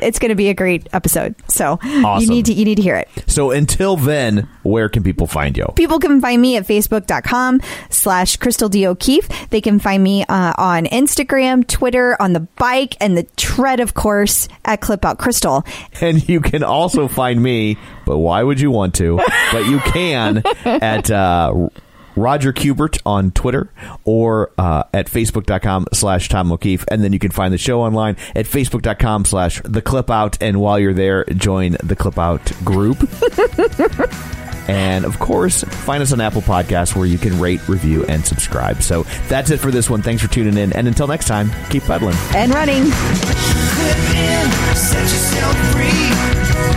[0.00, 1.34] it's going to be a great episode.
[1.48, 3.08] So you need to you need to hear it.
[3.26, 5.66] so until then, where can people find you?
[5.76, 8.86] People can find me at facebook.com slash Crystal D.
[8.86, 9.28] O'Keefe.
[9.50, 13.94] They can find me uh, on Instagram, Twitter, on the bike, and the tread, of
[13.94, 15.64] course, at Clip Out Crystal.
[16.00, 17.76] And you can also find me,
[18.06, 19.20] but why would you want to?
[19.52, 21.68] But you can at uh,
[22.16, 23.72] Roger Kubert on Twitter
[24.04, 26.84] or uh, at facebook.com slash Tom O'Keefe.
[26.88, 30.38] And then you can find the show online at facebook.com slash the clip out.
[30.42, 32.98] And while you're there, join the clip out group.
[34.68, 38.82] and of course, find us on Apple Podcasts where you can rate, review, and subscribe.
[38.82, 40.02] So that's it for this one.
[40.02, 40.72] Thanks for tuning in.
[40.72, 42.84] And until next time, keep peddling and running.
[42.84, 46.10] Clip in, set yourself free.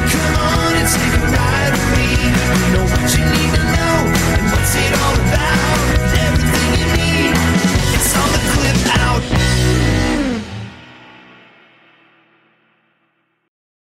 [0.10, 1.63] Come on and take a ride.